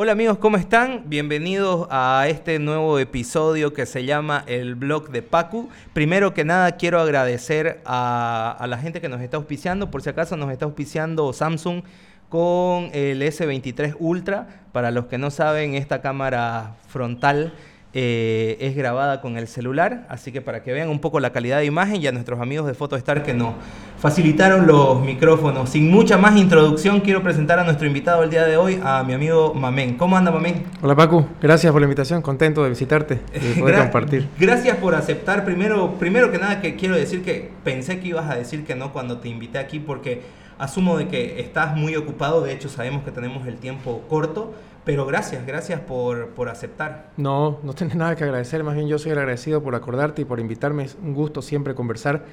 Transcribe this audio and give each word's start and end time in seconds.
Hola 0.00 0.12
amigos, 0.12 0.38
¿cómo 0.38 0.58
están? 0.58 1.02
Bienvenidos 1.06 1.88
a 1.90 2.26
este 2.28 2.60
nuevo 2.60 3.00
episodio 3.00 3.72
que 3.72 3.84
se 3.84 4.04
llama 4.04 4.44
El 4.46 4.76
Blog 4.76 5.10
de 5.10 5.22
Pacu. 5.22 5.70
Primero 5.92 6.34
que 6.34 6.44
nada 6.44 6.76
quiero 6.76 7.00
agradecer 7.00 7.80
a, 7.84 8.56
a, 8.60 8.66
la 8.68 8.78
gente 8.78 9.00
que 9.00 9.08
nos 9.08 9.20
está 9.20 9.38
auspiciando. 9.38 9.90
Por 9.90 10.02
si 10.02 10.10
acaso 10.10 10.36
nos 10.36 10.52
está 10.52 10.66
auspiciando 10.66 11.32
Samsung 11.32 11.82
con 12.28 12.90
el 12.92 13.20
S23 13.22 13.96
Ultra. 13.98 14.62
Para 14.70 14.92
los 14.92 15.06
que 15.06 15.18
no 15.18 15.32
saben, 15.32 15.74
esta 15.74 16.00
cámara 16.00 16.76
frontal 16.86 17.52
eh, 17.94 18.58
es 18.60 18.76
grabada 18.76 19.22
con 19.22 19.38
el 19.38 19.48
celular, 19.48 20.06
así 20.10 20.30
que 20.30 20.42
para 20.42 20.62
que 20.62 20.72
vean 20.72 20.90
un 20.90 20.98
poco 20.98 21.20
la 21.20 21.30
calidad 21.30 21.58
de 21.58 21.64
imagen 21.64 21.96
y 21.96 22.06
a 22.06 22.12
nuestros 22.12 22.38
amigos 22.38 22.66
de 22.66 22.74
Photostar 22.74 23.22
que 23.22 23.32
nos 23.32 23.54
facilitaron 23.98 24.66
los 24.66 25.00
micrófonos. 25.00 25.70
Sin 25.70 25.90
mucha 25.90 26.18
más 26.18 26.36
introducción, 26.36 27.00
quiero 27.00 27.22
presentar 27.22 27.58
a 27.58 27.64
nuestro 27.64 27.86
invitado 27.86 28.22
el 28.22 28.30
día 28.30 28.44
de 28.44 28.58
hoy, 28.58 28.78
a 28.84 29.02
mi 29.04 29.14
amigo 29.14 29.54
Mamén. 29.54 29.96
¿Cómo 29.96 30.18
anda 30.18 30.30
Mamén? 30.30 30.64
Hola 30.82 30.94
Paco, 30.94 31.26
gracias 31.40 31.72
por 31.72 31.80
la 31.80 31.86
invitación, 31.86 32.20
contento 32.20 32.62
de 32.62 32.68
visitarte 32.68 33.20
y 33.34 33.58
poder 33.60 33.78
compartir. 33.78 34.28
Gracias 34.38 34.76
por 34.76 34.94
aceptar. 34.94 35.46
Primero, 35.46 35.94
primero 35.94 36.30
que 36.30 36.38
nada 36.38 36.60
que 36.60 36.76
quiero 36.76 36.94
decir 36.94 37.22
que 37.22 37.50
pensé 37.64 38.00
que 38.00 38.08
ibas 38.08 38.30
a 38.30 38.34
decir 38.34 38.66
que 38.66 38.74
no 38.74 38.92
cuando 38.92 39.16
te 39.18 39.30
invité 39.30 39.56
aquí 39.56 39.80
porque 39.80 40.22
asumo 40.58 40.98
de 40.98 41.08
que 41.08 41.40
estás 41.40 41.74
muy 41.74 41.96
ocupado, 41.96 42.42
de 42.42 42.52
hecho 42.52 42.68
sabemos 42.68 43.02
que 43.02 43.12
tenemos 43.12 43.46
el 43.46 43.56
tiempo 43.56 44.02
corto 44.08 44.52
pero 44.88 45.04
gracias, 45.04 45.44
gracias 45.44 45.80
por, 45.80 46.30
por, 46.30 46.48
aceptar. 46.48 47.10
No, 47.18 47.60
no 47.62 47.74
tienes 47.74 47.94
nada 47.94 48.16
que 48.16 48.24
agradecer, 48.24 48.64
más 48.64 48.74
bien 48.74 48.88
yo 48.88 48.98
soy 48.98 49.12
agradecido 49.12 49.62
por 49.62 49.74
acordarte 49.74 50.22
y 50.22 50.24
por 50.24 50.40
invitarme. 50.40 50.84
Es 50.84 50.96
un 51.02 51.12
gusto 51.12 51.42
siempre 51.42 51.74
conversar. 51.74 52.24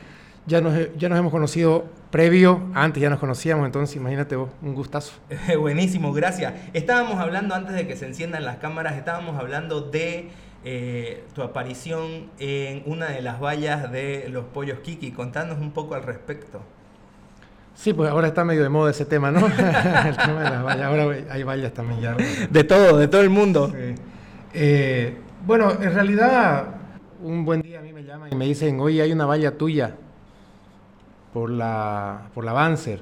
Ya 0.47 0.61
nos, 0.61 0.73
ya 0.95 1.09
nos 1.09 1.19
hemos 1.19 1.33
conocido 1.33 1.83
previo, 2.11 2.61
antes 2.73 3.03
ya 3.03 3.09
nos 3.09 3.19
conocíamos, 3.19 3.65
entonces 3.65 3.97
imagínate 3.97 4.37
vos, 4.37 4.51
un 4.61 4.73
gustazo. 4.73 5.11
Buenísimo, 5.59 6.13
gracias. 6.13 6.53
Estábamos 6.71 7.19
hablando 7.19 7.55
antes 7.55 7.75
de 7.75 7.87
que 7.87 7.97
se 7.97 8.05
enciendan 8.05 8.45
las 8.45 8.55
cámaras, 8.55 8.95
estábamos 8.95 9.37
hablando 9.37 9.81
de 9.81 10.29
eh, 10.63 11.25
tu 11.33 11.41
aparición 11.41 12.31
en 12.39 12.83
una 12.85 13.07
de 13.07 13.21
las 13.21 13.41
vallas 13.41 13.91
de 13.91 14.29
los 14.29 14.45
pollos 14.45 14.79
Kiki. 14.79 15.11
Contanos 15.11 15.59
un 15.59 15.73
poco 15.73 15.95
al 15.95 16.03
respecto. 16.03 16.61
Sí, 17.75 17.93
pues 17.93 18.09
ahora 18.09 18.29
está 18.29 18.45
medio 18.45 18.63
de 18.63 18.69
moda 18.69 18.91
ese 18.91 19.05
tema, 19.05 19.31
¿no? 19.31 19.45
el 19.47 20.17
tema 20.17 20.43
de 20.43 20.49
las 20.49 20.63
vallas. 20.63 20.85
Ahora 20.85 21.17
hay 21.29 21.43
vallas 21.43 21.73
también 21.73 22.01
ya. 22.01 22.15
De 22.49 22.63
todo, 22.63 22.97
de 22.97 23.07
todo 23.07 23.21
el 23.21 23.29
mundo. 23.29 23.71
Eh, 24.53 25.17
bueno, 25.45 25.71
en 25.71 25.93
realidad, 25.93 26.67
un 27.21 27.43
buen 27.43 27.61
día 27.61 27.79
a 27.79 27.81
mí 27.81 27.91
me 27.91 28.03
llaman 28.03 28.31
y 28.31 28.35
me 28.35 28.45
dicen, 28.45 28.79
oye, 28.79 29.01
hay 29.01 29.11
una 29.11 29.25
valla 29.25 29.57
tuya 29.57 29.95
por 31.33 31.49
la, 31.49 32.29
por 32.33 32.45
la 32.45 32.53
Banzer. 32.53 33.01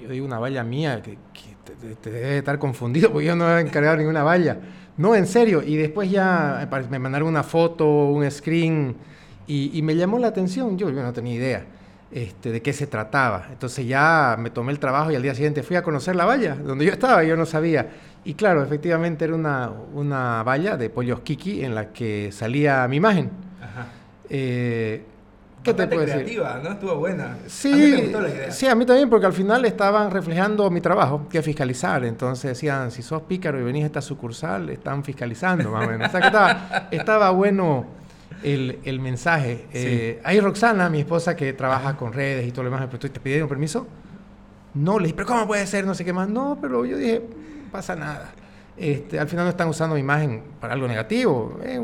Yo 0.00 0.08
digo, 0.08 0.24
una 0.24 0.38
valla 0.38 0.62
mía, 0.62 1.02
que, 1.02 1.18
te, 2.00 2.10
debe 2.10 2.38
estar 2.38 2.58
confundido 2.60 3.10
porque 3.10 3.26
yo 3.26 3.34
no 3.34 3.58
he 3.58 3.60
encargado 3.60 3.96
ninguna 3.96 4.22
valla. 4.22 4.56
No, 4.96 5.16
en 5.16 5.26
serio. 5.26 5.62
Y 5.62 5.76
después 5.76 6.08
ya 6.08 6.68
me 6.88 6.98
mandaron 7.00 7.26
una 7.26 7.42
foto, 7.42 7.86
un 7.86 8.30
screen, 8.30 8.94
y, 9.48 9.76
y 9.76 9.82
me 9.82 9.96
llamó 9.96 10.20
la 10.20 10.28
atención. 10.28 10.78
Yo, 10.78 10.90
yo 10.90 11.02
no 11.02 11.12
tenía 11.12 11.34
idea. 11.34 11.66
Este, 12.14 12.52
de 12.52 12.62
qué 12.62 12.72
se 12.72 12.86
trataba. 12.86 13.48
Entonces 13.50 13.88
ya 13.88 14.36
me 14.38 14.50
tomé 14.50 14.70
el 14.70 14.78
trabajo 14.78 15.10
y 15.10 15.16
al 15.16 15.22
día 15.22 15.34
siguiente 15.34 15.64
fui 15.64 15.74
a 15.74 15.82
conocer 15.82 16.14
la 16.14 16.24
valla, 16.24 16.54
donde 16.54 16.84
yo 16.84 16.92
estaba, 16.92 17.24
yo 17.24 17.36
no 17.36 17.44
sabía. 17.44 17.88
Y 18.24 18.34
claro, 18.34 18.62
efectivamente 18.62 19.24
era 19.24 19.34
una, 19.34 19.68
una 19.92 20.44
valla 20.44 20.76
de 20.76 20.90
pollos 20.90 21.22
Kiki 21.22 21.64
en 21.64 21.74
la 21.74 21.92
que 21.92 22.30
salía 22.30 22.86
mi 22.86 22.98
imagen. 22.98 23.32
Ajá. 23.60 23.88
Eh, 24.30 25.02
¿Qué 25.64 25.74
te 25.74 25.88
puedo 25.88 26.04
creativa, 26.04 26.60
¿no? 26.62 26.70
Estuvo 26.70 26.94
buena. 26.94 27.36
Sí, 27.48 27.72
a 27.72 27.96
mí 27.96 28.02
me 28.02 28.20
la 28.20 28.28
idea. 28.28 28.50
sí, 28.52 28.68
a 28.68 28.76
mí 28.76 28.86
también, 28.86 29.10
porque 29.10 29.26
al 29.26 29.32
final 29.32 29.64
estaban 29.64 30.12
reflejando 30.12 30.70
mi 30.70 30.80
trabajo, 30.80 31.26
que 31.28 31.38
es 31.38 31.44
fiscalizar. 31.44 32.04
Entonces 32.04 32.50
decían, 32.50 32.92
si 32.92 33.02
sos 33.02 33.22
pícaro 33.22 33.58
y 33.58 33.64
venís 33.64 33.82
a 33.82 33.86
esta 33.86 34.00
sucursal, 34.00 34.70
están 34.70 35.02
fiscalizando, 35.02 35.68
más 35.72 35.84
o 35.84 35.90
menos. 35.90 36.06
O 36.06 36.10
sea 36.12 36.20
que 36.20 36.26
estaba, 36.28 36.88
estaba 36.92 37.30
bueno 37.30 38.03
el, 38.44 38.78
el 38.84 39.00
mensaje. 39.00 39.66
Eh, 39.72 40.20
hay 40.22 40.38
Roxana, 40.38 40.88
mi 40.90 41.00
esposa, 41.00 41.34
que 41.34 41.52
trabaja 41.54 41.96
con 41.96 42.12
redes 42.12 42.46
y 42.46 42.52
todo 42.52 42.64
lo 42.64 42.70
demás, 42.70 42.86
pero 42.90 42.98
¿te 43.12 43.20
pidieron 43.20 43.48
permiso? 43.48 43.86
No, 44.74 44.98
le 44.98 45.04
dije, 45.04 45.16
pero 45.16 45.26
¿cómo 45.26 45.46
puede 45.46 45.66
ser? 45.66 45.86
No 45.86 45.94
sé 45.94 46.04
qué 46.04 46.12
más. 46.12 46.28
No, 46.28 46.58
pero 46.60 46.84
yo 46.84 46.96
dije, 46.98 47.22
pasa 47.72 47.96
nada. 47.96 48.32
Este, 48.76 49.18
al 49.18 49.28
final 49.28 49.46
no 49.46 49.50
están 49.50 49.68
usando 49.68 49.94
mi 49.94 50.00
imagen 50.00 50.42
para 50.60 50.74
algo 50.74 50.86
negativo, 50.88 51.58
es 51.64 51.80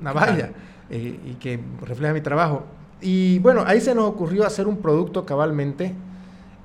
una 0.00 0.12
valla 0.12 0.50
eh, 0.88 1.18
y 1.24 1.34
que 1.34 1.58
refleja 1.82 2.14
mi 2.14 2.20
trabajo. 2.20 2.64
Y 3.00 3.38
bueno, 3.40 3.64
ahí 3.66 3.80
se 3.80 3.94
nos 3.94 4.04
ocurrió 4.04 4.46
hacer 4.46 4.66
un 4.66 4.78
producto 4.78 5.26
cabalmente 5.26 5.92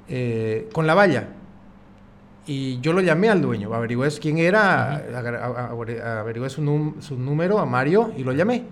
eh, 0.08 0.70
con 0.72 0.88
la 0.88 0.94
valla. 0.94 1.28
Y 2.48 2.80
yo 2.80 2.94
lo 2.94 3.02
llamé 3.02 3.30
al 3.30 3.42
dueño, 3.42 3.74
averigué 3.74 4.08
quién 4.22 4.38
era, 4.38 5.04
averigué 6.20 6.48
su, 6.50 6.96
su 7.00 7.18
número 7.18 7.58
a 7.58 7.66
Mario 7.66 8.14
y 8.16 8.24
lo 8.24 8.34
llamé. 8.34 8.66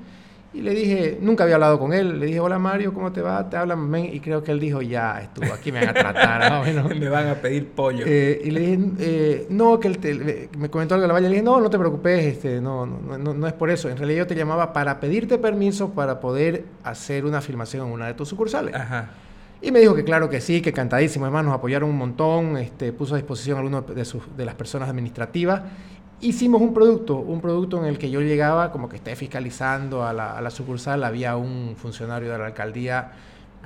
Y 0.53 0.61
le 0.61 0.71
dije, 0.75 1.17
nunca 1.19 1.43
había 1.43 1.55
hablado 1.55 1.79
con 1.79 1.93
él, 1.93 2.19
le 2.19 2.27
dije, 2.27 2.39
hola 2.39 2.59
Mario, 2.59 2.93
¿cómo 2.93 3.11
te 3.11 3.21
va? 3.21 3.49
Te 3.49 3.57
hablan, 3.57 3.89
men. 3.89 4.13
Y 4.13 4.19
creo 4.19 4.43
que 4.43 4.51
él 4.51 4.59
dijo, 4.59 4.83
ya 4.83 5.19
estuvo, 5.19 5.51
aquí 5.51 5.71
me 5.71 5.79
van 5.79 5.89
a 5.89 5.93
tratar. 5.93 6.63
me 6.99 7.09
van 7.09 7.27
a 7.29 7.35
pedir 7.35 7.69
pollo. 7.69 8.05
Eh, 8.07 8.39
y 8.43 8.51
le 8.51 8.59
dije, 8.59 8.79
eh, 8.99 9.47
no, 9.49 9.79
que 9.79 9.87
él 9.87 10.49
me 10.55 10.69
comentó 10.69 10.93
algo 10.93 11.01
de 11.01 11.07
la 11.07 11.13
valla. 11.13 11.27
Le 11.27 11.35
dije, 11.35 11.43
no, 11.43 11.59
no 11.59 11.71
te 11.71 11.79
preocupes, 11.79 12.25
este, 12.25 12.61
no, 12.61 12.85
no, 12.85 13.17
no, 13.17 13.33
no, 13.33 13.47
es 13.47 13.53
por 13.53 13.71
eso. 13.71 13.89
En 13.89 13.97
realidad 13.97 14.19
yo 14.19 14.27
te 14.27 14.35
llamaba 14.35 14.73
para 14.73 14.99
pedirte 14.99 15.39
permiso 15.39 15.89
para 15.89 16.19
poder 16.19 16.65
hacer 16.83 17.25
una 17.25 17.41
filmación 17.41 17.87
en 17.87 17.93
una 17.93 18.05
de 18.05 18.13
tus 18.13 18.29
sucursales. 18.29 18.75
Ajá. 18.75 19.09
Y 19.59 19.71
me 19.71 19.79
dijo 19.79 19.95
que 19.95 20.03
claro 20.03 20.29
que 20.29 20.39
sí, 20.39 20.61
que 20.61 20.71
cantadísimo. 20.71 21.25
Además 21.25 21.45
nos 21.45 21.53
apoyaron 21.55 21.89
un 21.89 21.97
montón, 21.97 22.57
este, 22.57 22.93
puso 22.93 23.15
a 23.15 23.17
disposición 23.17 23.57
a 23.57 23.61
algunas 23.61 23.87
de, 23.87 24.05
sus, 24.05 24.21
de 24.37 24.45
las 24.45 24.53
personas 24.53 24.89
administrativas 24.89 25.63
hicimos 26.23 26.61
un 26.61 26.73
producto, 26.73 27.17
un 27.17 27.41
producto 27.41 27.79
en 27.79 27.85
el 27.85 27.97
que 27.97 28.09
yo 28.09 28.21
llegaba 28.21 28.71
como 28.71 28.89
que 28.89 28.95
esté 28.95 29.15
fiscalizando 29.15 30.05
a 30.05 30.13
la, 30.13 30.49
sucursal, 30.49 31.03
había 31.03 31.35
un 31.35 31.75
funcionario 31.77 32.31
de 32.31 32.37
la 32.37 32.47
alcaldía 32.47 33.11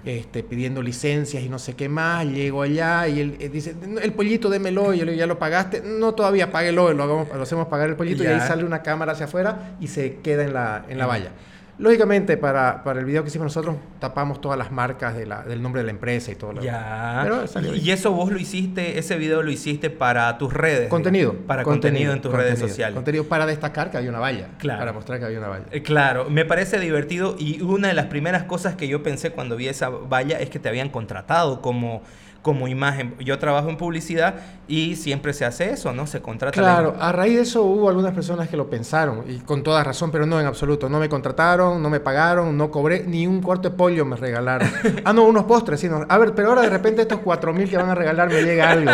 este, 0.06 0.44
pidiendo 0.44 0.82
licencias 0.82 1.44
y 1.44 1.50
no 1.50 1.60
sé 1.60 1.76
qué 1.76 1.90
más, 1.90 2.26
llego 2.26 2.62
allá 2.62 3.08
y 3.08 3.20
él, 3.20 3.38
dice, 3.52 3.76
el 4.02 4.14
pollito 4.14 4.50
démelo, 4.50 4.94
y 4.94 5.00
yo 5.00 5.06
le 5.06 5.12
digo, 5.12 5.20
¿ya 5.20 5.28
lo 5.28 5.40
pagaste? 5.40 5.82
No, 5.82 6.14
todavía 6.14 6.52
páguelo, 6.52 6.94
lo, 6.94 7.04
hagamos, 7.04 7.28
lo 7.34 7.42
hacemos 7.42 7.68
pagar 7.68 7.90
el 7.90 7.96
pollito 7.96 8.24
y 8.24 8.28
ahí 8.28 8.40
sale 8.40 8.64
una 8.64 8.82
cámara 8.82 9.14
hacia 9.14 9.26
afuera 9.26 9.76
y 9.80 9.88
se 9.88 10.18
queda 10.18 10.44
en 10.44 10.54
la, 10.54 10.86
en 10.88 10.98
la 10.98 11.06
valla. 11.06 11.32
Lógicamente, 11.80 12.38
para, 12.38 12.84
para, 12.84 13.00
el 13.00 13.06
video 13.06 13.22
que 13.22 13.30
hicimos 13.30 13.46
nosotros, 13.46 13.76
tapamos 14.00 14.42
todas 14.42 14.58
las 14.58 14.72
marcas 14.72 15.16
de 15.16 15.28
la, 15.28 15.44
del 15.44 15.62
nombre 15.62 15.82
de 15.82 15.86
la 15.86 15.92
empresa 15.92 16.32
y 16.32 16.36
todo 16.36 16.54
lo 16.54 16.62
Ya. 16.62 17.28
y 17.76 17.92
eso 17.92 18.12
vos 18.12 18.32
lo 18.32 18.40
hiciste, 18.40 18.98
ese 18.98 19.16
video 19.18 19.44
lo 19.44 19.52
hiciste 19.52 19.90
para 19.92 20.38
tus 20.40 20.54
redes. 20.54 20.90
Contenido. 20.90 21.34
Para 21.34 21.64
contenido, 21.64 22.14
en 22.14 22.22
tus 22.22 22.34
redes 22.34 22.58
sociales. 22.58 22.96
Contenido 22.96 23.26
para 23.26 23.46
destacar 23.46 23.92
que 23.92 23.98
había 23.98 24.10
una 24.10 24.20
valla. 24.20 24.50
Claro. 24.58 24.80
Para 24.80 24.94
mostrar 24.94 25.20
que 25.20 25.26
había 25.26 25.38
una 25.38 25.50
valla. 25.50 25.66
Eh, 25.72 25.84
claro, 25.84 26.30
me 26.30 26.46
parece 26.46 26.80
divertido 26.80 27.36
y 27.38 27.62
una 27.62 27.90
de 27.90 27.94
las 27.94 28.08
primeras 28.08 28.44
cosas 28.44 28.76
que 28.76 28.88
yo 28.88 29.04
pensé 29.04 29.32
cuando 29.32 29.56
vi 29.56 29.68
esa 29.68 29.90
valla 29.90 30.40
es 30.40 30.50
que 30.50 30.60
te 30.60 30.70
habían 30.70 30.90
contratado 30.90 31.62
como 31.62 32.02
como 32.42 32.68
imagen. 32.68 33.16
Yo 33.20 33.38
trabajo 33.40 33.70
en 33.70 33.78
publicidad 33.78 34.36
y 34.68 34.96
siempre 34.96 35.34
se 35.34 35.46
hace 35.46 35.72
eso, 35.72 35.94
¿no? 35.94 36.08
Se 36.08 36.22
contrata. 36.22 36.60
Claro, 36.60 36.96
a 37.00 37.12
raíz 37.12 37.36
de 37.36 37.42
eso 37.42 37.64
hubo 37.64 37.90
algunas 37.90 38.14
personas 38.14 38.50
que 38.50 38.58
lo 38.58 38.70
pensaron 38.70 39.24
y 39.28 39.40
con 39.40 39.64
toda 39.64 39.84
razón, 39.84 40.12
pero 40.12 40.26
no 40.26 40.40
en 40.40 40.46
absoluto. 40.46 40.90
No 40.90 41.00
me 41.00 41.10
contrataron, 41.10 41.82
no 41.82 41.90
me 41.90 42.00
pagaron, 42.00 42.58
no 42.58 42.72
cobré, 42.72 43.04
ni 43.06 43.28
un 43.28 43.42
cuarto 43.42 43.70
de 43.70 43.76
pollo 43.76 44.06
me 44.06 44.16
regalaron. 44.16 44.70
ah, 45.06 45.14
no, 45.14 45.24
unos 45.26 45.46
postres, 45.46 45.80
sí. 45.80 45.90
A 46.08 46.18
ver, 46.18 46.34
pero 46.36 46.50
ahora 46.50 46.62
de 46.62 46.70
repente 46.70 47.02
estos 47.02 47.20
cuatro 47.20 47.54
mil 47.54 47.70
que 47.70 47.78
van 47.78 47.90
a 47.90 47.96
regalar 47.96 48.30
me 48.30 48.42
llega 48.42 48.72
algo. 48.72 48.92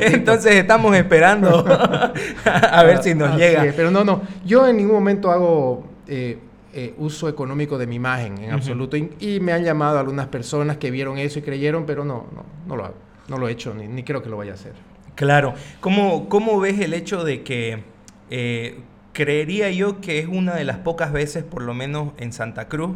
Entonces 0.00 0.54
estamos 0.56 0.96
esperando 0.96 1.64
a 2.44 2.82
ver 2.82 3.02
si 3.02 3.14
nos 3.14 3.36
llega. 3.36 3.64
pero 3.76 3.90
no, 3.90 4.04
no. 4.04 4.22
Yo 4.44 4.66
en 4.66 4.76
ningún 4.76 4.94
momento 4.94 5.30
hago... 5.30 5.84
Eh, 6.06 6.38
eh, 6.72 6.94
uso 6.98 7.28
económico 7.28 7.78
de 7.78 7.88
mi 7.88 7.96
imagen 7.96 8.38
en 8.38 8.52
absoluto. 8.52 8.96
Y, 8.96 9.40
me 9.40 9.52
han 9.52 9.64
llamado 9.64 9.98
algunas 9.98 10.28
personas 10.28 10.76
que 10.76 10.92
vieron 10.92 11.18
eso 11.18 11.40
y 11.40 11.42
creyeron, 11.42 11.84
pero 11.84 12.04
no, 12.04 12.28
no, 12.32 12.44
no 12.68 12.76
lo 12.76 12.84
hago. 12.84 12.94
No 13.26 13.38
lo 13.38 13.48
he 13.48 13.52
hecho, 13.52 13.74
ni, 13.74 13.88
ni 13.88 14.04
creo 14.04 14.22
que 14.22 14.28
lo 14.28 14.36
vaya 14.36 14.52
a 14.52 14.54
hacer. 14.54 14.74
Claro. 15.16 15.54
¿Cómo, 15.80 16.28
cómo 16.28 16.60
ves 16.60 16.78
el 16.78 16.94
hecho 16.94 17.24
de 17.24 17.42
que 17.42 17.82
eh, 18.30 18.78
creería 19.12 19.68
yo 19.72 20.00
que 20.00 20.20
es 20.20 20.28
una 20.28 20.54
de 20.54 20.64
las 20.64 20.76
pocas 20.78 21.12
veces, 21.12 21.42
por 21.42 21.62
lo 21.62 21.74
menos 21.74 22.12
en 22.18 22.32
Santa 22.32 22.68
Cruz, 22.68 22.92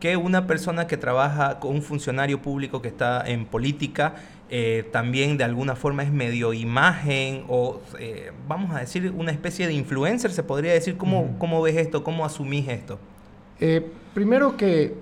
que 0.00 0.18
una 0.18 0.46
persona 0.46 0.86
que 0.86 0.98
trabaja 0.98 1.58
con 1.60 1.74
un 1.76 1.82
funcionario 1.82 2.42
público 2.42 2.82
que 2.82 2.88
está 2.88 3.22
en 3.26 3.46
política 3.46 4.16
eh, 4.50 4.86
también 4.92 5.38
de 5.38 5.44
alguna 5.44 5.76
forma 5.76 6.02
es 6.02 6.12
medio 6.12 6.52
imagen 6.52 7.44
o 7.48 7.80
vamos 8.46 8.76
a 8.76 8.80
decir 8.80 9.14
una 9.16 9.30
especie 9.32 9.66
de 9.66 9.72
influencer, 9.72 10.30
se 10.30 10.42
podría 10.42 10.74
decir. 10.74 10.98
¿Cómo, 10.98 11.36
¿cómo 11.38 11.62
ves 11.62 11.76
esto? 11.76 12.04
¿Cómo 12.04 12.26
asumís 12.26 12.68
esto? 12.68 12.98
Eh, 13.60 13.86
primero 14.12 14.56
que 14.56 14.94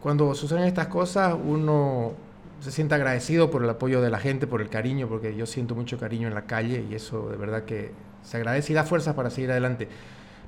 cuando 0.00 0.34
suceden 0.34 0.64
estas 0.64 0.88
cosas 0.88 1.34
uno 1.42 2.12
se 2.60 2.70
siente 2.70 2.94
agradecido 2.94 3.50
por 3.50 3.62
el 3.62 3.70
apoyo 3.70 4.00
de 4.00 4.10
la 4.10 4.18
gente, 4.18 4.46
por 4.46 4.62
el 4.62 4.68
cariño, 4.68 5.08
porque 5.08 5.36
yo 5.36 5.46
siento 5.46 5.74
mucho 5.74 5.98
cariño 5.98 6.28
en 6.28 6.34
la 6.34 6.46
calle 6.46 6.84
y 6.90 6.94
eso 6.94 7.28
de 7.28 7.36
verdad 7.36 7.64
que 7.64 7.92
se 8.22 8.38
agradece 8.38 8.72
y 8.72 8.76
da 8.76 8.84
fuerza 8.84 9.14
para 9.14 9.30
seguir 9.30 9.50
adelante. 9.50 9.88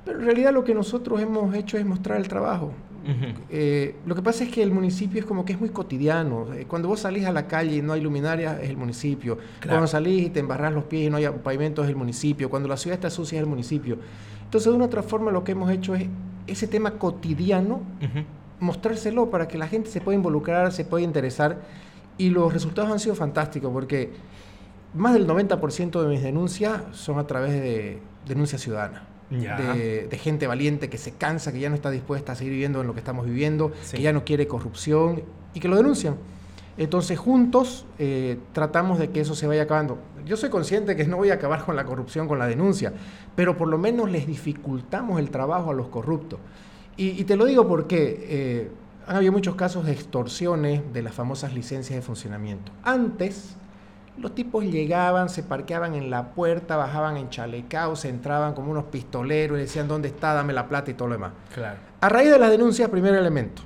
Pero 0.04 0.20
en 0.20 0.24
realidad 0.24 0.52
lo 0.52 0.64
que 0.64 0.72
nosotros 0.72 1.20
hemos 1.20 1.54
hecho 1.54 1.76
es 1.76 1.84
mostrar 1.84 2.18
el 2.18 2.28
trabajo. 2.28 2.72
Eh, 3.50 3.96
lo 4.04 4.14
que 4.14 4.22
pasa 4.22 4.44
es 4.44 4.50
que 4.50 4.62
el 4.62 4.72
municipio 4.72 5.20
es 5.20 5.26
como 5.26 5.44
que 5.44 5.52
es 5.52 5.60
muy 5.60 5.68
cotidiano. 5.68 6.52
Eh, 6.54 6.64
cuando 6.66 6.88
vos 6.88 7.00
salís 7.00 7.24
a 7.26 7.32
la 7.32 7.46
calle 7.46 7.76
y 7.76 7.82
no 7.82 7.92
hay 7.92 8.00
luminaria, 8.00 8.60
es 8.60 8.70
el 8.70 8.76
municipio. 8.76 9.38
Cuando 9.66 9.86
salís 9.86 10.26
y 10.26 10.30
te 10.30 10.40
embarras 10.40 10.72
los 10.72 10.84
pies 10.84 11.06
y 11.06 11.10
no 11.10 11.16
hay 11.16 11.28
pavimento, 11.42 11.82
es 11.82 11.88
el 11.88 11.96
municipio. 11.96 12.48
Cuando 12.50 12.68
la 12.68 12.76
ciudad 12.76 12.94
está 12.94 13.10
sucia, 13.10 13.36
es 13.36 13.42
el 13.42 13.48
municipio. 13.48 13.98
Entonces, 14.56 14.72
de 14.72 14.76
una 14.76 14.86
otra 14.86 15.02
forma, 15.02 15.30
lo 15.30 15.44
que 15.44 15.52
hemos 15.52 15.70
hecho 15.70 15.94
es 15.94 16.06
ese 16.46 16.66
tema 16.66 16.92
cotidiano, 16.92 17.82
mostrárselo 18.58 19.28
para 19.28 19.48
que 19.48 19.58
la 19.58 19.68
gente 19.68 19.90
se 19.90 20.00
pueda 20.00 20.16
involucrar, 20.16 20.72
se 20.72 20.86
pueda 20.86 21.04
interesar. 21.04 21.60
Y 22.16 22.30
los 22.30 22.54
resultados 22.54 22.90
han 22.90 22.98
sido 22.98 23.14
fantásticos 23.14 23.70
porque 23.70 24.12
más 24.94 25.12
del 25.12 25.26
90% 25.26 26.00
de 26.00 26.08
mis 26.08 26.22
denuncias 26.22 26.80
son 26.92 27.18
a 27.18 27.26
través 27.26 27.52
de 27.52 27.98
denuncia 28.26 28.56
ciudadana. 28.58 29.06
De, 29.28 30.18
gente 30.22 30.46
valiente 30.46 30.88
que 30.88 30.96
se 30.96 31.12
cansa, 31.12 31.52
que 31.52 31.60
ya 31.60 31.68
no 31.68 31.74
está 31.74 31.90
dispuesta 31.90 32.32
a 32.32 32.34
seguir 32.34 32.54
viviendo 32.54 32.80
en 32.80 32.86
lo 32.86 32.94
que 32.94 33.00
estamos 33.00 33.26
viviendo, 33.26 33.72
que 33.90 34.00
ya 34.00 34.14
no 34.14 34.24
quiere 34.24 34.46
corrupción 34.46 35.22
y 35.52 35.60
que 35.60 35.68
lo 35.68 35.76
denuncian. 35.76 36.16
Entonces 36.78 37.18
juntos 37.18 37.86
eh, 37.98 38.38
tratamos 38.52 38.98
de 38.98 39.10
que 39.10 39.20
eso 39.20 39.34
se 39.34 39.46
vaya 39.46 39.62
acabando. 39.62 39.98
Yo 40.24 40.36
soy 40.36 40.50
consciente 40.50 40.96
que 40.96 41.04
no 41.06 41.16
voy 41.16 41.30
a 41.30 41.34
acabar 41.34 41.64
con 41.64 41.76
la 41.76 41.84
corrupción, 41.84 42.28
con 42.28 42.38
la 42.38 42.46
denuncia, 42.46 42.92
pero 43.34 43.56
por 43.56 43.68
lo 43.68 43.78
menos 43.78 44.10
les 44.10 44.26
dificultamos 44.26 45.18
el 45.18 45.30
trabajo 45.30 45.70
a 45.70 45.74
los 45.74 45.88
corruptos. 45.88 46.38
Y, 46.98 47.24
te 47.24 47.36
lo 47.36 47.44
digo 47.44 47.68
porque 47.68 48.26
eh, 48.28 48.70
han 49.06 49.16
habido 49.16 49.30
muchos 49.30 49.54
casos 49.54 49.84
de 49.84 49.92
extorsiones 49.92 50.80
de 50.94 51.02
las 51.02 51.14
famosas 51.14 51.52
licencias 51.52 51.94
de 51.94 52.02
funcionamiento. 52.02 52.72
Antes, 52.82 53.54
los 54.18 54.34
tipos 54.34 54.64
llegaban, 54.64 55.28
se 55.28 55.42
parqueaban 55.42 55.94
en 55.94 56.10
la 56.10 56.30
puerta, 56.30 56.76
bajaban 56.76 57.18
en 57.18 57.28
chalecaos, 57.28 58.00
se 58.00 58.08
entraban 58.08 58.54
como 58.54 58.70
unos 58.70 58.84
pistoleros 58.84 59.58
y 59.58 59.62
decían, 59.62 59.88
¿dónde 59.88 60.08
está? 60.08 60.32
Dame 60.32 60.54
la 60.54 60.68
plata 60.68 60.90
y 60.90 60.94
todo 60.94 61.08
lo 61.08 61.14
demás. 61.14 61.32
Claro. 61.54 61.78
A 62.00 62.08
raíz 62.08 62.30
de 62.30 62.38
las 62.38 62.50
denuncias, 62.50 62.88
primer 62.88 63.14
elemento, 63.14 63.62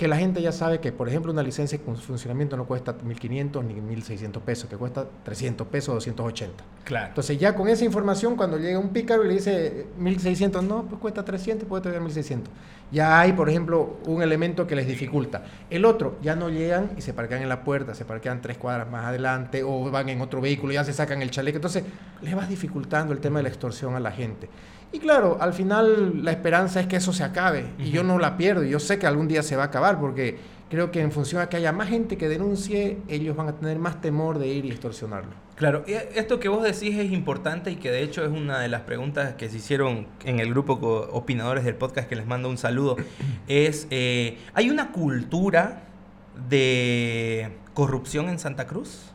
que 0.00 0.08
la 0.08 0.16
gente 0.16 0.40
ya 0.40 0.50
sabe 0.50 0.80
que, 0.80 0.92
por 0.92 1.10
ejemplo, 1.10 1.30
una 1.30 1.42
licencia 1.42 1.78
con 1.78 1.94
funcionamiento 1.94 2.56
no 2.56 2.64
cuesta 2.64 2.96
1.500 2.96 3.62
ni 3.62 3.74
1.600 3.74 4.40
pesos, 4.40 4.70
que 4.70 4.78
cuesta 4.78 5.06
300 5.24 5.66
pesos 5.66 5.90
o 5.90 5.94
280. 5.96 6.64
Claro. 6.84 7.08
Entonces 7.08 7.38
ya 7.38 7.54
con 7.54 7.68
esa 7.68 7.84
información, 7.84 8.34
cuando 8.34 8.56
llega 8.56 8.78
un 8.78 8.88
pícaro 8.88 9.26
y 9.26 9.28
le 9.28 9.34
dice 9.34 9.88
1.600, 10.00 10.62
no, 10.62 10.84
pues 10.84 11.02
cuesta 11.02 11.22
300, 11.22 11.68
puede 11.68 11.82
tener 11.82 12.00
1.600. 12.00 12.44
Ya 12.90 13.20
hay, 13.20 13.34
por 13.34 13.50
ejemplo, 13.50 13.98
un 14.06 14.22
elemento 14.22 14.66
que 14.66 14.74
les 14.74 14.86
dificulta. 14.86 15.44
El 15.68 15.84
otro, 15.84 16.16
ya 16.22 16.34
no 16.34 16.48
llegan 16.48 16.92
y 16.96 17.02
se 17.02 17.12
parquean 17.12 17.42
en 17.42 17.50
la 17.50 17.62
puerta, 17.62 17.94
se 17.94 18.06
parquean 18.06 18.40
tres 18.40 18.56
cuadras 18.56 18.90
más 18.90 19.04
adelante 19.04 19.62
o 19.62 19.90
van 19.90 20.08
en 20.08 20.22
otro 20.22 20.40
vehículo, 20.40 20.72
ya 20.72 20.82
se 20.82 20.94
sacan 20.94 21.20
el 21.20 21.30
chaleco. 21.30 21.56
Entonces, 21.56 21.84
les 22.22 22.34
vas 22.34 22.48
dificultando 22.48 23.12
el 23.12 23.20
tema 23.20 23.40
de 23.40 23.42
la 23.42 23.48
extorsión 23.50 23.96
a 23.96 24.00
la 24.00 24.12
gente. 24.12 24.48
Y 24.92 24.98
claro, 24.98 25.38
al 25.40 25.52
final 25.52 26.24
la 26.24 26.32
esperanza 26.32 26.80
es 26.80 26.86
que 26.86 26.96
eso 26.96 27.12
se 27.12 27.22
acabe 27.22 27.66
y 27.78 27.90
yo 27.90 28.02
no 28.02 28.18
la 28.18 28.36
pierdo. 28.36 28.64
Yo 28.64 28.80
sé 28.80 28.98
que 28.98 29.06
algún 29.06 29.28
día 29.28 29.42
se 29.42 29.54
va 29.56 29.64
a 29.64 29.66
acabar 29.66 30.00
porque 30.00 30.38
creo 30.68 30.90
que 30.90 31.00
en 31.00 31.12
función 31.12 31.40
a 31.42 31.48
que 31.48 31.56
haya 31.56 31.72
más 31.72 31.88
gente 31.88 32.16
que 32.16 32.28
denuncie, 32.28 32.98
ellos 33.08 33.36
van 33.36 33.48
a 33.48 33.52
tener 33.56 33.78
más 33.78 34.00
temor 34.00 34.38
de 34.38 34.48
ir 34.48 34.64
y 34.64 34.70
extorsionarlo. 34.70 35.30
Claro, 35.54 35.84
esto 35.86 36.40
que 36.40 36.48
vos 36.48 36.62
decís 36.62 36.96
es 36.96 37.12
importante 37.12 37.70
y 37.70 37.76
que 37.76 37.90
de 37.90 38.02
hecho 38.02 38.24
es 38.24 38.30
una 38.30 38.60
de 38.60 38.68
las 38.68 38.82
preguntas 38.82 39.34
que 39.34 39.48
se 39.48 39.58
hicieron 39.58 40.06
en 40.24 40.40
el 40.40 40.50
grupo 40.50 40.74
opinadores 41.12 41.64
del 41.64 41.74
podcast 41.74 42.08
que 42.08 42.16
les 42.16 42.26
mando 42.26 42.48
un 42.48 42.58
saludo. 42.58 42.96
Es, 43.48 43.88
eh, 43.90 44.38
¿hay 44.54 44.70
una 44.70 44.92
cultura 44.92 45.82
de 46.48 47.50
corrupción 47.74 48.28
en 48.28 48.38
Santa 48.38 48.66
Cruz? 48.66 49.12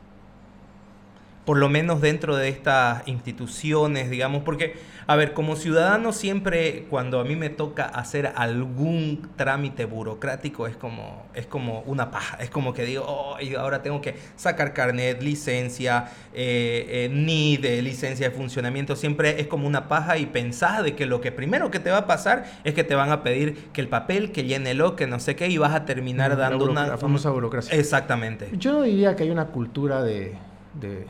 Por 1.45 1.57
lo 1.57 1.69
menos 1.69 2.01
dentro 2.01 2.35
de 2.35 2.49
estas 2.49 3.07
instituciones, 3.07 4.09
digamos, 4.09 4.43
porque 4.43 4.75
a 5.07 5.15
ver, 5.15 5.33
como 5.33 5.55
ciudadano 5.55 6.11
siempre 6.11 6.85
cuando 6.89 7.19
a 7.19 7.23
mí 7.23 7.35
me 7.35 7.49
toca 7.49 7.85
hacer 7.85 8.33
algún 8.35 9.29
trámite 9.35 9.85
burocrático 9.85 10.65
es 10.65 10.75
como, 10.75 11.27
es 11.35 11.45
como 11.45 11.81
una 11.81 12.09
paja. 12.09 12.37
Es 12.37 12.49
como 12.49 12.73
que 12.73 12.85
digo, 12.85 13.05
oh, 13.07 13.37
ahora 13.59 13.83
tengo 13.83 14.01
que 14.01 14.15
sacar 14.35 14.73
carnet, 14.73 15.21
licencia, 15.21 16.09
eh, 16.33 16.85
eh, 16.89 17.09
ni 17.11 17.57
de 17.57 17.83
licencia 17.83 18.29
de 18.29 18.35
funcionamiento. 18.35 18.95
Siempre 18.95 19.39
es 19.39 19.45
como 19.45 19.67
una 19.67 19.87
paja 19.87 20.17
y 20.17 20.25
pensás 20.25 20.83
de 20.83 20.95
que 20.95 21.05
lo 21.05 21.21
que 21.21 21.31
primero 21.31 21.69
que 21.69 21.79
te 21.79 21.91
va 21.91 21.99
a 21.99 22.07
pasar 22.07 22.45
es 22.63 22.73
que 22.73 22.83
te 22.83 22.95
van 22.95 23.11
a 23.11 23.21
pedir 23.21 23.69
que 23.73 23.81
el 23.81 23.87
papel, 23.87 24.31
que 24.31 24.45
llénelo, 24.45 24.95
que 24.95 25.05
no 25.05 25.19
sé 25.19 25.35
qué, 25.35 25.49
y 25.49 25.59
vas 25.59 25.75
a 25.75 25.85
terminar 25.85 26.33
mm, 26.33 26.37
dando 26.39 26.65
una... 26.65 26.87
La 26.87 26.97
famosa 26.97 27.29
burocracia. 27.29 27.77
Exactamente. 27.77 28.49
Yo 28.57 28.73
no 28.73 28.81
diría 28.81 29.15
que 29.15 29.21
hay 29.21 29.29
una 29.29 29.47
cultura 29.47 30.01
de, 30.01 30.33
de, 30.73 31.05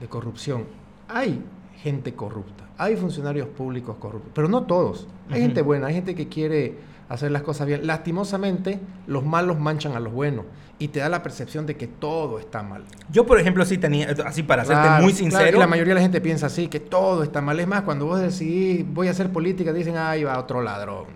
de 0.00 0.08
corrupción. 0.08 0.64
Hay 1.08 1.42
gente 1.82 2.14
corrupta 2.14 2.66
hay 2.78 2.96
funcionarios 2.96 3.48
públicos 3.48 3.96
corruptos, 3.98 4.32
pero 4.34 4.48
no 4.48 4.64
todos. 4.64 5.06
Hay 5.30 5.40
gente 5.40 5.62
buena, 5.62 5.88
hay 5.88 5.94
gente 5.94 6.14
que 6.14 6.28
quiere 6.28 6.74
hacer 7.08 7.30
las 7.30 7.42
cosas 7.42 7.66
bien. 7.66 7.86
Lastimosamente, 7.86 8.80
los 9.06 9.24
malos 9.24 9.58
manchan 9.58 9.96
a 9.96 10.00
los 10.00 10.12
buenos 10.12 10.44
y 10.78 10.88
te 10.88 11.00
da 11.00 11.08
la 11.08 11.22
percepción 11.22 11.64
de 11.64 11.76
que 11.76 11.86
todo 11.86 12.38
está 12.38 12.62
mal. 12.62 12.84
Yo, 13.10 13.24
por 13.24 13.40
ejemplo, 13.40 13.64
sí 13.64 13.78
tenía, 13.78 14.14
así 14.26 14.42
para 14.42 14.64
serte 14.64 15.02
muy 15.02 15.12
sincero. 15.12 15.58
la 15.58 15.66
mayoría 15.66 15.94
de 15.94 16.00
la 16.00 16.02
gente 16.02 16.20
piensa 16.20 16.46
así, 16.46 16.68
que 16.68 16.80
todo 16.80 17.22
está 17.22 17.40
mal. 17.40 17.58
Es 17.58 17.66
más, 17.66 17.82
cuando 17.82 18.06
vos 18.06 18.20
decidís, 18.20 18.84
voy 18.86 19.08
a 19.08 19.12
hacer 19.12 19.30
política, 19.30 19.72
dicen, 19.72 19.96
ahí 19.96 20.22
va 20.24 20.38
otro 20.38 20.62
ladrón. 20.62 21.06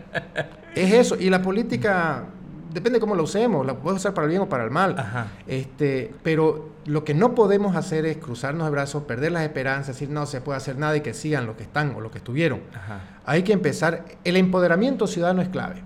es 0.74 0.92
eso. 0.92 1.16
Y 1.18 1.30
la 1.30 1.40
política 1.40 2.26
depende 2.72 3.00
cómo 3.00 3.14
lo 3.14 3.24
usemos, 3.24 3.66
la 3.66 3.74
puedes 3.74 4.00
usar 4.00 4.14
para 4.14 4.26
el 4.26 4.30
bien 4.30 4.42
o 4.42 4.48
para 4.48 4.64
el 4.64 4.70
mal. 4.70 4.96
Este, 5.46 6.12
pero 6.22 6.70
lo 6.86 7.04
que 7.04 7.14
no 7.14 7.34
podemos 7.34 7.76
hacer 7.76 8.06
es 8.06 8.16
cruzarnos 8.18 8.66
de 8.66 8.70
brazos, 8.70 9.04
perder 9.04 9.32
las 9.32 9.42
esperanzas, 9.42 9.88
decir 9.88 10.10
no 10.10 10.26
se 10.26 10.40
puede 10.40 10.56
hacer 10.56 10.78
nada 10.78 10.96
y 10.96 11.00
que 11.00 11.14
sigan 11.14 11.46
lo 11.46 11.56
que 11.56 11.62
están 11.62 11.94
o 11.94 12.00
lo 12.00 12.10
que 12.10 12.18
estuvieron. 12.18 12.60
Hay 13.26 13.42
que 13.42 13.52
empezar, 13.52 14.04
el 14.24 14.36
empoderamiento 14.36 15.06
ciudadano 15.06 15.42
es 15.42 15.48
clave. 15.48 15.82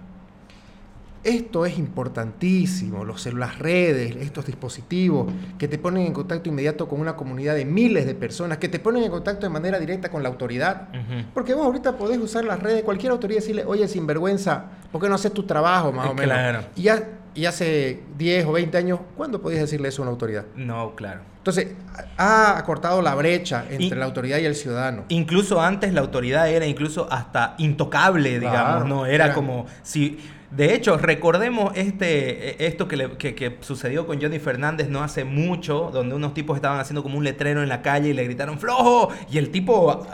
Esto 1.25 1.65
es 1.65 1.79
importantísimo, 1.79 3.03
los, 3.03 3.25
las 3.33 3.59
redes, 3.59 4.15
estos 4.17 4.45
dispositivos 4.45 5.33
que 5.59 5.69
te 5.69 5.79
ponen 5.79 6.07
en 6.07 6.13
contacto 6.13 6.51
inmediato 6.51 6.87
con 6.87 7.01
una 7.01 7.17
comunidad 7.17 7.55
de 7.55 7.65
miles 7.65 8.05
de 8.05 8.15
personas, 8.15 8.59
que 8.59 8.69
te 8.69 8.79
ponen 8.79 9.05
en 9.05 9.11
contacto 9.11 9.47
de 9.47 9.51
manera 9.51 9.79
directa 9.79 10.11
con 10.11 10.23
la 10.23 10.29
autoridad. 10.29 10.89
Porque 11.33 11.55
vos 11.55 11.65
ahorita 11.65 11.97
podés 11.97 12.19
usar 12.19 12.45
las 12.45 12.61
redes, 12.61 12.83
cualquier 12.83 13.13
autoridad 13.13 13.39
y 13.39 13.41
decirle, 13.41 13.65
oye, 13.65 13.89
sinvergüenza, 13.89 14.67
¿por 14.93 15.01
qué 15.01 15.09
no 15.09 15.15
haces 15.15 15.33
tu 15.33 15.45
trabajo 15.45 15.93
más 15.93 16.09
o 16.09 16.15
menos? 16.15 16.67
Y, 16.77 16.83
ya, 16.83 17.09
y 17.35 17.47
hace 17.47 18.03
10 18.19 18.45
o 18.45 18.53
20 18.53 18.77
años, 18.77 19.01
¿cuándo 19.17 19.41
podías 19.41 19.63
decirle 19.63 19.89
eso 19.89 20.03
a 20.03 20.05
una 20.05 20.13
autoridad? 20.13 20.45
No, 20.57 20.95
claro. 20.95 21.23
Entonces, 21.39 21.73
ha 22.17 22.57
acortado 22.57 23.03
la 23.03 23.15
brecha 23.15 23.67
entre 23.69 23.99
la 23.99 24.07
autoridad 24.07 24.39
y 24.39 24.47
el 24.47 24.55
ciudadano. 24.55 25.05
Incluso 25.09 25.61
antes 25.61 25.93
la 25.93 26.01
autoridad 26.01 26.49
era 26.49 26.65
incluso 26.65 27.07
hasta 27.11 27.55
intocable, 27.59 28.41
digamos, 28.41 28.89
¿no? 28.89 29.05
Era, 29.05 29.27
era 29.27 29.35
como 29.35 29.67
si 29.83 30.19
de 30.57 30.75
hecho, 30.75 30.97
recordemos 30.99 31.73
este, 31.75 32.63
e, 32.63 32.67
esto 32.67 32.87
que, 32.87 33.59
sucedió 33.61 34.07
con 34.07 34.21
Johnny 34.21 34.39
Fernández 34.39 34.89
no 34.89 35.03
hace 35.03 35.25
mucho, 35.25 35.91
donde 35.93 36.15
unos 36.15 36.33
tipos 36.33 36.57
estaban 36.57 36.79
haciendo 36.79 37.03
como 37.03 37.19
un 37.19 37.25
letrero 37.25 37.63
en 37.63 37.69
la 37.69 37.83
calle 37.83 38.11
y 38.11 38.13
le 38.13 38.25
gritaron 38.25 38.59
¡Flojo! 38.59 39.09
Y 39.31 39.39
el 39.39 39.51
tipo 39.51 40.07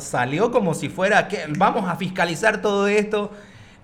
salió 0.00 0.50
como 0.50 0.74
si 0.74 0.88
fuera 0.88 1.28
que 1.28 1.44
vamos 1.56 1.88
a 1.88 1.96
fiscalizar 1.96 2.60
todo 2.60 2.88
esto. 2.88 3.30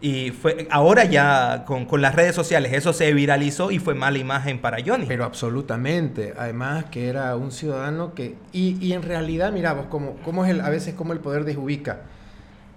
Y 0.02 0.30
fue 0.30 0.66
ahora 0.70 1.04
ya 1.04 1.64
con, 1.66 1.86
las 2.00 2.14
redes 2.14 2.34
sociales 2.34 2.72
eso 2.72 2.94
se 2.94 3.12
viralizó 3.12 3.70
y 3.70 3.78
fue 3.78 3.94
mala 3.94 4.18
imagen 4.18 4.58
para 4.58 4.78
Johnny. 4.84 5.06
Pero 5.06 5.24
absolutamente. 5.24 6.34
Además 6.38 6.86
que 6.86 7.08
era 7.08 7.36
un 7.36 7.52
ciudadano 7.52 8.14
que... 8.14 8.36
Y, 8.52 8.92
en 8.92 9.02
realidad, 9.02 9.52
miramos 9.52 9.86
como, 9.86 10.16
como 10.24 10.44
es 10.44 10.50
el, 10.50 10.60
a 10.60 10.68
veces 10.68 10.94
como 10.94 11.12
el 11.12 11.20
poder 11.20 11.44
desubica 11.44 12.00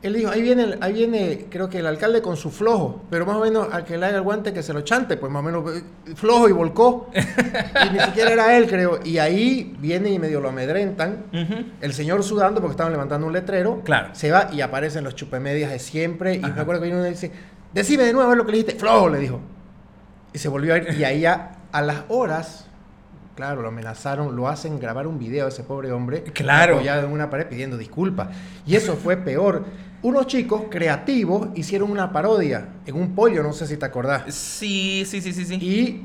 él 0.03 0.13
dijo, 0.13 0.29
ahí 0.29 0.41
viene, 0.41 0.75
ahí 0.81 0.91
viene, 0.91 1.45
creo 1.50 1.69
que 1.69 1.79
el 1.79 1.88
alcalde 1.88 2.22
con 2.22 2.36
su 2.36 2.51
flojo, 2.51 3.03
pero 3.10 3.25
más 3.25 3.38
o 3.38 3.39
menos 3.39 3.69
al 3.72 3.86
que 3.86 3.98
le 3.98 4.05
haga 4.05 4.17
el 4.17 4.22
guante 4.22 4.51
que 4.51 4.62
se 4.62 4.74
lo 4.74 4.81
chante, 4.81 5.15
pues 5.15 5.31
más 5.31 5.39
o 5.39 5.43
menos 5.43 5.77
eh, 5.77 5.81
flojo 6.15 6.50
y 6.50 6.51
volcó. 6.51 7.10
y 7.15 7.93
ni 7.93 8.00
siquiera 8.01 8.31
era 8.31 8.57
él, 8.57 8.67
creo. 8.67 9.00
Y 9.05 9.17
ahí 9.19 9.74
viene 9.79 10.10
y 10.10 10.19
medio 10.19 10.41
lo 10.41 10.50
amedrentan. 10.50 11.24
El 11.79 11.93
señor 11.93 12.22
sudando 12.24 12.60
porque 12.60 12.74
estaban 12.74 12.91
levantando 12.91 13.25
un 13.27 13.31
letrero. 13.31 13.81
Claro. 13.86 14.10
Se 14.12 14.29
va 14.29 14.50
y 14.51 14.60
aparecen 14.60 15.05
los 15.05 15.15
chupemedias 15.15 15.72
de 15.72 15.79
siempre. 15.79 16.36
Y 16.36 16.41
me 16.41 16.60
acuerdo 16.60 16.81
que 16.81 16.89
uno 16.89 17.01
dice, 17.01 17.31
decime 17.74 18.03
de 18.03 18.12
nuevo 18.12 18.25
a 18.25 18.29
ver 18.29 18.38
lo 18.38 18.45
que 18.45 18.51
le 18.51 18.57
dijiste. 18.57 18.77
Flojo, 18.77 19.07
le 19.07 19.19
dijo. 19.19 19.39
Y 20.33 20.38
se 20.38 20.50
volvió 20.50 20.74
a 20.74 20.79
ir. 20.79 20.95
Y 21.00 21.05
ahí 21.05 21.22
ya, 21.22 21.60
a 21.72 21.81
las 21.81 22.03
horas, 22.10 22.67
claro, 23.36 23.62
lo 23.62 23.69
amenazaron, 23.69 24.36
lo 24.36 24.50
hacen 24.50 24.81
grabar 24.81 25.07
un 25.07 25.17
video 25.17 25.45
a 25.45 25.48
ese 25.48 25.63
pobre 25.63 25.93
hombre. 25.93 26.24
Claro. 26.24 26.75
Apoyado 26.75 27.07
en 27.07 27.13
una 27.13 27.29
pared 27.29 27.48
pidiendo 27.48 27.77
disculpas. 27.77 28.36
Y 28.65 28.75
eso 28.75 28.98
fue 28.98 29.15
peor 29.15 29.63
unos 30.03 30.27
chicos 30.27 30.63
creativos 30.69 31.48
hicieron 31.55 31.89
una 31.89 32.12
parodia 32.12 32.67
en 32.86 32.95
un 32.95 33.15
pollo, 33.15 33.41
no 33.41 33.53
sé 33.53 33.65
si 33.65 33.77
te 33.77 33.86
acordás. 33.86 34.33
Sí, 34.33 35.03
sí, 35.05 35.22
sí, 35.22 35.33
sí, 35.33 35.45
sí. 35.45 35.55
Y 35.55 36.01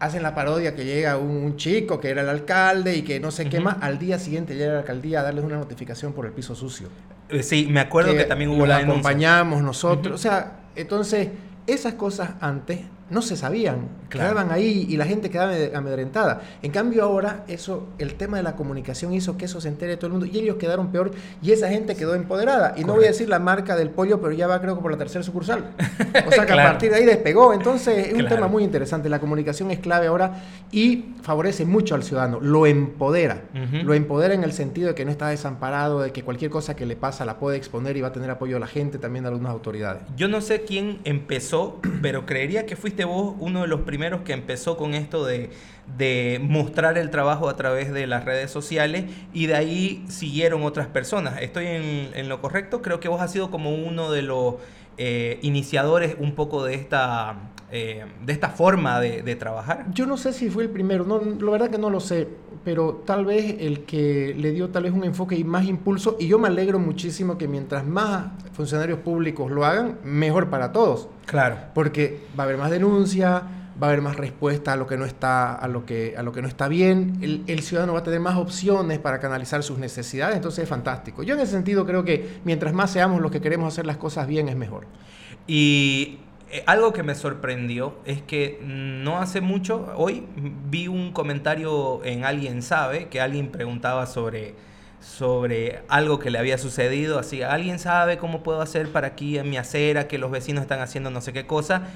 hacen 0.00 0.22
la 0.22 0.34
parodia 0.34 0.74
que 0.74 0.84
llega 0.84 1.18
un, 1.18 1.56
chico 1.56 2.00
que 2.00 2.08
era 2.08 2.22
el 2.22 2.28
alcalde 2.28 2.96
y 2.96 3.02
que 3.02 3.20
no 3.20 3.30
sé 3.30 3.48
qué 3.48 3.60
más. 3.60 3.76
Al 3.80 3.98
día 3.98 4.18
siguiente 4.18 4.54
llega 4.56 4.72
la 4.72 4.78
alcaldía 4.80 5.20
a 5.20 5.22
darles 5.22 5.44
una 5.44 5.56
notificación 5.56 6.14
por 6.14 6.26
el 6.26 6.32
piso 6.32 6.54
sucio. 6.54 6.88
Eh, 7.28 7.42
sí, 7.42 7.66
me 7.70 7.80
acuerdo 7.80 8.14
que, 8.14 8.24
también 8.24 8.50
hubo 8.50 8.66
la 8.66 8.78
acompañamos 8.78 9.62
nosotros. 9.62 10.14
O 10.14 10.18
sea, 10.18 10.60
entonces, 10.74 11.28
esas 11.66 11.94
cosas 11.94 12.30
antes 12.40 12.80
no 13.10 13.20
se 13.20 13.36
sabían, 13.36 13.88
quedaban 14.08 14.50
ahí 14.50 14.86
y 14.88 14.96
la 14.96 15.04
gente 15.04 15.28
quedaba 15.28 15.52
amedrentada. 15.74 16.42
En 16.62 16.72
cambio 16.72 17.04
ahora 17.04 17.44
eso, 17.48 17.88
el 17.98 18.14
tema 18.14 18.38
de 18.38 18.42
la 18.42 18.56
comunicación 18.56 19.12
hizo 19.12 19.36
que 19.36 19.44
eso 19.44 19.60
se 19.60 19.68
entere 19.68 19.96
todo 19.96 20.06
el 20.06 20.12
mundo 20.12 20.26
y 20.26 20.38
ellos 20.38 20.56
quedaron 20.56 20.90
peor 20.90 21.10
y 21.42 21.52
esa 21.52 21.68
gente 21.68 21.96
quedó 21.96 22.14
empoderada. 22.14 22.74
Y 22.76 22.84
no 22.84 22.94
voy 22.94 23.04
a 23.04 23.08
decir 23.08 23.28
la 23.28 23.38
marca 23.38 23.76
del 23.76 23.90
pollo, 23.90 24.20
pero 24.20 24.32
ya 24.32 24.46
va 24.46 24.60
creo 24.60 24.76
que 24.76 24.82
por 24.82 24.90
la 24.90 24.98
tercera 24.98 25.22
sucursal. 25.22 25.70
O 26.26 26.30
sea 26.30 26.46
que 26.46 26.52
a 26.52 26.56
partir 26.56 26.90
de 26.90 26.96
ahí 26.96 27.04
despegó. 27.04 27.52
Entonces 27.52 28.08
es 28.08 28.14
un 28.14 28.26
tema 28.26 28.48
muy 28.48 28.62
interesante. 28.62 29.08
La 29.08 29.20
comunicación 29.20 29.70
es 29.70 29.80
clave 29.80 30.06
ahora 30.06 30.42
y 30.72 31.14
favorece 31.22 31.64
mucho 31.64 31.94
al 31.94 32.02
ciudadano, 32.02 32.40
lo 32.40 32.66
empodera. 32.66 33.42
Lo 33.84 33.94
empodera 33.94 34.34
en 34.34 34.44
el 34.44 34.52
sentido 34.52 34.88
de 34.88 34.94
que 34.94 35.04
no 35.04 35.10
está 35.10 35.28
desamparado, 35.28 36.00
de 36.00 36.12
que 36.12 36.22
cualquier 36.22 36.50
cosa 36.50 36.74
que 36.74 36.86
le 36.86 36.96
pasa 36.96 37.24
la 37.24 37.38
puede 37.38 37.56
exponer 37.56 37.96
y 37.96 38.00
va 38.00 38.08
a 38.08 38.12
tener 38.12 38.30
apoyo 38.30 38.54
de 38.54 38.60
la 38.60 38.66
gente, 38.66 38.98
también 38.98 39.24
de 39.24 39.30
algunas 39.30 39.52
autoridades. 39.52 40.02
Yo 40.16 40.28
no 40.28 40.40
sé 40.40 40.62
quién 40.62 41.00
empezó, 41.04 41.80
pero 42.00 42.26
creería 42.26 42.66
que 42.66 42.76
fuiste 42.76 42.93
vos 43.02 43.34
uno 43.40 43.62
de 43.62 43.66
los 43.66 43.80
primeros 43.80 44.20
que 44.20 44.32
empezó 44.32 44.76
con 44.76 44.94
esto 44.94 45.26
de, 45.26 45.50
mostrar 46.40 46.96
el 46.96 47.10
trabajo 47.10 47.48
a 47.48 47.56
través 47.56 47.92
de 47.92 48.06
las 48.06 48.24
redes 48.24 48.52
sociales 48.52 49.06
y 49.32 49.46
de 49.46 49.56
ahí 49.56 50.04
siguieron 50.08 50.62
otras 50.62 50.86
personas. 50.86 51.42
¿Estoy 51.42 51.66
en, 51.66 52.28
lo 52.28 52.40
correcto? 52.40 52.80
Creo 52.80 53.00
que 53.00 53.08
vos 53.08 53.20
has 53.20 53.32
sido 53.32 53.50
como 53.50 53.74
uno 53.74 54.12
de 54.12 54.22
los 54.22 54.54
eh, 54.96 55.40
iniciadores 55.42 56.14
un 56.20 56.36
poco 56.36 56.64
de 56.64 56.74
esta, 56.74 57.50
eh, 57.72 58.04
de 58.24 58.32
esta 58.32 58.50
forma 58.50 59.00
de, 59.00 59.34
trabajar. 59.34 59.86
Yo 59.92 60.06
no 60.06 60.16
sé 60.16 60.32
si 60.32 60.48
fue 60.48 60.62
el 60.62 60.70
primero, 60.70 61.04
no, 61.04 61.18
la 61.18 61.50
verdad 61.50 61.70
que 61.70 61.78
no 61.78 61.90
lo 61.90 61.98
sé, 61.98 62.28
pero 62.64 63.02
tal 63.04 63.26
vez 63.26 63.56
el 63.60 63.84
que 63.84 64.34
le 64.36 64.52
dio 64.52 64.70
tal 64.70 64.84
vez 64.84 64.92
un 64.92 65.04
enfoque 65.04 65.36
y 65.36 65.44
más 65.44 65.66
impulso, 65.66 66.16
y 66.18 66.26
yo 66.26 66.38
me 66.38 66.48
alegro 66.48 66.78
muchísimo 66.78 67.36
que 67.36 67.46
mientras 67.46 67.84
más 67.86 68.28
funcionarios 68.52 69.00
públicos 69.00 69.50
lo 69.50 69.64
hagan, 69.64 69.98
mejor 70.02 70.48
para 70.48 70.72
todos. 70.72 71.08
Claro. 71.26 71.56
Porque 71.74 72.20
va 72.38 72.44
a 72.44 72.46
haber 72.46 72.58
más 72.58 72.70
denuncia, 72.70 73.42
va 73.82 73.88
a 73.88 73.90
haber 73.90 74.02
más 74.02 74.16
respuesta 74.16 74.72
a 74.72 74.76
lo 74.76 74.86
que 74.86 74.96
no 74.96 75.04
está, 75.04 75.54
a 75.54 75.68
lo 75.68 75.84
que, 75.84 76.14
a 76.16 76.22
lo 76.22 76.32
que 76.32 76.42
no 76.42 76.48
está 76.48 76.68
bien, 76.68 77.18
el, 77.46 77.60
ciudadano 77.60 77.94
va 77.94 78.00
a 78.00 78.02
tener 78.02 78.20
más 78.20 78.36
opciones 78.36 78.98
para 78.98 79.20
canalizar 79.20 79.62
sus 79.62 79.78
necesidades, 79.78 80.36
entonces 80.36 80.64
es 80.64 80.68
fantástico. 80.68 81.22
Yo 81.22 81.34
en 81.34 81.40
ese 81.40 81.52
sentido 81.52 81.84
creo 81.84 82.04
que 82.04 82.38
mientras 82.44 82.72
más 82.72 82.90
seamos 82.90 83.20
los 83.20 83.30
que 83.30 83.40
queremos 83.40 83.72
hacer 83.72 83.86
las 83.86 83.96
cosas 83.96 84.26
bien 84.26 84.48
es 84.48 84.56
mejor. 84.56 84.86
Y 85.46 86.18
eh, 86.54 86.62
algo 86.66 86.92
que 86.92 87.02
me 87.02 87.16
sorprendió 87.16 87.96
es 88.04 88.22
que 88.22 88.60
no 88.62 89.18
hace 89.18 89.40
mucho, 89.40 89.92
hoy 89.96 90.22
vi 90.36 90.86
un 90.86 91.10
comentario 91.10 92.04
en 92.04 92.24
Alguien 92.24 92.62
Sabe, 92.62 93.08
que 93.08 93.20
alguien 93.20 93.48
preguntaba 93.48 94.06
sobre, 94.06 94.54
sobre 95.00 95.82
algo 95.88 96.20
que 96.20 96.30
le 96.30 96.38
había 96.38 96.56
sucedido, 96.56 97.18
así, 97.18 97.42
¿alguien 97.42 97.80
sabe 97.80 98.18
cómo 98.18 98.44
puedo 98.44 98.60
hacer 98.60 98.88
para 98.92 99.08
aquí 99.08 99.36
en 99.36 99.50
mi 99.50 99.56
acera, 99.56 100.06
que 100.06 100.16
los 100.16 100.30
vecinos 100.30 100.62
están 100.62 100.78
haciendo 100.78 101.10
no 101.10 101.20
sé 101.22 101.32
qué 101.32 101.44
cosa? 101.44 101.88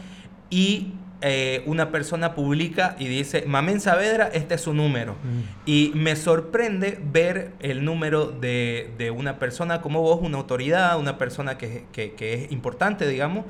Y 0.50 0.94
eh, 1.20 1.64
una 1.66 1.90
persona 1.90 2.36
publica 2.36 2.94
y 2.96 3.08
dice, 3.08 3.42
Mamén 3.44 3.80
Saavedra, 3.80 4.28
este 4.32 4.54
es 4.54 4.60
su 4.60 4.72
número. 4.72 5.14
Mm. 5.14 5.40
Y 5.66 5.90
me 5.94 6.14
sorprende 6.14 7.00
ver 7.12 7.52
el 7.58 7.84
número 7.84 8.26
de, 8.26 9.12
una 9.16 9.38
persona 9.40 9.80
como 9.80 10.00
vos, 10.00 10.20
una 10.22 10.38
autoridad, 10.38 10.98
una 10.98 11.18
persona 11.18 11.58
que, 11.58 11.86
es 11.92 12.52
importante, 12.52 13.08
digamos, 13.08 13.46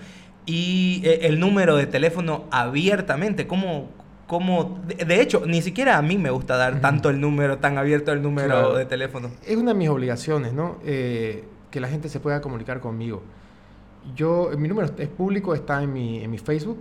y 0.49 1.03
eh, 1.05 1.21
el 1.23 1.39
número 1.39 1.77
de 1.77 1.87
teléfono 1.87 2.47
abiertamente. 2.51 3.47
¿Cómo, 3.47 3.91
cómo 4.27 4.81
de, 4.87 5.21
hecho, 5.21 5.43
ni 5.47 5.61
siquiera 5.61 5.99
a 5.99 6.03
mí 6.03 6.17
me 6.17 6.31
gusta 6.31 6.57
dar 6.57 6.81
tanto 6.81 7.11
el 7.11 7.21
número, 7.21 7.59
tan 7.59 7.77
abierto 7.77 8.13
el 8.13 8.23
número 8.23 8.75
de 8.75 8.87
teléfono. 8.87 9.31
Es 9.47 9.57
una 9.57 9.73
de 9.73 9.79
mis 9.79 9.91
obligaciones, 9.91 10.55
¿no? 10.55 10.79
Eh, 10.85 11.45
que 11.71 11.81
la 11.81 11.89
gente 11.89 12.09
se 12.09 12.19
pueda 12.19 12.41
comunicar 12.41 12.81
conmigo. 12.81 13.23
Yo, 14.17 14.51
mi 14.57 14.69
número 14.69 14.91
es 14.97 15.09
público, 15.09 15.55
está 15.55 15.83
en 15.83 15.93
mi, 15.93 16.25
en 16.25 16.31
mi 16.31 16.39
Facebook, 16.39 16.79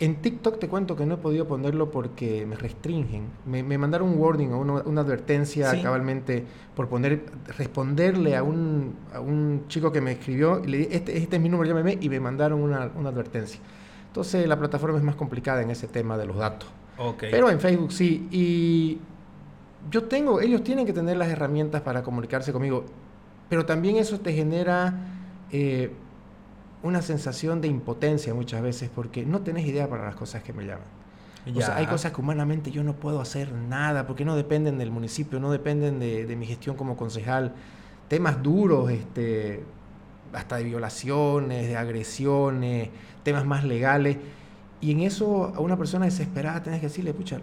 en 0.00 0.16
TikTok 0.16 0.58
te 0.58 0.66
cuento 0.66 0.96
que 0.96 1.04
no 1.04 1.14
he 1.14 1.16
podido 1.18 1.46
ponerlo 1.46 1.90
porque 1.90 2.46
me 2.46 2.56
restringen. 2.56 3.28
Me, 3.44 3.62
mandaron 3.76 4.08
un 4.08 4.18
warning 4.18 4.52
o 4.52 4.58
una, 4.58 5.00
advertencia 5.02 5.70
cabalmente 5.82 6.42
por 6.74 6.88
poner, 6.88 7.26
responderle 7.58 8.34
a 8.34 8.42
un, 8.42 8.96
a 9.12 9.20
un 9.20 9.66
chico 9.68 9.92
que 9.92 10.00
me 10.00 10.12
escribió 10.12 10.64
y 10.64 10.68
le 10.68 10.78
dije, 10.78 10.96
este, 10.96 11.18
este 11.18 11.36
es 11.36 11.42
mi 11.42 11.50
número, 11.50 11.68
llámeme, 11.68 11.98
y 12.00 12.08
me 12.08 12.18
mandaron 12.18 12.62
una, 12.62 12.90
una, 12.96 13.10
advertencia. 13.10 13.60
Entonces 14.06 14.48
la 14.48 14.58
plataforma 14.58 14.96
es 14.96 15.04
más 15.04 15.16
complicada 15.16 15.60
en 15.60 15.70
ese 15.70 15.86
tema 15.86 16.16
de 16.16 16.24
los 16.24 16.36
datos. 16.38 16.68
Pero 17.18 17.50
en 17.50 17.60
Facebook 17.60 17.92
sí. 17.92 18.26
Y 18.30 18.98
yo 19.90 20.04
tengo, 20.04 20.40
ellos 20.40 20.64
tienen 20.64 20.86
que 20.86 20.94
tener 20.94 21.18
las 21.18 21.28
herramientas 21.28 21.82
para 21.82 22.02
comunicarse 22.02 22.52
conmigo, 22.52 22.86
pero 23.50 23.66
también 23.66 23.96
eso 23.96 24.18
te 24.18 24.32
genera... 24.32 24.94
Eh, 25.52 25.92
una 26.82 27.02
sensación 27.02 27.60
de 27.60 27.68
impotencia 27.68 28.34
muchas 28.34 28.62
veces 28.62 28.90
porque 28.94 29.24
no 29.24 29.40
tenés 29.40 29.66
idea 29.66 29.88
para 29.88 30.04
las 30.04 30.16
cosas 30.16 30.42
que 30.42 30.52
me 30.52 30.64
llaman. 30.64 31.00
O 31.54 31.60
sea, 31.60 31.76
hay 31.76 31.86
cosas 31.86 32.12
que 32.12 32.20
humanamente 32.20 32.70
yo 32.70 32.84
no 32.84 32.94
puedo 32.94 33.20
hacer 33.20 33.52
nada 33.52 34.06
porque 34.06 34.24
no 34.24 34.36
dependen 34.36 34.78
del 34.78 34.90
municipio, 34.90 35.40
no 35.40 35.50
dependen 35.50 35.98
de, 35.98 36.36
mi 36.36 36.46
gestión 36.46 36.76
como 36.76 36.96
concejal. 36.96 37.54
Temas 38.08 38.42
duros, 38.42 38.90
este, 38.90 39.64
hasta 40.32 40.56
de 40.56 40.64
violaciones, 40.64 41.66
de 41.66 41.76
agresiones, 41.76 42.90
temas 43.22 43.46
más 43.46 43.64
legales. 43.64 44.18
Y 44.80 44.92
en 44.92 45.00
eso 45.00 45.52
a 45.54 45.60
una 45.60 45.76
persona 45.76 46.04
desesperada 46.04 46.62
tenés 46.62 46.80
que 46.80 46.86
decirle, 46.86 47.14
pucha, 47.14 47.40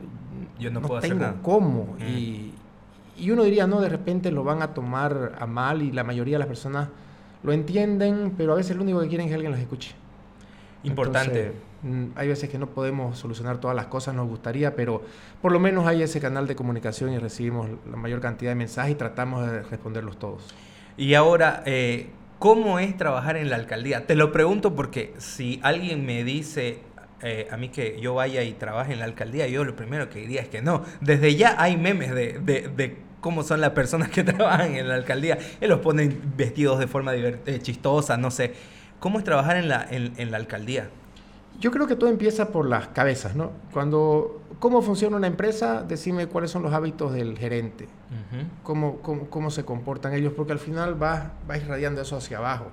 yo 0.59 0.69
no, 0.69 0.81
puedo 0.81 1.01
tengo 1.01 1.15
hacer 1.15 1.31
nada. 1.31 1.41
cómo. 1.41 1.95
Mm. 1.99 2.03
Y, 2.07 2.53
y 3.17 3.31
uno 3.31 3.43
diría, 3.43 3.65
no, 3.65 3.81
de 3.81 3.89
repente 3.89 4.31
lo 4.31 4.43
van 4.43 4.61
a 4.61 4.73
tomar 4.73 5.35
a 5.39 5.47
mal 5.47 5.81
y 5.81 5.91
la 5.91 6.03
mayoría 6.03 6.35
de 6.35 6.39
las 6.39 6.47
personas 6.47 6.89
lo 7.43 7.53
entienden, 7.53 8.33
pero 8.37 8.53
a 8.53 8.55
veces 8.55 8.75
lo 8.75 8.83
único 8.83 8.99
que 9.01 9.07
quieren 9.07 9.27
es 9.27 9.31
que 9.31 9.35
alguien 9.35 9.51
los 9.51 9.61
escuche. 9.61 9.95
Importante. 10.83 11.51
Mm, 11.83 12.07
hay 12.15 12.27
veces 12.27 12.49
que 12.49 12.57
no 12.57 12.67
podemos 12.67 13.17
solucionar 13.19 13.59
todas 13.59 13.75
las 13.75 13.85
cosas, 13.87 14.15
nos 14.15 14.27
gustaría, 14.27 14.75
pero 14.75 15.03
por 15.41 15.51
lo 15.51 15.59
menos 15.59 15.85
hay 15.85 16.01
ese 16.01 16.19
canal 16.19 16.47
de 16.47 16.55
comunicación 16.55 17.13
y 17.13 17.19
recibimos 17.19 17.69
la 17.89 17.97
mayor 17.97 18.19
cantidad 18.19 18.51
de 18.51 18.55
mensajes 18.55 18.93
y 18.93 18.95
tratamos 18.95 19.49
de 19.49 19.61
responderlos 19.63 20.17
todos. 20.17 20.55
Y 20.97 21.13
ahora, 21.13 21.61
eh, 21.65 22.09
¿cómo 22.39 22.79
es 22.79 22.97
trabajar 22.97 23.37
en 23.37 23.49
la 23.49 23.57
alcaldía? 23.57 24.07
Te 24.07 24.15
lo 24.15 24.31
pregunto 24.31 24.75
porque 24.75 25.13
si 25.19 25.59
alguien 25.61 26.05
me 26.05 26.23
dice 26.23 26.79
eh, 27.21 27.47
a 27.51 27.57
mí 27.57 27.69
que 27.69 27.99
yo 28.01 28.15
vaya 28.15 28.43
y 28.43 28.53
trabaje 28.53 28.93
en 28.93 28.99
la 28.99 29.05
alcaldía, 29.05 29.47
yo 29.47 29.63
lo 29.63 29.75
primero 29.75 30.09
que 30.09 30.19
diría 30.19 30.41
es 30.41 30.47
que 30.47 30.61
no. 30.61 30.83
Desde 31.01 31.35
ya 31.35 31.55
hay 31.61 31.77
memes 31.77 32.13
de, 32.13 32.39
de 32.39 33.06
cómo 33.27 33.43
son 33.43 33.59
las 33.59 33.71
personas 33.71 34.07
que 34.07 34.23
trabajan 34.23 34.75
en 34.75 34.87
la 34.87 34.95
alcaldía. 34.95 35.37
Él 35.59 35.69
los 35.69 35.81
pone 35.81 36.17
vestidos 36.37 36.79
de 36.79 36.87
forma 36.87 37.13
eh, 37.13 37.59
chistosa, 37.61 38.15
no 38.15 38.31
sé. 38.31 38.53
¿Cómo 39.01 39.19
es 39.19 39.25
trabajar 39.25 39.57
en 39.57 39.67
la, 39.67 39.85
en, 39.91 40.31
la 40.31 40.37
alcaldía? 40.37 40.89
Yo 41.59 41.69
creo 41.71 41.87
que 41.87 41.97
todo 41.97 42.09
empieza 42.09 42.53
por 42.53 42.69
las 42.69 42.87
cabezas, 42.87 43.35
¿no? 43.35 43.51
Cuando, 43.73 44.43
¿cómo 44.59 44.81
funciona 44.81 45.17
una 45.17 45.27
empresa? 45.27 45.83
Decime 45.85 46.27
cuáles 46.27 46.51
son 46.51 46.63
los 46.63 46.71
hábitos 46.71 47.11
del 47.11 47.37
gerente, 47.37 47.89
cómo, 48.63 48.99
cómo, 49.01 49.51
se 49.51 49.65
comportan 49.65 50.13
ellos, 50.13 50.31
porque 50.33 50.53
al 50.53 50.59
final 50.59 50.95
vas 50.95 51.25
va 51.49 51.57
irradiando 51.57 52.01
eso 52.01 52.15
hacia 52.15 52.37
abajo. 52.37 52.67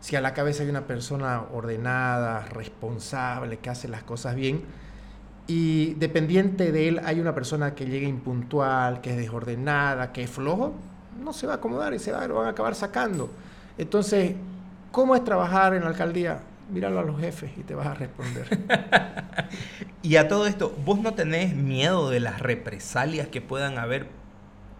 Si 0.00 0.16
a 0.16 0.20
la 0.20 0.34
cabeza 0.34 0.64
hay 0.64 0.68
una 0.68 0.88
persona 0.88 1.44
ordenada, 1.54 2.40
responsable, 2.46 3.58
que 3.58 3.70
hace 3.70 3.86
las 3.86 4.02
cosas 4.02 4.34
bien, 4.34 4.62
y 5.46 5.94
dependiente 5.94 6.70
de 6.72 6.88
él 6.88 7.00
hay 7.04 7.20
una 7.20 7.34
persona 7.34 7.74
que 7.74 7.86
llegue 7.86 8.06
impuntual, 8.06 9.00
que 9.00 9.10
es 9.10 9.16
desordenada, 9.16 10.12
que 10.12 10.22
es 10.22 10.30
flojo, 10.30 10.74
no 11.22 11.32
se 11.32 11.46
va 11.46 11.54
a 11.54 11.56
acomodar 11.56 11.94
y 11.94 11.98
se 11.98 12.12
va, 12.12 12.26
lo 12.26 12.36
van 12.36 12.46
a 12.46 12.50
acabar 12.50 12.74
sacando. 12.74 13.30
Entonces, 13.76 14.34
¿cómo 14.90 15.16
es 15.16 15.24
trabajar 15.24 15.74
en 15.74 15.82
la 15.82 15.88
alcaldía? 15.88 16.40
Míralo 16.70 17.00
a 17.00 17.02
los 17.02 17.20
jefes 17.20 17.50
y 17.56 17.62
te 17.62 17.74
vas 17.74 17.86
a 17.86 17.94
responder. 17.94 18.46
y 20.02 20.16
a 20.16 20.28
todo 20.28 20.46
esto, 20.46 20.74
¿vos 20.84 21.00
no 21.00 21.14
tenés 21.14 21.54
miedo 21.54 22.08
de 22.08 22.20
las 22.20 22.40
represalias 22.40 23.26
que 23.26 23.40
puedan 23.40 23.78
haber 23.78 24.06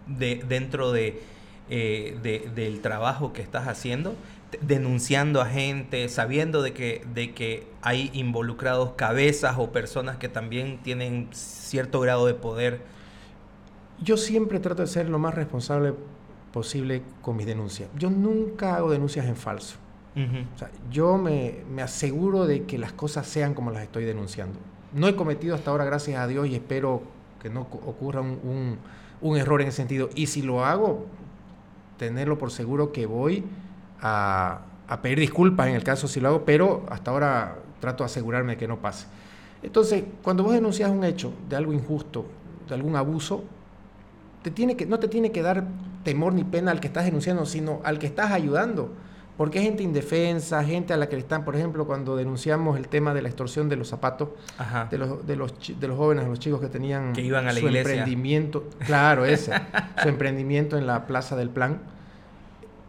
de, 0.07 0.43
dentro 0.47 0.91
de, 0.91 1.21
eh, 1.69 2.49
del 2.55 2.81
trabajo 2.81 3.33
que 3.33 3.41
estás 3.41 3.67
haciendo? 3.67 4.15
Denunciando 4.61 5.41
a 5.41 5.45
gente, 5.45 6.07
sabiendo 6.09 6.61
de 6.61 6.73
que, 6.73 7.05
de 7.13 7.33
que 7.33 7.67
hay 7.81 8.09
involucrados 8.13 8.93
cabezas 8.93 9.55
o 9.57 9.71
personas 9.71 10.17
que 10.17 10.29
también 10.29 10.79
tienen 10.83 11.29
cierto 11.31 11.99
grado 11.99 12.25
de 12.25 12.33
poder? 12.33 12.81
Yo 14.01 14.17
siempre 14.17 14.59
trato 14.59 14.81
de 14.81 14.87
ser 14.87 15.09
lo 15.09 15.19
más 15.19 15.33
responsable 15.33 15.93
posible 16.51 17.01
con 17.21 17.35
mis 17.35 17.45
denuncias. 17.45 17.89
Yo 17.97 18.09
nunca 18.09 18.75
hago 18.75 18.91
denuncias 18.91 19.25
en 19.25 19.35
falso. 19.35 19.77
yo 20.91 21.17
me, 21.17 21.63
aseguro 21.81 22.45
de 22.45 22.63
que 22.63 22.77
las 22.77 22.93
cosas 22.93 23.25
sean 23.27 23.53
como 23.53 23.71
las 23.71 23.83
estoy 23.83 24.05
denunciando. 24.05 24.59
No 24.93 25.07
he 25.07 25.15
cometido 25.15 25.55
hasta 25.55 25.71
ahora, 25.71 25.85
gracias 25.85 26.19
a 26.19 26.27
Dios, 26.27 26.47
y 26.47 26.55
espero 26.55 27.01
que 27.41 27.49
no 27.49 27.61
ocurra 27.61 28.21
un, 28.21 28.77
un 29.21 29.37
error 29.37 29.61
en 29.61 29.69
ese 29.69 29.77
sentido. 29.77 30.09
Y 30.13 30.27
si 30.27 30.43
lo 30.43 30.63
hago, 30.63 31.07
tenerlo 31.97 32.37
por 32.37 32.51
seguro 32.51 32.91
que 32.91 33.05
voy 33.05 33.43
a, 34.03 34.59
pedir 35.01 35.19
disculpas 35.19 35.67
en 35.67 35.75
el 35.75 35.83
caso 35.83 36.07
si 36.07 36.19
lo 36.19 36.29
hago, 36.29 36.45
pero 36.45 36.85
hasta 36.89 37.09
ahora 37.09 37.55
trato 37.79 38.03
de 38.03 38.05
asegurarme 38.05 38.53
de 38.53 38.57
que 38.57 38.67
no 38.67 38.77
pase. 38.77 39.07
Entonces, 39.63 40.03
cuando 40.21 40.43
vos 40.43 40.53
denuncias 40.53 40.91
un 40.91 41.03
hecho 41.03 41.33
de 41.49 41.55
algo 41.55 41.73
injusto, 41.73 42.25
de 42.67 42.75
algún 42.75 42.95
abuso, 42.95 43.43
te 44.43 44.51
tiene 44.51 44.75
que, 44.75 44.85
no 44.85 44.99
te 44.99 45.07
tiene 45.07 45.31
que 45.31 45.41
dar 45.41 45.63
temor 46.03 46.33
ni 46.33 46.43
pena 46.43 46.71
al 46.71 46.79
que 46.79 46.87
estás 46.87 47.05
denunciando, 47.05 47.45
sino 47.45 47.79
al 47.83 47.97
que 47.97 48.05
estás 48.05 48.31
ayudando. 48.31 48.91
porque 49.37 49.57
hay 49.57 49.65
gente 49.65 49.81
indefensa, 49.81 50.63
gente 50.63 50.93
a 50.93 50.97
la 50.97 51.09
que 51.09 51.15
le 51.15 51.21
están, 51.21 51.43
por 51.43 51.55
ejemplo, 51.55 51.87
cuando 51.87 52.15
denunciamos 52.15 52.77
el 52.77 52.87
tema 52.87 53.15
de 53.15 53.23
la 53.23 53.29
extorsión 53.29 53.67
de 53.67 53.77
los 53.77 53.87
zapatos 53.87 54.29
de 54.91 54.97
los, 54.99 55.25
de 55.25 55.35
los, 55.35 55.53
de 55.79 55.87
los 55.87 55.97
jóvenes, 55.97 56.27
los 56.27 56.37
chicos 56.37 56.61
que 56.61 56.67
tenían 56.67 57.13
que 57.13 57.21
iban 57.21 57.47
a 57.47 57.53
la 57.53 57.59
su 57.59 57.67
emprendimiento, 57.67 58.69
claro, 58.85 59.25
ese, 59.25 59.53
su 60.03 60.07
emprendimiento 60.09 60.77
en 60.77 60.85
la 60.85 61.07
Plaza 61.07 61.35
del 61.35 61.49
Plan. 61.49 61.79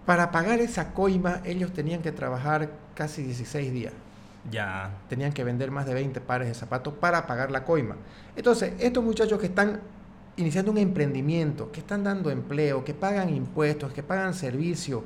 Para 0.06 0.30
pagar 0.30 0.60
esa 0.60 0.92
coima, 0.92 1.40
ellos 1.44 1.72
tenían 1.72 2.02
que 2.02 2.12
trabajar 2.12 2.70
casi 2.94 3.22
16 3.22 3.72
días. 3.72 3.92
Ya. 4.50 4.90
Tenían 5.08 5.32
que 5.32 5.44
vender 5.44 5.70
más 5.70 5.86
de 5.86 5.94
20 5.94 6.20
pares 6.20 6.48
de 6.48 6.54
zapatos 6.54 6.94
para 6.94 7.26
pagar 7.26 7.50
la 7.50 7.64
coima. 7.64 7.96
Entonces, 8.36 8.74
estos 8.78 9.02
muchachos 9.02 9.40
que 9.40 9.46
están 9.46 9.80
iniciando 10.36 10.70
un 10.70 10.78
emprendimiento, 10.78 11.72
que 11.72 11.80
están 11.80 12.04
dando 12.04 12.30
empleo, 12.30 12.84
que 12.84 12.92
pagan 12.92 13.34
impuestos, 13.34 13.92
que 13.92 14.02
pagan 14.02 14.34
servicios, 14.34 15.02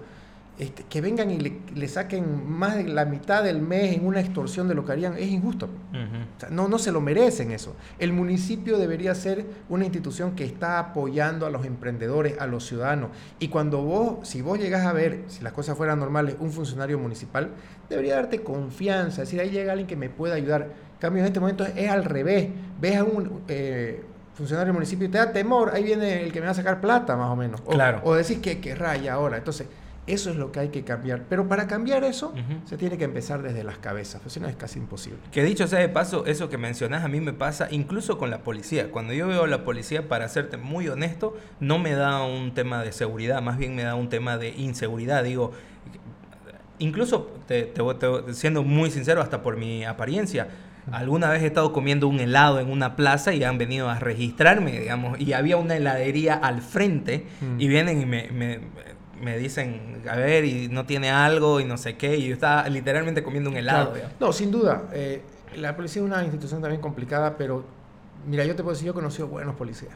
este, 0.58 0.82
que 0.82 1.00
vengan 1.00 1.30
y 1.30 1.38
le, 1.38 1.88
saquen 1.88 2.50
más 2.50 2.74
de 2.74 2.84
la 2.84 3.04
mitad 3.04 3.44
del 3.44 3.62
mes 3.62 3.94
en 3.94 4.04
una 4.04 4.20
extorsión 4.20 4.66
de 4.66 4.74
lo 4.74 4.84
que 4.84 4.90
harían, 4.90 5.14
es 5.16 5.28
injusto. 5.28 5.68
no, 6.50 6.66
no 6.66 6.78
se 6.78 6.90
lo 6.90 7.00
merecen 7.00 7.52
eso. 7.52 7.76
El 8.00 8.12
municipio 8.12 8.76
debería 8.76 9.14
ser 9.14 9.46
una 9.68 9.84
institución 9.84 10.34
que 10.34 10.44
está 10.44 10.80
apoyando 10.80 11.46
a 11.46 11.50
los 11.50 11.64
emprendedores, 11.64 12.40
a 12.40 12.48
los 12.48 12.66
ciudadanos. 12.66 13.10
Y 13.38 13.48
cuando 13.48 13.82
vos, 13.82 14.28
si 14.28 14.42
vos 14.42 14.58
llegás 14.58 14.84
a 14.84 14.92
ver, 14.92 15.22
si 15.28 15.44
las 15.44 15.52
cosas 15.52 15.76
fueran 15.76 16.00
normales, 16.00 16.34
un 16.40 16.50
funcionario 16.50 16.98
municipal, 16.98 17.50
debería 17.88 18.16
darte 18.16 18.42
confianza, 18.42 19.22
es 19.22 19.28
decir, 19.28 19.40
ahí 19.40 19.50
llega 19.50 19.70
alguien 19.70 19.86
que 19.86 19.96
me 19.96 20.10
pueda 20.10 20.34
ayudar. 20.34 20.62
En 20.62 20.98
cambio, 20.98 21.20
en 21.20 21.28
este 21.28 21.38
momento 21.38 21.64
es 21.64 21.88
al 21.88 22.04
revés. 22.04 22.48
Ves 22.80 22.96
a 22.96 23.04
un... 23.04 23.42
Eh, 23.46 24.02
funcionario 24.34 24.66
del 24.66 24.74
municipio 24.74 25.08
y 25.08 25.10
te 25.10 25.18
da 25.18 25.32
temor, 25.32 25.72
ahí 25.74 25.82
viene 25.82 26.22
el 26.22 26.32
que 26.32 26.38
me 26.38 26.46
va 26.46 26.52
a 26.52 26.54
sacar 26.54 26.80
plata, 26.80 27.16
más 27.16 27.28
o 27.28 27.34
menos. 27.34 27.60
O, 27.66 27.70
claro. 27.70 28.00
o 28.04 28.14
decís 28.14 28.38
que, 28.38 28.60
que 28.60 28.72
raya 28.76 29.14
ahora. 29.14 29.36
Entonces, 29.36 29.66
eso 30.08 30.30
es 30.30 30.36
lo 30.36 30.52
que 30.52 30.60
hay 30.60 30.68
que 30.68 30.84
cambiar. 30.84 31.24
Pero 31.28 31.48
para 31.48 31.66
cambiar 31.66 32.04
eso, 32.04 32.32
se 32.64 32.76
tiene 32.76 32.98
que 32.98 33.04
empezar 33.04 33.42
desde 33.42 33.64
las 33.64 33.78
cabezas, 33.78 34.20
pues 34.22 34.34
si 34.34 34.40
no 34.40 34.48
es 34.48 34.56
casi 34.56 34.78
imposible. 34.78 35.18
Que 35.30 35.42
dicho 35.42 35.66
sea 35.66 35.78
de 35.78 35.88
paso, 35.88 36.26
eso 36.26 36.48
que 36.48 36.58
mencionas 36.58 37.04
a 37.04 37.08
mí 37.08 37.20
me 37.20 37.32
pasa 37.32 37.68
incluso 37.70 38.18
con 38.18 38.30
la 38.30 38.42
policía. 38.42 38.90
Cuando 38.90 39.12
yo 39.12 39.28
veo 39.28 39.44
a 39.44 39.46
la 39.46 39.64
policía, 39.64 40.08
para 40.08 40.28
serte 40.28 40.56
muy 40.56 40.88
honesto, 40.88 41.36
no 41.60 41.78
me 41.78 41.92
da 41.92 42.22
un 42.22 42.54
tema 42.54 42.82
de 42.82 42.92
seguridad, 42.92 43.42
más 43.42 43.58
bien 43.58 43.76
me 43.76 43.82
da 43.82 43.94
un 43.94 44.08
tema 44.08 44.38
de 44.38 44.50
inseguridad. 44.50 45.24
Digo, 45.24 45.52
incluso, 46.78 47.30
te, 47.46 47.72
siendo 48.32 48.62
muy 48.62 48.90
sincero, 48.90 49.20
hasta 49.20 49.42
por 49.42 49.56
mi 49.56 49.84
apariencia, 49.84 50.48
Alguna 50.92 51.28
vez 51.28 51.42
he 51.42 51.46
estado 51.46 51.72
comiendo 51.72 52.08
un 52.08 52.18
helado 52.18 52.60
en 52.60 52.70
una 52.70 52.96
plaza 52.96 53.34
y 53.34 53.44
han 53.44 53.58
venido 53.58 53.90
a 53.90 53.98
registrarme, 53.98 54.80
digamos, 54.80 55.20
y 55.20 55.32
había 55.32 55.56
una 55.56 55.76
heladería 55.76 56.34
al 56.34 56.62
frente 56.62 57.26
y 57.58 57.68
vienen 57.68 58.00
y 58.00 58.06
me, 58.06 58.30
me 58.30 58.60
dicen, 59.38 60.02
a 60.08 60.16
ver, 60.16 60.44
y 60.44 60.68
no 60.68 60.86
tiene 60.86 61.10
algo 61.10 61.60
y 61.60 61.64
no 61.64 61.76
sé 61.76 61.96
qué, 61.96 62.16
y 62.16 62.28
yo 62.28 62.34
estaba 62.34 62.68
literalmente 62.68 63.22
comiendo 63.22 63.50
un 63.50 63.56
helado. 63.56 63.94
No, 64.20 64.32
sin 64.32 64.50
duda. 64.50 64.84
Eh, 64.92 65.22
la 65.56 65.76
policía 65.76 66.02
es 66.02 66.06
una 66.06 66.22
institución 66.22 66.60
también 66.60 66.80
complicada, 66.80 67.36
pero 67.36 67.64
mira, 68.26 68.44
yo 68.44 68.54
te 68.54 68.62
puedo 68.62 68.74
decir, 68.74 68.86
yo 68.86 68.92
he 68.92 68.94
conocido 68.94 69.28
buenos 69.28 69.54
policías. 69.56 69.94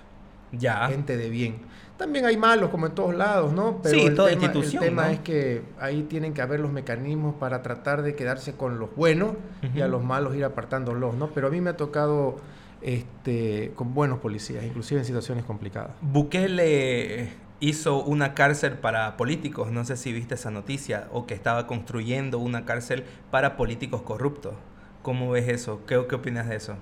Ya. 0.52 0.88
Gente 0.88 1.17
de 1.17 1.31
bien. 1.31 1.57
También 1.97 2.25
hay 2.25 2.37
malos, 2.37 2.71
como 2.71 2.87
en 2.87 2.95
todos 2.95 3.14
lados, 3.14 3.52
¿no? 3.52 3.81
Pero 3.83 3.99
sí, 3.99 4.14
toda 4.14 4.33
institución. 4.33 4.83
El 4.83 4.88
tema 4.88 5.12
es 5.12 5.21
que 5.21 5.62
ahí 5.79 6.02
tienen 6.02 6.35
que 6.35 6.43
haber 6.43 6.61
los 6.61 6.73
mecanismos 6.73 7.37
para 7.37 7.62
tratar 7.62 8.02
de 8.02 8.14
quedarse 8.14 8.55
con 8.55 8.79
los 8.79 8.95
buenos 8.97 9.35
y 9.75 9.81
a 9.81 9.88
los 9.88 10.02
malos 10.02 10.35
ir 10.35 10.45
apartándolos, 10.45 11.14
¿no? 11.14 11.29
Pero 11.29 11.47
a 11.47 11.50
mí 11.50 11.61
me 11.61 11.71
ha 11.71 11.76
tocado 11.76 12.37
este, 12.81 13.73
con 13.76 13.95
buenos 13.95 14.19
policías, 14.19 14.64
inclusive 14.64 15.00
en 15.00 15.07
situaciones 15.07 15.45
complicadas. 15.45 15.93
Bukele 16.00 17.31
hizo 17.62 18.02
una 18.02 18.35
cárcel 18.35 18.73
para 18.73 19.16
políticos, 19.16 19.71
no 19.71 19.85
sé 19.85 19.97
si 19.97 20.12
viste 20.12 20.35
esa 20.35 20.50
noticia, 20.50 21.09
o 21.12 21.26
que 21.26 21.35
estaba 21.35 21.69
construyendo 21.69 22.40
una 22.40 22.64
cárcel 22.64 23.04
para 23.31 23.57
políticos 23.57 24.02
corruptos. 24.02 24.54
¿Cómo 25.02 25.31
ves 25.31 25.49
eso? 25.49 25.81
¿Qué, 25.87 25.97
opinas 25.97 26.49
de 26.49 26.57
eso? 26.57 26.75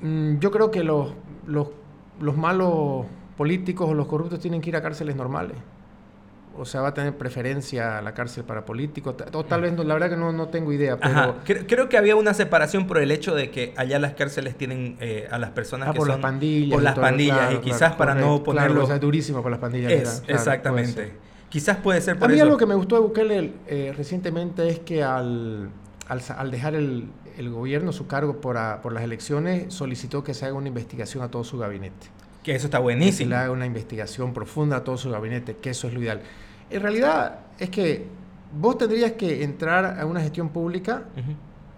Mm, 0.00 0.38
yo 0.38 0.50
creo 0.50 0.70
que 0.70 0.82
los, 0.82 1.12
los 1.46 2.36
malos 2.36 3.04
políticos 3.36 3.90
o 3.90 3.94
los 3.94 4.06
corruptos 4.06 4.40
tienen 4.40 4.62
que 4.62 4.70
ir 4.70 4.76
a 4.76 4.82
cárceles 4.82 5.16
normales 5.16 5.58
o 6.58 6.64
sea, 6.64 6.80
va 6.80 6.88
a 6.88 6.94
tener 6.94 7.16
preferencia 7.16 8.00
la 8.02 8.14
cárcel 8.14 8.44
para 8.44 8.64
políticos, 8.64 9.14
o 9.32 9.44
tal 9.44 9.60
vez, 9.62 9.76
la 9.78 9.94
verdad 9.94 10.10
que 10.10 10.16
no, 10.16 10.32
no 10.32 10.48
tengo 10.48 10.72
idea, 10.72 10.98
pero... 10.98 11.36
Creo, 11.44 11.88
que 11.88 11.96
había 11.96 12.16
una 12.16 12.34
separación 12.34 12.86
por 12.86 12.98
el 12.98 13.10
hecho 13.10 13.34
de 13.34 13.50
que 13.50 13.74
allá 13.76 13.98
las 13.98 14.14
cárceles 14.14 14.56
tienen 14.56 14.96
eh, 15.00 15.28
a 15.30 15.38
las 15.38 15.50
personas 15.50 15.88
ah, 15.88 15.92
que 15.92 15.98
por 15.98 16.08
las 16.08 16.18
pandillas. 16.18 16.74
Por 16.74 16.82
las 16.82 16.98
pandillas, 16.98 17.54
y 17.54 17.58
quizás 17.58 17.94
para 17.94 18.14
no 18.14 18.42
ponerlo... 18.42 18.80
Claro, 18.80 18.94
es 18.94 19.00
durísimo 19.00 19.42
por 19.42 19.50
las 19.50 19.60
pandillas. 19.60 20.22
exactamente. 20.26 21.12
Quizás 21.48 21.76
puede 21.78 22.00
ser 22.00 22.18
por 22.18 22.28
A 22.28 22.32
mí 22.32 22.40
algo 22.40 22.56
que 22.56 22.66
me 22.66 22.74
gustó 22.74 22.96
de 22.96 23.02
Bukele 23.02 23.52
eh, 23.66 23.94
recientemente 23.96 24.68
es 24.68 24.80
que 24.80 25.02
al, 25.02 25.70
al, 26.08 26.50
dejar 26.50 26.74
el, 26.74 27.08
el, 27.38 27.50
gobierno, 27.50 27.92
su 27.92 28.06
cargo 28.06 28.40
por, 28.40 28.58
por 28.82 28.92
las 28.92 29.04
elecciones, 29.04 29.72
solicitó 29.72 30.24
que 30.24 30.34
se 30.34 30.44
haga 30.44 30.54
una 30.54 30.68
investigación 30.68 31.22
a 31.22 31.30
todo 31.30 31.44
su 31.44 31.58
gabinete. 31.58 32.08
Que 32.42 32.54
eso 32.54 32.66
está 32.66 32.78
buenísimo. 32.78 33.10
Que 33.10 33.24
se 33.24 33.30
le 33.30 33.36
haga 33.36 33.50
una 33.50 33.66
investigación 33.66 34.32
profunda 34.34 34.76
a 34.76 34.84
todo 34.84 34.96
su 34.96 35.10
gabinete, 35.10 35.56
que 35.56 35.70
eso 35.70 35.88
es 35.88 35.94
lo 35.94 36.00
ideal. 36.00 36.20
En 36.70 36.82
realidad 36.82 37.40
es 37.58 37.70
que 37.70 38.06
vos 38.58 38.78
tendrías 38.78 39.12
que 39.12 39.42
entrar 39.42 39.98
a 39.98 40.06
una 40.06 40.20
gestión 40.20 40.48
pública 40.48 41.04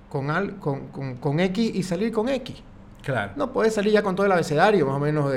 con, 0.09 0.31
al, 0.31 0.57
con, 0.57 0.89
con, 0.89 1.41
X 1.41 1.75
y 1.75 1.83
salir 1.83 2.13
con 2.13 2.29
X. 2.29 2.57
Claro. 3.03 3.33
No 3.37 3.53
puedes 3.53 3.75
salir 3.75 3.93
ya 3.93 4.03
con 4.03 4.17
todo 4.17 4.27
el 4.27 4.33
abecedario 4.33 4.85
más 4.87 4.97
o 4.97 4.99
menos 4.99 5.33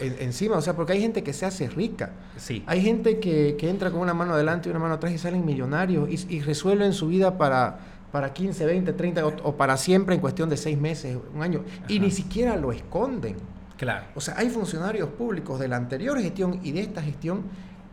encima, 0.00 0.56
o 0.56 0.62
sea, 0.62 0.74
porque 0.74 0.92
hay 0.92 1.00
gente 1.00 1.22
que 1.22 1.32
se 1.32 1.44
hace 1.44 1.68
rica. 1.68 2.12
Sí. 2.36 2.62
Hay 2.66 2.80
gente 2.80 3.18
que, 3.18 3.56
que, 3.58 3.68
entra 3.68 3.90
con 3.90 4.00
una 4.00 4.14
mano 4.14 4.34
adelante 4.34 4.68
y 4.68 4.70
una 4.70 4.78
mano 4.78 4.94
atrás 4.94 5.12
y 5.12 5.18
salen 5.18 5.44
millonarios 5.44 6.08
y, 6.08 6.36
y 6.36 6.40
resuelven 6.40 6.92
su 6.92 7.08
vida 7.08 7.36
para, 7.36 7.78
para 8.14 8.32
15, 8.32 8.64
20, 8.64 8.92
30 8.92 9.26
o, 9.26 9.56
para 9.56 9.76
siempre 9.76 10.14
en 10.14 10.20
cuestión 10.20 10.48
de 10.48 10.56
seis 10.56 10.78
meses, 10.78 11.18
un 11.34 11.42
año. 11.42 11.64
Y 11.88 11.98
ni 11.98 12.12
siquiera 12.12 12.54
lo 12.54 12.70
esconden. 12.70 13.34
Claro. 13.76 14.06
O 14.14 14.20
sea, 14.20 14.38
hay 14.38 14.50
funcionarios 14.50 15.08
públicos 15.08 15.58
de 15.58 15.66
la 15.66 15.74
anterior 15.74 16.20
gestión 16.20 16.60
y 16.62 16.70
de 16.70 16.82
esta 16.82 17.02
gestión 17.02 17.42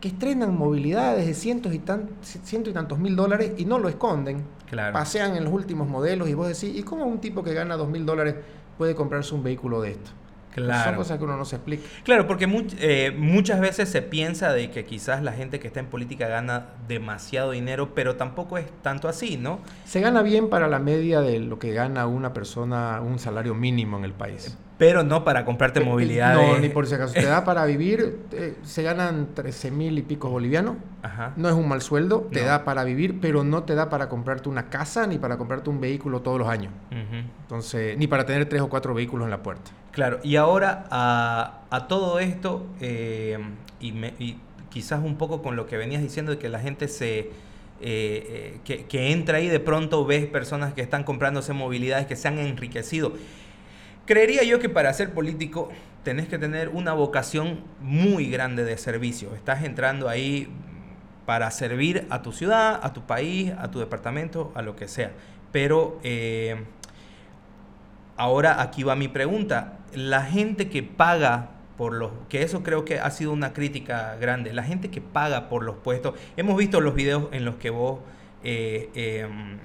que 0.02 0.08
estrenan 0.08 0.58
movilidades 0.58 1.24
de 1.24 1.32
cientos 1.32 1.72
y, 1.72 1.78
tan, 1.78 2.10
ciento 2.22 2.68
y 2.68 2.72
tantos 2.72 2.98
mil 2.98 3.14
dólares 3.14 3.52
y 3.56 3.64
no 3.64 3.78
lo 3.78 3.88
esconden. 3.88 4.42
Claro. 4.68 4.92
Pasean 4.92 5.36
en 5.36 5.44
los 5.44 5.52
últimos 5.52 5.88
modelos 5.88 6.28
y 6.28 6.34
vos 6.34 6.48
decís, 6.48 6.76
¿y 6.76 6.82
cómo 6.82 7.06
un 7.06 7.20
tipo 7.20 7.44
que 7.44 7.54
gana 7.54 7.76
dos 7.76 7.88
mil 7.88 8.04
dólares 8.04 8.34
puede 8.76 8.96
comprarse 8.96 9.32
un 9.32 9.44
vehículo 9.44 9.80
de 9.80 9.92
esto? 9.92 10.10
Claro. 10.52 10.90
Son 10.90 10.96
cosas 10.96 11.18
que 11.18 11.24
uno 11.24 11.36
no 11.36 11.44
se 11.44 11.54
explica. 11.54 11.84
Claro, 12.02 12.26
porque 12.26 12.46
eh, 12.80 13.14
muchas 13.16 13.60
veces 13.60 13.88
se 13.88 14.02
piensa 14.02 14.52
de 14.52 14.72
que 14.72 14.84
quizás 14.84 15.22
la 15.22 15.32
gente 15.32 15.60
que 15.60 15.68
está 15.68 15.78
en 15.78 15.86
política 15.86 16.26
gana 16.26 16.66
demasiado 16.88 17.52
dinero, 17.52 17.94
pero 17.94 18.16
tampoco 18.16 18.58
es 18.58 18.66
tanto 18.82 19.08
así, 19.08 19.36
¿no? 19.36 19.60
Se 19.84 20.00
gana 20.00 20.22
bien 20.22 20.50
para 20.50 20.66
la 20.66 20.80
media 20.80 21.20
de 21.20 21.38
lo 21.38 21.60
que 21.60 21.72
gana 21.72 22.06
una 22.08 22.34
persona, 22.34 23.00
un 23.00 23.20
salario 23.20 23.54
mínimo 23.54 23.98
en 23.98 24.04
el 24.04 24.12
país 24.12 24.58
pero 24.78 25.04
no 25.04 25.24
para 25.24 25.44
comprarte 25.44 25.80
movilidad. 25.80 26.34
No, 26.34 26.58
ni 26.58 26.68
por 26.68 26.86
si 26.86 26.94
acaso. 26.94 27.14
Te 27.14 27.24
da 27.24 27.44
para 27.44 27.64
vivir, 27.66 28.18
se 28.64 28.82
ganan 28.82 29.28
13 29.34 29.70
mil 29.70 29.98
y 29.98 30.02
pico 30.02 30.28
bolivianos. 30.28 30.76
Ajá. 31.02 31.32
No 31.36 31.48
es 31.48 31.54
un 31.54 31.68
mal 31.68 31.82
sueldo, 31.82 32.28
te 32.32 32.42
da 32.42 32.64
para 32.64 32.84
vivir, 32.84 33.20
pero 33.20 33.44
no 33.44 33.64
te 33.64 33.74
da 33.74 33.88
para 33.88 34.08
comprarte 34.08 34.48
una 34.48 34.70
casa 34.70 35.06
ni 35.06 35.18
para 35.18 35.36
comprarte 35.36 35.70
un 35.70 35.80
vehículo 35.80 36.20
todos 36.20 36.38
los 36.38 36.48
años. 36.48 36.72
Entonces, 37.42 37.96
ni 37.98 38.06
para 38.06 38.26
tener 38.26 38.48
tres 38.48 38.62
o 38.62 38.68
cuatro 38.68 38.94
vehículos 38.94 39.26
en 39.26 39.30
la 39.30 39.42
puerta. 39.42 39.70
Claro, 39.92 40.20
y 40.22 40.36
ahora 40.36 40.86
a, 40.90 41.86
todo 41.88 42.18
esto, 42.18 42.66
eh, 42.80 43.38
y, 43.80 44.38
quizás 44.70 45.04
un 45.04 45.16
poco 45.16 45.42
con 45.42 45.54
lo 45.54 45.66
que 45.66 45.76
venías 45.76 46.02
diciendo 46.02 46.32
de 46.32 46.38
que 46.38 46.48
la 46.48 46.58
gente 46.58 46.88
se... 46.88 47.30
Eh, 47.84 48.54
eh, 48.54 48.60
que, 48.64 48.84
que 48.86 49.10
entra 49.10 49.38
ahí 49.38 49.48
de 49.48 49.58
pronto 49.58 50.06
ves 50.06 50.26
personas 50.26 50.72
que 50.72 50.82
están 50.82 51.02
comprándose 51.02 51.52
movilidades 51.52 52.06
que 52.06 52.14
se 52.14 52.28
han 52.28 52.38
enriquecido. 52.38 53.12
Creería 54.12 54.42
yo 54.42 54.58
que 54.58 54.68
para 54.68 54.92
ser 54.92 55.14
político 55.14 55.70
tenés 56.02 56.28
que 56.28 56.36
tener 56.36 56.68
una 56.68 56.92
vocación 56.92 57.60
muy 57.80 58.30
grande 58.30 58.62
de 58.62 58.76
servicio. 58.76 59.34
Estás 59.34 59.64
entrando 59.64 60.06
ahí 60.06 60.52
para 61.24 61.50
servir 61.50 62.06
a 62.10 62.20
tu 62.20 62.30
ciudad, 62.30 62.78
a 62.82 62.92
tu 62.92 63.06
país, 63.06 63.54
a 63.58 63.70
tu 63.70 63.78
departamento, 63.78 64.52
a 64.54 64.60
lo 64.60 64.76
que 64.76 64.86
sea. 64.86 65.12
Pero 65.50 65.98
eh, 66.02 66.62
ahora 68.18 68.60
aquí 68.60 68.82
va 68.82 68.96
mi 68.96 69.08
pregunta. 69.08 69.78
La 69.94 70.20
gente 70.26 70.68
que 70.68 70.82
paga 70.82 71.48
por 71.78 71.94
los, 71.94 72.10
que 72.28 72.42
eso 72.42 72.62
creo 72.62 72.84
que 72.84 73.00
ha 73.00 73.10
sido 73.10 73.32
una 73.32 73.54
crítica 73.54 74.16
grande, 74.20 74.52
la 74.52 74.62
gente 74.62 74.90
que 74.90 75.00
paga 75.00 75.48
por 75.48 75.62
los 75.62 75.76
puestos, 75.76 76.20
hemos 76.36 76.58
visto 76.58 76.82
los 76.82 76.94
videos 76.94 77.28
en 77.32 77.46
los 77.46 77.54
que 77.54 77.70
vos 77.70 78.00
eh, 78.44 78.90
em, 78.94 79.56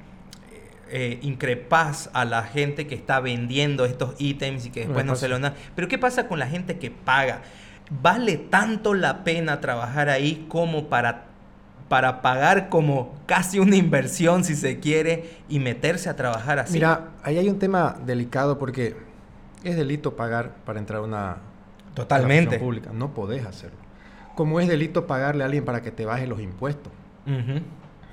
eh, 0.92 1.20
increpas 1.22 2.10
a 2.14 2.26
la 2.26 2.44
gente 2.44 2.88
que 2.88 2.96
está 2.96 3.20
vendiendo 3.20 3.86
estos 3.86 4.16
ítems 4.20 4.66
y 4.66 4.70
que 4.70 4.82
después 4.82 5.06
no 5.06 5.16
se 5.16 5.28
lo 5.28 5.40
dan. 5.40 5.54
Pero 5.76 5.88
¿qué 5.88 5.98
pasa 5.98 6.28
con 6.28 6.40
la 6.40 6.48
gente 6.48 6.78
que 6.78 6.92
paga? 6.92 7.42
¿Vale 7.90 8.38
tanto 8.38 8.94
la 8.94 9.24
pena 9.24 9.62
trabajar 9.62 10.10
ahí 10.10 10.46
como 10.50 10.90
para, 10.90 11.26
para 11.88 12.22
pagar 12.22 12.70
como 12.70 13.16
casi 13.26 13.60
una 13.60 13.76
inversión, 13.76 14.44
si 14.44 14.56
se 14.56 14.80
quiere, 14.80 15.38
y 15.48 15.60
meterse 15.60 16.10
a 16.10 16.16
trabajar 16.16 16.60
así? 16.60 16.74
Mira, 16.74 17.10
ahí 17.24 17.38
hay 17.38 17.50
un 17.50 17.60
tema 17.60 17.98
delicado 18.06 18.58
porque 18.58 18.96
es 19.64 19.76
delito 19.76 20.16
pagar 20.16 20.56
para 20.66 20.80
entrar 20.80 21.00
a 21.00 21.04
una, 21.04 21.38
Totalmente. 21.94 22.60
pública. 22.60 22.92
No 22.94 23.14
podés 23.14 23.46
hacerlo. 23.46 23.80
Como 24.36 24.60
es 24.60 24.68
delito 24.68 25.08
pagarle 25.08 25.44
a 25.44 25.46
alguien 25.48 25.66
para 25.66 25.82
que 25.82 25.92
te 25.92 26.06
baje 26.06 26.28
los 26.28 26.40
impuestos. 26.40 26.92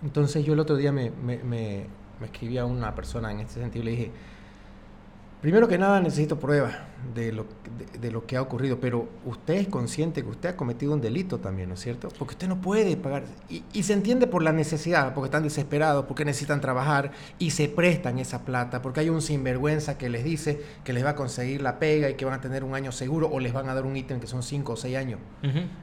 Entonces 0.02 0.44
yo 0.44 0.54
el 0.54 0.60
otro 0.60 0.76
día 0.76 0.90
me, 0.90 1.10
me, 1.10 1.38
me, 1.38 1.86
me 2.24 2.30
escribí 2.30 2.56
a 2.56 2.64
una 2.64 2.94
persona 2.94 3.30
en 3.30 3.40
este 3.40 3.60
sentido 3.60 3.82
y 3.82 3.84
le 3.84 3.90
dije, 3.90 4.10
Primero 5.44 5.68
que 5.68 5.76
nada 5.76 6.00
necesito 6.00 6.38
pruebas 6.40 6.74
de 7.14 7.30
lo, 7.30 7.44
de, 8.00 8.10
lo, 8.10 8.24
que 8.24 8.38
ha 8.38 8.40
ocurrido, 8.40 8.80
pero 8.80 9.10
usted 9.26 9.52
es 9.52 9.68
consciente 9.68 10.22
que 10.22 10.30
usted 10.30 10.48
ha 10.48 10.56
cometido 10.56 10.94
un 10.94 11.02
delito 11.02 11.38
también, 11.38 11.68
¿no 11.68 11.74
es 11.74 11.80
cierto? 11.80 12.08
Porque 12.18 12.32
usted 12.32 12.48
no 12.48 12.62
puede 12.62 12.96
pagar, 12.96 13.24
y, 13.50 13.82
se 13.82 13.92
entiende 13.92 14.26
por 14.26 14.42
la 14.42 14.52
necesidad, 14.52 15.12
porque 15.12 15.26
están 15.26 15.42
desesperados, 15.42 16.06
porque 16.06 16.24
necesitan 16.24 16.62
trabajar 16.62 17.10
y 17.38 17.50
se 17.50 17.68
prestan 17.68 18.18
esa 18.18 18.46
plata, 18.46 18.80
porque 18.80 19.00
hay 19.00 19.10
un 19.10 19.20
sinvergüenza 19.20 19.98
que 19.98 20.08
les 20.08 20.24
dice 20.24 20.62
que 20.82 20.94
les 20.94 21.04
va 21.04 21.10
a 21.10 21.14
conseguir 21.14 21.60
la 21.60 21.78
pega 21.78 22.08
y 22.08 22.14
que 22.14 22.24
van 22.24 22.32
a 22.32 22.40
tener 22.40 22.64
un 22.64 22.74
año 22.74 22.90
seguro 22.90 23.28
o 23.30 23.38
les 23.38 23.52
van 23.52 23.68
a 23.68 23.74
dar 23.74 23.84
un 23.84 23.98
ítem 23.98 24.20
que 24.20 24.26
son 24.26 24.42
5 24.42 24.72
o 24.72 24.76
6 24.76 24.96
años. 24.96 25.20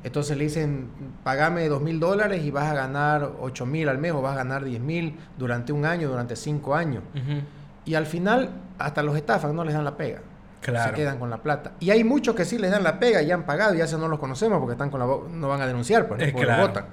Entonces 0.03 0.37
le 0.37 0.45
dicen, 0.45 0.87
pagame 1.23 1.69
2 1.69 1.83
mil 1.83 1.99
dólares 1.99 2.43
y 2.43 2.49
vas 2.49 2.65
a 2.65 2.73
ganar 2.73 3.33
8 3.39 3.67
mil 3.67 3.89
al 3.89 3.99
mes 3.99 4.11
o 4.13 4.23
vas 4.23 4.33
a 4.33 4.37
ganar 4.37 4.65
10 4.65 4.81
mil 4.81 5.19
durante 5.37 5.71
un 5.71 5.85
año, 5.85 6.09
durante 6.09 6.35
5 6.35 6.73
años. 6.73 7.03
Y 7.85 7.93
al 7.93 8.07
final 8.07 8.49
hasta 8.85 9.03
los 9.03 9.15
estafan, 9.15 9.55
no 9.55 9.63
les 9.63 9.73
dan 9.73 9.83
la 9.83 9.95
pega. 9.97 10.21
Se 10.61 10.93
quedan 10.93 11.17
con 11.17 11.29
la 11.29 11.41
plata. 11.41 11.73
Y 11.79 11.89
hay 11.89 12.03
muchos 12.03 12.35
que 12.35 12.45
sí 12.45 12.57
les 12.57 12.71
dan 12.71 12.83
la 12.83 12.99
pega 12.99 13.21
y 13.21 13.31
han 13.31 13.45
pagado 13.45 13.73
y 13.73 13.79
ya 13.79 13.97
no 13.97 14.07
los 14.07 14.19
conocemos 14.19 14.59
porque 14.59 14.73
están 14.73 14.89
con 14.89 14.99
la 14.99 15.05
no 15.05 15.47
van 15.47 15.61
a 15.61 15.65
denunciar, 15.65 16.07
pues, 16.07 16.31
porque 16.31 16.45
votan. 16.45 16.85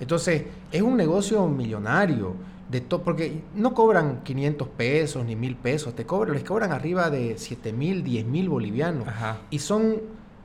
Entonces, 0.00 0.44
es 0.70 0.82
un 0.82 0.96
negocio 0.96 1.46
millonario. 1.46 2.34
De 2.68 2.80
porque 2.80 3.42
no 3.54 3.74
cobran 3.74 4.22
500 4.22 4.66
pesos 4.68 5.24
ni 5.26 5.36
1000 5.36 5.56
pesos, 5.56 5.94
te 5.94 6.06
cobran, 6.06 6.34
les 6.34 6.42
cobran 6.42 6.72
arriba 6.72 7.10
de 7.10 7.34
7 7.36 7.70
mil, 7.70 8.02
10 8.02 8.24
mil 8.24 8.48
bolivianos. 8.48 9.06
Y 9.50 9.58
son 9.58 10.00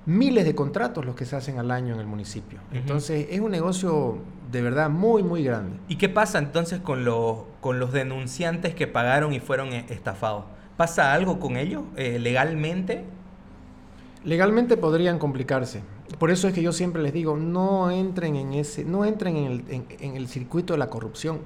miles 0.05 0.43
de 0.43 0.53
contratos 0.53 1.05
los 1.05 1.15
que 1.15 1.25
se 1.25 1.38
hacen 1.38 1.57
al 1.57 1.71
año 1.71 1.93
en 1.93 2.01
el 2.01 2.05
municipio. 2.05 2.60
Entonces, 2.73 3.27
es 3.29 3.39
un 3.39 3.51
negocio 3.51 4.17
de 4.51 4.62
verdad 4.62 4.89
muy, 4.89 5.23
muy 5.23 5.43
grande. 5.43 5.77
¿Y 5.88 5.95
qué 5.95 6.10
pasa 6.10 6.38
entonces 6.39 6.81
con, 6.81 7.05
los 7.05 7.39
con 7.62 7.79
los 7.79 7.93
denunciantes 7.93 8.75
que 8.75 8.88
pagaron 8.88 9.31
y 9.33 9.39
fueron 9.39 9.71
e, 9.71 9.86
estafados? 9.89 10.45
¿Pasa 10.77 11.11
algo 11.11 11.39
con 11.39 11.57
ellos 11.57 11.83
eh, 11.95 12.19
legalmente? 12.19 13.03
Legalmente 14.23 14.77
podrían 14.77 15.17
complicarse. 15.17 15.81
Por 16.19 16.29
eso 16.29 16.47
es 16.47 16.53
que 16.53 16.61
yo 16.61 16.71
siempre 16.71 17.01
les 17.01 17.13
digo, 17.13 17.35
no 17.35 17.89
entren 17.89 18.35
en 18.35 18.53
ese, 18.53 18.85
no 18.85 19.03
entren 19.03 19.35
en 19.37 19.45
el, 19.45 19.85
en, 19.99 20.15
el 20.15 20.27
circuito 20.27 20.73
de 20.73 20.79
la 20.79 20.89
corrupción. 20.89 21.39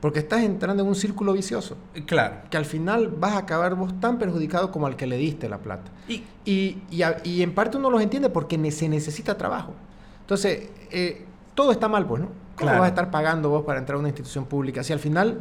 Porque 0.00 0.20
estás 0.20 0.42
entrando 0.42 0.82
en 0.82 0.88
un 0.88 0.94
círculo 0.94 1.32
vicioso. 1.32 1.76
Eh, 1.94 2.04
claro. 2.04 2.36
Que 2.50 2.56
al 2.56 2.64
final 2.64 3.08
vas 3.08 3.32
a 3.32 3.38
acabar 3.38 3.74
vos 3.74 3.98
tan 3.98 4.18
perjudicado 4.18 4.70
como 4.70 4.86
al 4.86 4.96
que 4.96 5.06
le 5.06 5.16
diste 5.16 5.48
la 5.48 5.58
plata. 5.58 5.90
Y, 6.08 6.24
y, 6.44 6.82
y, 7.24 7.42
en 7.42 7.54
parte 7.54 7.78
uno 7.78 7.90
los 7.90 8.02
entiende 8.02 8.28
porque 8.28 8.70
se 8.70 8.88
necesita 8.88 9.36
trabajo. 9.36 9.74
Entonces, 10.22 10.70
eh, 10.90 11.24
todo 11.54 11.72
está 11.72 11.88
mal, 11.88 12.06
pues, 12.06 12.22
¿no? 12.22 12.28
¿Cómo 12.56 12.72
vas 12.72 12.82
a 12.82 12.88
estar 12.88 13.10
pagando 13.10 13.48
vos 13.48 13.64
para 13.64 13.78
entrar 13.78 13.96
a 13.96 13.98
una 13.98 14.08
institución 14.08 14.44
pública? 14.44 14.82
Si 14.82 14.92
al 14.92 14.98
final 14.98 15.40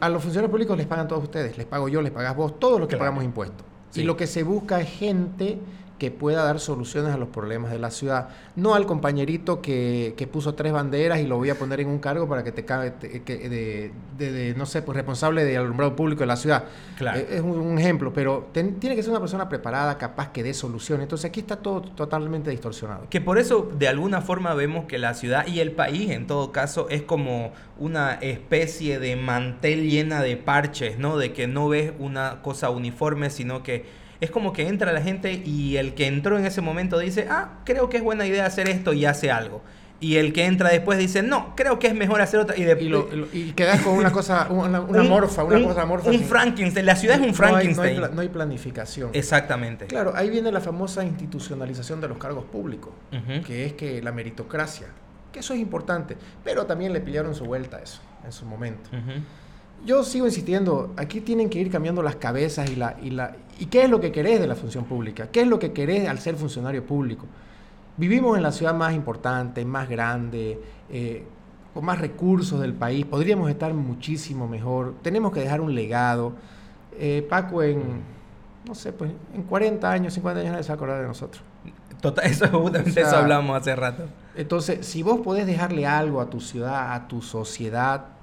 a 0.00 0.08
los 0.08 0.22
funcionarios 0.22 0.50
públicos 0.50 0.76
les 0.76 0.86
pagan 0.86 1.08
todos 1.08 1.24
ustedes, 1.24 1.56
les 1.58 1.66
pago 1.66 1.88
yo, 1.88 2.00
les 2.00 2.12
pagas 2.12 2.36
vos, 2.36 2.58
todos 2.58 2.78
los 2.80 2.88
que 2.88 2.96
pagamos 2.96 3.24
impuestos. 3.24 3.66
Y 3.94 4.02
lo 4.02 4.16
que 4.16 4.26
se 4.26 4.42
busca 4.42 4.80
es 4.80 4.90
gente 4.90 5.58
que 5.98 6.10
pueda 6.10 6.42
dar 6.42 6.58
soluciones 6.58 7.14
a 7.14 7.16
los 7.16 7.28
problemas 7.28 7.70
de 7.70 7.78
la 7.78 7.90
ciudad. 7.90 8.28
No 8.56 8.74
al 8.74 8.84
compañerito 8.84 9.62
que, 9.62 10.14
que 10.16 10.26
puso 10.26 10.54
tres 10.54 10.72
banderas 10.72 11.20
y 11.20 11.26
lo 11.26 11.36
voy 11.36 11.50
a 11.50 11.58
poner 11.58 11.80
en 11.80 11.88
un 11.88 11.98
cargo 11.98 12.28
para 12.28 12.42
que 12.42 12.50
te 12.50 12.64
cabe 12.64 12.92
de, 13.00 13.92
de, 14.18 14.54
no 14.56 14.66
sé, 14.66 14.82
pues 14.82 14.96
responsable 14.96 15.44
del 15.44 15.58
alumbrado 15.58 15.94
público 15.94 16.20
de 16.20 16.26
la 16.26 16.36
ciudad. 16.36 16.64
Claro. 16.98 17.20
Eh, 17.20 17.26
es 17.30 17.40
un, 17.40 17.78
ejemplo, 17.78 18.12
pero 18.12 18.48
tiene 18.52 18.96
que 18.96 19.02
ser 19.02 19.10
una 19.10 19.20
persona 19.20 19.48
preparada, 19.48 19.96
capaz 19.96 20.30
que 20.32 20.42
dé 20.42 20.52
soluciones. 20.52 21.04
Entonces 21.04 21.28
aquí 21.28 21.40
está 21.40 21.56
todo 21.56 21.82
totalmente 21.82 22.50
distorsionado. 22.50 23.06
Que 23.08 23.20
por 23.20 23.38
eso 23.38 23.70
de 23.78 23.86
alguna 23.86 24.20
forma 24.20 24.52
vemos 24.54 24.86
que 24.86 24.98
la 24.98 25.14
ciudad 25.14 25.46
y 25.46 25.60
el 25.60 25.72
país 25.72 26.10
en 26.10 26.26
todo 26.26 26.50
caso 26.50 26.88
es 26.90 27.02
como 27.02 27.52
una 27.78 28.14
especie 28.14 28.98
de 28.98 29.14
mantel 29.14 29.88
llena 29.88 30.22
de 30.22 30.36
parches, 30.36 30.98
¿no? 30.98 31.18
De 31.18 31.32
que 31.32 31.46
no 31.46 31.68
ves 31.68 31.92
una 31.98 32.42
cosa 32.42 32.70
uniforme, 32.70 33.30
sino 33.30 33.62
que 33.62 34.03
es 34.24 34.30
como 34.30 34.52
que 34.52 34.66
entra 34.68 34.92
la 34.92 35.00
gente 35.00 35.42
y 35.44 35.76
el 35.76 35.94
que 35.94 36.06
entró 36.06 36.38
en 36.38 36.46
ese 36.46 36.60
momento 36.60 36.98
dice, 36.98 37.26
ah, 37.30 37.60
creo 37.64 37.88
que 37.88 37.98
es 37.98 38.02
buena 38.02 38.26
idea 38.26 38.46
hacer 38.46 38.68
esto 38.68 38.92
y 38.92 39.04
hace 39.04 39.30
algo. 39.30 39.62
Y 40.00 40.16
el 40.16 40.32
que 40.32 40.44
entra 40.44 40.70
después 40.70 40.98
dice, 40.98 41.22
no, 41.22 41.54
creo 41.56 41.78
que 41.78 41.86
es 41.86 41.94
mejor 41.94 42.20
hacer 42.20 42.40
otra. 42.40 42.56
Y, 42.58 42.64
y, 43.32 43.52
quedas 43.52 43.80
con 43.80 43.94
una 43.94 44.12
cosa, 44.12 44.48
una, 44.50 44.80
morfa, 44.80 45.44
una 45.44 45.62
cosa 45.62 45.86
morfa. 45.86 46.10
Un 46.10 46.20
Frankenstein. 46.20 46.84
La 46.84 46.96
ciudad 46.96 47.20
es 47.20 47.26
un 47.26 47.34
Frankenstein. 47.34 48.00
No 48.12 48.20
hay, 48.20 48.28
planificación. 48.28 49.10
Exactamente. 49.12 49.86
Claro, 49.86 50.12
ahí 50.14 50.28
viene 50.28 50.50
la 50.50 50.60
famosa 50.60 51.04
institucionalización 51.04 52.00
de 52.00 52.08
los 52.08 52.18
cargos 52.18 52.44
públicos, 52.44 52.92
que 53.46 53.66
es 53.66 53.72
que 53.74 54.02
la 54.02 54.12
meritocracia, 54.12 54.88
que 55.32 55.40
eso 55.40 55.54
es 55.54 55.60
importante, 55.60 56.16
pero 56.42 56.66
también 56.66 56.92
le 56.92 57.00
pillaron 57.00 57.34
su 57.34 57.44
vuelta 57.44 57.78
a 57.78 57.80
eso 57.80 58.00
en 58.24 58.32
su 58.32 58.44
momento 58.44 58.90
yo 59.84 60.02
sigo 60.02 60.26
insistiendo, 60.26 60.92
aquí 60.96 61.20
tienen 61.20 61.50
que 61.50 61.58
ir 61.58 61.70
cambiando 61.70 62.02
las 62.02 62.16
cabezas 62.16 62.70
y 62.70 62.76
la, 62.76 62.96
y 63.02 63.10
la 63.10 63.36
y 63.58 63.66
qué 63.66 63.84
es 63.84 63.90
lo 63.90 64.00
que 64.00 64.10
querés 64.10 64.40
de 64.40 64.46
la 64.46 64.56
función 64.56 64.84
pública, 64.84 65.28
qué 65.30 65.42
es 65.42 65.46
lo 65.46 65.58
que 65.58 65.72
querés 65.72 66.08
al 66.08 66.18
ser 66.18 66.36
funcionario 66.36 66.84
público. 66.84 67.26
Vivimos 67.96 68.36
en 68.36 68.42
la 68.42 68.50
ciudad 68.50 68.74
más 68.74 68.94
importante, 68.94 69.64
más 69.64 69.88
grande, 69.88 70.60
eh, 70.90 71.24
con 71.72 71.84
más 71.84 72.00
recursos 72.00 72.60
del 72.60 72.72
país, 72.72 73.04
podríamos 73.04 73.50
estar 73.50 73.72
muchísimo 73.74 74.48
mejor, 74.48 74.94
tenemos 75.02 75.32
que 75.32 75.40
dejar 75.40 75.60
un 75.60 75.74
legado. 75.74 76.32
Eh, 76.98 77.26
Paco 77.28 77.62
en, 77.62 78.02
no 78.66 78.74
sé, 78.74 78.92
pues 78.92 79.12
en 79.34 79.42
40 79.42 79.90
años, 79.90 80.14
50 80.14 80.40
años 80.40 80.52
nadie 80.52 80.64
se 80.64 80.68
va 80.68 80.74
a 80.74 80.76
acordar 80.76 81.00
de 81.00 81.06
nosotros. 81.06 81.42
Total, 82.00 82.26
eso, 82.30 82.46
justamente 82.48 83.00
eso 83.00 83.16
hablamos 83.16 83.56
hace 83.56 83.74
rato. 83.76 84.04
Entonces, 84.36 84.86
si 84.86 85.02
vos 85.02 85.20
podés 85.20 85.46
dejarle 85.46 85.86
algo 85.86 86.20
a 86.20 86.30
tu 86.30 86.40
ciudad, 86.40 86.94
a 86.94 87.08
tu 87.08 87.22
sociedad, 87.22 88.13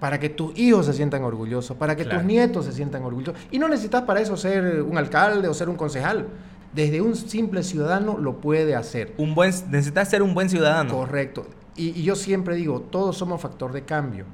para 0.00 0.20
que 0.20 0.28
tus 0.28 0.56
hijos 0.58 0.86
se 0.86 0.92
sientan 0.92 1.24
orgullosos, 1.24 1.76
para 1.76 1.96
que 1.96 2.04
tus 2.04 2.22
nietos 2.22 2.64
se 2.64 2.72
sientan 2.72 3.02
orgullosos. 3.02 3.40
Y 3.50 3.58
no 3.58 3.68
necesitas 3.68 4.02
para 4.02 4.20
eso 4.20 4.36
ser 4.36 4.82
un 4.82 4.96
alcalde 4.96 5.48
o 5.48 5.54
ser 5.54 5.68
un 5.68 5.76
concejal. 5.76 6.28
Desde 6.72 7.00
un 7.00 7.16
simple 7.16 7.62
ciudadano 7.62 8.18
lo 8.18 8.40
puede 8.40 8.76
hacer. 8.76 9.14
Un 9.18 9.34
buen, 9.34 9.50
necesitas 9.70 10.08
ser 10.08 10.22
un 10.22 10.34
buen 10.34 10.48
ciudadano. 10.48 10.92
Correcto. 10.92 11.46
Y, 11.76 12.02
yo 12.02 12.16
siempre 12.16 12.56
digo, 12.56 12.80
todos 12.80 13.16
somos 13.16 13.40
factor 13.40 13.72
de 13.72 13.82
cambio. 13.82 14.24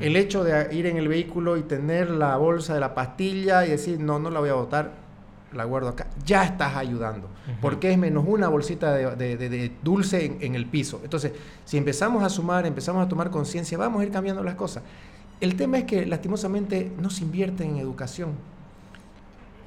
El 0.00 0.16
hecho 0.16 0.42
de 0.42 0.74
ir 0.74 0.86
en 0.86 0.96
el 0.96 1.06
vehículo 1.06 1.56
y 1.56 1.62
tener 1.62 2.10
la 2.10 2.36
bolsa 2.36 2.74
de 2.74 2.80
la 2.80 2.94
pastilla 2.94 3.64
y 3.64 3.70
decir, 3.70 4.00
no, 4.00 4.18
no 4.18 4.28
la 4.28 4.40
voy 4.40 4.48
a 4.48 4.54
botar, 4.54 4.90
la 5.52 5.64
guardo 5.64 5.88
acá, 5.88 6.08
ya 6.24 6.44
estás 6.44 6.76
ayudando. 6.76 7.28
Porque 7.60 7.92
es 7.92 7.98
menos 7.98 8.24
una 8.26 8.48
bolsita 8.48 8.92
de, 8.92 9.72
dulce 9.82 10.36
en, 10.40 10.54
el 10.54 10.66
piso. 10.66 11.00
Entonces, 11.04 11.32
si 11.64 11.76
empezamos 11.76 12.24
a 12.24 12.28
sumar, 12.28 12.66
empezamos 12.66 13.04
a 13.04 13.08
tomar 13.08 13.30
conciencia, 13.30 13.78
vamos 13.78 14.02
a 14.02 14.04
ir 14.04 14.10
cambiando 14.10 14.42
las 14.42 14.56
cosas. 14.56 14.82
El 15.40 15.56
tema 15.56 15.78
es 15.78 15.84
que 15.84 16.06
lastimosamente 16.06 16.92
no 16.98 17.10
se 17.10 17.24
invierte 17.24 17.64
en 17.64 17.76
educación. 17.76 18.32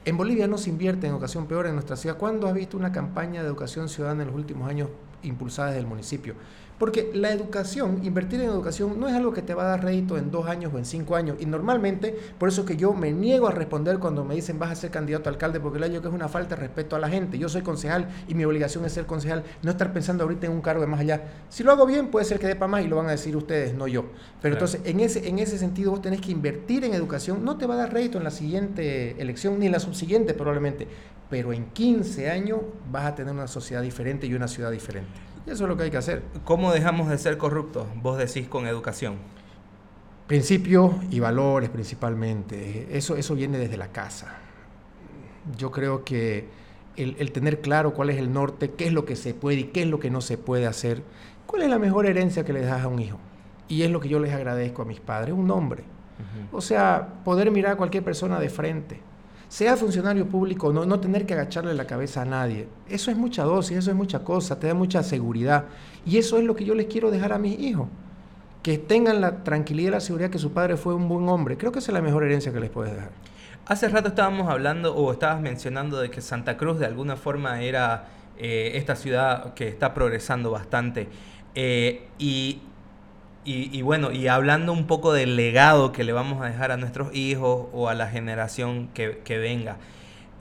En 0.05 0.15
Bolivia 0.15 0.47
no 0.47 0.57
se 0.57 0.69
invierte 0.69 1.05
en 1.05 1.13
educación, 1.13 1.47
peor 1.47 1.67
en 1.67 1.73
nuestra 1.73 1.97
ciudad. 1.97 2.17
¿Cuándo 2.17 2.47
has 2.47 2.53
visto 2.53 2.77
una 2.77 2.93
campaña 2.93 3.41
de 3.41 3.47
educación 3.47 3.89
ciudadana 3.89 4.23
en 4.23 4.29
los 4.29 4.37
últimos 4.37 4.69
años 4.69 4.89
impulsada 5.23 5.69
desde 5.69 5.81
el 5.81 5.87
municipio? 5.87 6.35
Porque 6.77 7.09
la 7.13 7.31
educación, 7.31 8.01
invertir 8.03 8.39
en 8.41 8.49
educación 8.49 8.99
no 8.99 9.07
es 9.07 9.15
algo 9.15 9.33
que 9.33 9.41
te 9.41 9.55
va 9.55 9.63
a 9.63 9.67
dar 9.67 9.83
rédito 9.83 10.17
en 10.17 10.29
dos 10.29 10.47
años 10.47 10.71
o 10.73 10.77
en 10.77 10.85
cinco 10.85 11.15
años. 11.15 11.37
Y 11.39 11.47
normalmente, 11.47 12.15
por 12.37 12.49
eso 12.49 12.65
que 12.65 12.77
yo 12.77 12.93
me 12.93 13.11
niego 13.11 13.47
a 13.47 13.51
responder 13.51 13.97
cuando 13.97 14.23
me 14.23 14.35
dicen 14.35 14.59
vas 14.59 14.71
a 14.71 14.75
ser 14.75 14.91
candidato 14.91 15.27
a 15.29 15.33
alcalde, 15.33 15.59
porque 15.59 15.79
le 15.79 15.89
digo 15.89 16.01
que 16.03 16.07
es 16.07 16.13
una 16.13 16.27
falta 16.27 16.55
de 16.55 16.61
respeto 16.61 16.95
a 16.95 16.99
la 16.99 17.09
gente. 17.09 17.39
Yo 17.39 17.49
soy 17.49 17.63
concejal 17.63 18.09
y 18.27 18.35
mi 18.35 18.45
obligación 18.45 18.85
es 18.85 18.93
ser 18.93 19.07
concejal, 19.07 19.43
no 19.63 19.71
estar 19.71 19.91
pensando 19.91 20.23
ahorita 20.23 20.45
en 20.45 20.51
un 20.51 20.61
cargo 20.61 20.81
de 20.81 20.87
más 20.87 20.99
allá. 20.99 21.23
Si 21.49 21.63
lo 21.63 21.71
hago 21.71 21.87
bien, 21.87 22.09
puede 22.09 22.25
ser 22.25 22.39
que 22.39 22.45
dé 22.45 22.55
para 22.55 22.67
más 22.67 22.85
y 22.85 22.87
lo 22.87 22.97
van 22.97 23.07
a 23.07 23.11
decir 23.11 23.35
ustedes, 23.35 23.73
no 23.73 23.87
yo. 23.87 24.05
Pero 24.41 24.53
entonces, 24.53 24.81
en 24.85 24.99
ese, 24.99 25.27
en 25.27 25.39
ese 25.39 25.57
sentido, 25.57 25.91
vos 25.91 26.01
tenés 26.01 26.21
que 26.21 26.31
invertir 26.31 26.83
en 26.85 26.93
educación. 26.93 27.43
No 27.43 27.57
te 27.57 27.65
va 27.65 27.73
a 27.73 27.77
dar 27.77 27.93
rédito 27.93 28.19
en 28.19 28.23
la 28.23 28.31
siguiente 28.31 29.19
elección, 29.19 29.59
ni 29.59 29.65
en 29.65 29.71
la 29.71 29.79
subsiguiente 29.79 30.35
probablemente. 30.35 30.87
Pero 31.29 31.53
en 31.53 31.65
15 31.71 32.29
años 32.29 32.59
vas 32.91 33.05
a 33.05 33.15
tener 33.15 33.33
una 33.33 33.47
sociedad 33.47 33.81
diferente 33.81 34.27
y 34.27 34.35
una 34.35 34.47
ciudad 34.47 34.71
diferente. 34.71 35.36
Eso 35.47 35.63
es 35.63 35.69
lo 35.69 35.77
que 35.77 35.83
hay 35.83 35.91
que 35.91 35.97
hacer. 35.97 36.23
¿Cómo 36.43 36.73
dejamos 36.73 37.09
de 37.09 37.17
ser 37.17 37.37
corruptos? 37.37 37.87
Vos 38.01 38.17
decís 38.17 38.49
con 38.49 38.67
educación. 38.67 39.15
Principios 40.27 40.93
y 41.09 41.21
valores 41.21 41.69
principalmente. 41.69 42.89
Eso, 42.91 43.15
eso 43.15 43.33
viene 43.33 43.57
desde 43.57 43.77
la 43.77 43.87
casa. 43.87 44.35
Yo 45.57 45.71
creo 45.71 46.03
que 46.03 46.49
el, 46.97 47.31
tener 47.31 47.61
claro 47.61 47.93
cuál 47.93 48.09
es 48.09 48.17
el 48.17 48.33
norte, 48.33 48.71
qué 48.71 48.87
es 48.87 48.93
lo 48.93 49.05
que 49.05 49.15
se 49.15 49.33
puede 49.33 49.59
y 49.59 49.63
qué 49.65 49.83
es 49.83 49.87
lo 49.87 50.01
que 50.01 50.09
no 50.09 50.19
se 50.19 50.37
puede 50.37 50.67
hacer, 50.67 51.01
cuál 51.45 51.61
es 51.61 51.69
la 51.69 51.79
mejor 51.79 52.07
herencia 52.07 52.43
que 52.43 52.51
le 52.51 52.61
das 52.61 52.83
a 52.83 52.89
un 52.89 52.99
hijo. 52.99 53.17
Y 53.69 53.83
es 53.83 53.91
lo 53.91 54.01
que 54.01 54.09
yo 54.09 54.19
les 54.19 54.33
agradezco 54.33 54.81
a 54.81 54.85
mis 54.85 54.99
padres, 54.99 55.33
un 55.33 55.47
nombre. 55.47 55.83
O 56.51 56.59
sea, 56.59 57.21
poder 57.23 57.51
mirar 57.51 57.73
a 57.73 57.75
cualquier 57.77 58.03
persona 58.03 58.39
de 58.39 58.49
frente 58.49 58.99
sea 59.49 59.77
funcionario 59.77 60.27
público, 60.27 60.73
no, 60.73 60.85
no 60.85 60.99
tener 60.99 61.25
que 61.25 61.33
agacharle 61.33 61.73
la 61.73 61.87
cabeza 61.87 62.21
a 62.21 62.25
nadie. 62.25 62.67
Eso 62.89 63.11
es 63.11 63.17
mucha 63.17 63.43
dosis, 63.43 63.77
eso 63.77 63.91
es 63.91 63.95
mucha 63.95 64.19
cosa, 64.19 64.59
te 64.59 64.67
da 64.67 64.73
mucha 64.73 65.03
seguridad. 65.03 65.65
Y 66.05 66.17
eso 66.17 66.37
es 66.37 66.43
lo 66.43 66.55
que 66.55 66.65
yo 66.65 66.75
les 66.75 66.87
quiero 66.87 67.11
dejar 67.11 67.33
a 67.33 67.37
mis 67.37 67.57
hijos. 67.59 67.87
Que 68.61 68.77
tengan 68.77 69.21
la 69.21 69.43
tranquilidad 69.43 69.89
y 69.89 69.91
la 69.91 69.99
seguridad 70.01 70.29
que 70.29 70.39
su 70.39 70.51
padre 70.51 70.75
fue 70.75 70.93
un 70.93 71.07
buen 71.07 71.29
hombre. 71.29 71.57
Creo 71.57 71.71
que 71.71 71.79
esa 71.79 71.91
es 71.91 71.93
la 71.93 72.01
mejor 72.01 72.23
herencia 72.23 72.51
que 72.51 72.59
les 72.59 72.69
puedes 72.69 72.93
dejar. 72.93 73.11
Hace 73.65 73.87
rato 73.89 74.09
estábamos 74.09 74.49
hablando 74.49 74.95
o 74.95 75.11
estabas 75.11 75.41
mencionando 75.41 75.99
de 75.99 76.09
que 76.09 76.21
Santa 76.21 76.57
Cruz 76.57 76.79
de 76.79 76.85
alguna 76.85 77.15
forma 77.15 77.61
era 77.61 78.07
eh, 78.37 78.71
esta 78.75 78.95
ciudad 78.95 79.53
que 79.53 79.67
está 79.67 79.93
progresando 79.93 80.51
bastante. 80.51 81.07
Eh, 81.55 82.07
y 82.19 82.61
y, 83.49 83.81
bueno, 83.81 84.11
y 84.11 84.27
hablando 84.27 84.73
un 84.73 84.87
poco 84.87 85.13
del 85.13 85.37
legado 85.37 85.93
que 85.93 86.03
le 86.03 86.11
vamos 86.11 86.43
a 86.43 86.47
dejar 86.47 86.71
a 86.71 86.77
nuestros 86.77 87.15
hijos 87.15 87.67
o 87.71 87.87
a 87.87 87.93
la 87.93 88.07
generación 88.07 88.89
que, 88.93 89.21
que 89.23 89.37
venga. 89.37 89.77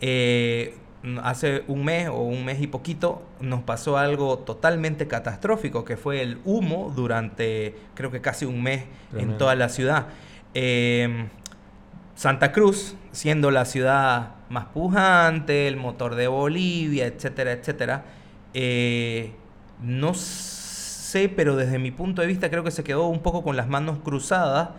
Eh, 0.01 0.75
hace 1.23 1.63
un 1.69 1.85
mes 1.85 2.09
o 2.09 2.19
un 2.23 2.45
mes 2.45 2.61
y 2.61 2.67
poquito 2.67 3.23
nos 3.41 3.63
pasó 3.63 3.97
algo 3.97 4.39
totalmente 4.39 5.07
catastrófico, 5.07 5.85
que 5.85 5.97
fue 5.97 6.21
el 6.21 6.39
humo 6.45 6.93
durante 6.95 7.77
creo 7.95 8.11
que 8.11 8.21
casi 8.21 8.45
un 8.45 8.63
mes 8.63 8.85
en 9.17 9.39
toda 9.39 9.55
la 9.55 9.69
ciudad. 9.69 10.07
Em, 10.55 11.29
Santa 12.17 12.51
Cruz, 12.51 12.97
siendo 13.13 13.51
la 13.51 13.67
ciudad 13.67 14.31
más 14.49 14.67
pujante, 14.67 15.69
el 15.69 15.77
motor 15.77 16.15
de 16.15 16.29
Bolivia, 16.29 17.07
etcétera, 17.07 17.53
etcétera, 17.53 18.05
eh, 18.55 19.33
no 19.83 20.15
sé, 21.07 21.29
pero 21.29 21.57
desde 21.57 21.79
mi 21.79 21.91
punto 21.91 22.21
de 22.21 22.29
vista 22.29 22.51
creo 22.51 22.65
que 22.65 22.71
se 22.71 22.85
quedó 22.85 23.07
un 23.07 23.21
poco 23.21 23.43
con 23.43 23.57
las 23.57 23.69
manos 23.69 23.99
cruzadas 24.03 24.71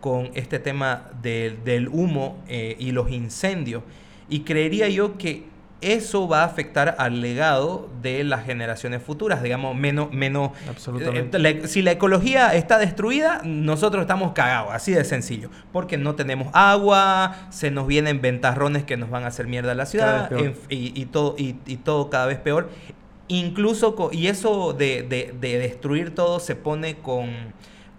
con 0.00 0.30
este 0.34 0.58
tema 0.58 1.10
del 1.22 1.88
humo 1.88 2.42
eh, 2.48 2.76
y 2.78 2.92
los 2.92 3.10
incendios. 3.10 3.82
Y 4.28 4.40
creería 4.40 4.88
yo 4.88 5.16
que 5.18 5.44
eso 5.82 6.28
va 6.28 6.42
a 6.42 6.44
afectar 6.44 6.94
al 6.98 7.20
legado 7.20 7.88
de 8.02 8.22
las 8.24 8.44
generaciones 8.44 9.02
futuras, 9.02 9.42
digamos, 9.42 9.76
menos... 9.76 10.12
menos 10.12 10.52
Absolutamente. 10.68 11.38
Eh, 11.38 11.68
si 11.68 11.82
la 11.82 11.90
ecología 11.90 12.54
está 12.54 12.78
destruida, 12.78 13.42
nosotros 13.44 14.02
estamos 14.02 14.32
cagados, 14.32 14.72
así 14.72 14.92
de 14.92 15.04
sencillo, 15.04 15.50
porque 15.72 15.98
no 15.98 16.14
tenemos 16.14 16.48
agua, 16.52 17.34
se 17.50 17.70
nos 17.70 17.86
vienen 17.86 18.20
ventarrones 18.20 18.84
que 18.84 18.96
nos 18.96 19.10
van 19.10 19.24
a 19.24 19.28
hacer 19.28 19.48
mierda 19.48 19.72
a 19.72 19.74
la 19.74 19.86
ciudad, 19.86 20.30
y, 20.68 21.04
todo, 21.06 21.34
y, 21.36 21.52
todo 21.76 22.10
cada 22.10 22.26
vez 22.26 22.38
peor. 22.38 22.70
Incluso, 23.28 24.10
y 24.12 24.26
eso 24.26 24.72
de, 24.72 25.02
destruir 25.40 26.14
todo 26.14 26.40
se 26.40 26.56
pone 26.56 26.96
con, 26.96 27.30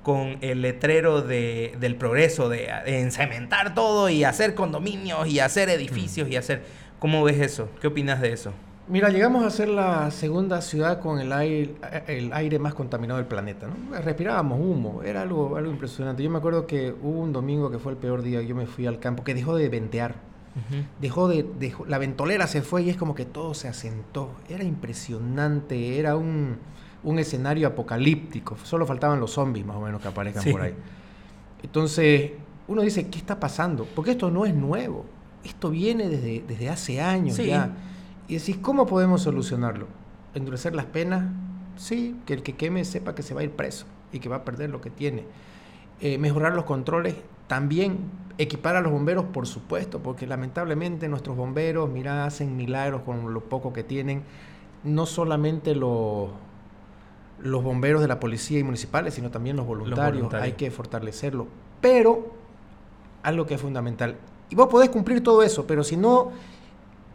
con 0.03 0.37
el 0.41 0.61
letrero 0.61 1.21
de, 1.21 1.75
del 1.79 1.95
progreso, 1.95 2.49
de, 2.49 2.69
encementar 2.85 3.73
todo 3.73 4.09
y 4.09 4.23
hacer 4.23 4.53
condominios 4.53 5.27
y 5.27 5.39
hacer 5.39 5.69
edificios 5.69 6.29
y 6.29 6.35
hacer... 6.35 6.63
¿Cómo 6.99 7.23
ves 7.23 7.39
eso? 7.41 7.67
¿Qué 7.81 7.87
opinas 7.87 8.21
de 8.21 8.31
eso? 8.31 8.53
Mira, 8.87 9.09
llegamos 9.09 9.45
a 9.45 9.49
ser 9.49 9.69
la 9.69 10.11
segunda 10.11 10.61
ciudad 10.61 10.99
con 10.99 11.19
el 11.19 11.31
aire, 11.33 11.75
el 12.07 12.31
aire 12.33 12.59
más 12.59 12.73
contaminado 12.73 13.17
del 13.17 13.27
planeta. 13.27 13.67
¿no? 13.67 13.99
Respirábamos 14.01 14.59
humo, 14.59 15.03
era 15.03 15.21
algo, 15.21 15.55
algo 15.55 15.71
impresionante. 15.71 16.21
Yo 16.23 16.29
me 16.29 16.37
acuerdo 16.37 16.67
que 16.67 16.93
hubo 17.01 17.21
un 17.21 17.33
domingo 17.33 17.71
que 17.71 17.79
fue 17.79 17.93
el 17.93 17.97
peor 17.97 18.21
día, 18.21 18.41
yo 18.41 18.55
me 18.55 18.65
fui 18.65 18.85
al 18.85 18.99
campo, 18.99 19.23
que 19.23 19.33
dejó 19.33 19.55
de 19.55 19.69
ventear 19.69 20.15
Dejó 21.01 21.27
de, 21.27 21.45
la 21.87 21.97
ventolera 21.97 22.45
se 22.47 22.61
fue 22.61 22.83
y 22.83 22.89
es 22.89 22.97
como 22.97 23.15
que 23.15 23.25
todo 23.25 23.53
se 23.53 23.67
asentó. 23.67 24.31
Era 24.47 24.63
impresionante, 24.63 25.99
era 25.99 26.15
un, 26.15 26.59
escenario 27.17 27.67
apocalíptico. 27.67 28.57
Solo 28.63 28.85
faltaban 28.85 29.19
los 29.19 29.31
zombies 29.31 29.65
más 29.65 29.77
o 29.77 29.81
menos 29.81 30.01
que 30.01 30.07
aparezcan 30.07 30.51
por 30.51 30.61
ahí. 30.61 30.75
Entonces, 31.63 32.31
uno 32.67 32.81
dice, 32.81 33.07
¿qué 33.07 33.17
está 33.17 33.39
pasando? 33.39 33.87
Porque 33.95 34.11
esto 34.11 34.29
no 34.29 34.45
es 34.45 34.53
nuevo. 34.53 35.05
Esto 35.43 35.69
viene 35.69 36.07
desde, 36.07 36.43
desde 36.47 36.69
hace 36.69 37.01
años 37.01 37.37
ya. 37.37 37.75
Y 38.27 38.35
decís, 38.35 38.57
¿cómo 38.61 38.85
podemos 38.85 39.21
solucionarlo? 39.21 39.87
¿Endurecer 40.33 40.73
las 40.75 40.85
penas? 40.85 41.25
Sí, 41.75 42.15
que 42.25 42.33
el 42.33 42.43
que 42.43 42.55
queme 42.55 42.85
sepa 42.85 43.15
que 43.15 43.23
se 43.23 43.33
va 43.33 43.41
a 43.41 43.43
ir 43.43 43.51
preso 43.51 43.85
y 44.11 44.19
que 44.19 44.29
va 44.29 44.37
a 44.37 44.45
perder 44.45 44.69
lo 44.69 44.79
que 44.79 44.89
tiene. 44.89 45.25
Eh, 45.99 46.17
mejorar 46.17 46.53
los 46.53 46.65
controles 46.65 47.15
también, 47.47 47.99
equipar 48.37 48.75
a 48.75 48.81
los 48.81 48.91
bomberos, 48.91 49.25
por 49.25 49.47
supuesto, 49.47 49.99
porque 49.99 50.25
lamentablemente 50.27 51.07
nuestros 51.07 51.35
bomberos, 51.35 51.89
mira, 51.89 52.25
hacen 52.25 52.55
milagros 52.55 53.01
con 53.03 53.33
lo 53.33 53.41
poco 53.41 53.73
que 53.73 53.83
tienen. 53.83 54.23
No 54.83 55.05
solamente 55.05 55.75
los, 55.75 56.29
los 57.39 57.63
bomberos 57.63 58.01
de 58.01 58.07
la 58.07 58.19
policía 58.19 58.59
y 58.59 58.63
municipales, 58.63 59.13
sino 59.13 59.29
también 59.29 59.55
los 59.55 59.65
voluntarios. 59.65 60.33
Hay 60.33 60.53
que 60.53 60.71
fortalecerlo. 60.71 61.47
Pero, 61.81 62.33
algo 63.23 63.45
que 63.45 63.55
es 63.55 63.61
fundamental. 63.61 64.15
Y 64.49 64.55
vos 64.55 64.67
podés 64.67 64.89
cumplir 64.89 65.23
todo 65.23 65.43
eso, 65.43 65.65
pero 65.65 65.83
si 65.83 65.97
no 65.97 66.31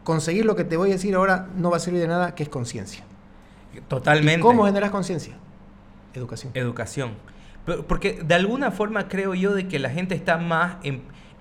conseguir 0.04 0.44
lo 0.44 0.56
que 0.56 0.64
te 0.64 0.76
voy 0.76 0.90
a 0.90 0.92
decir 0.94 1.14
ahora, 1.14 1.48
no 1.56 1.70
va 1.70 1.76
a 1.76 1.80
servir 1.80 2.00
de 2.00 2.08
nada, 2.08 2.34
que 2.34 2.42
es 2.42 2.48
conciencia. 2.48 3.04
Totalmente. 3.88 4.40
¿Cómo 4.40 4.64
generas 4.64 4.90
conciencia? 4.90 5.36
Educación. 6.14 6.52
Educación. 6.54 7.12
Porque 7.86 8.20
de 8.24 8.34
alguna 8.34 8.70
forma 8.70 9.08
creo 9.08 9.34
yo 9.34 9.54
de 9.54 9.68
que 9.68 9.78
la 9.78 9.90
gente 9.90 10.14
está 10.14 10.38
más 10.38 10.76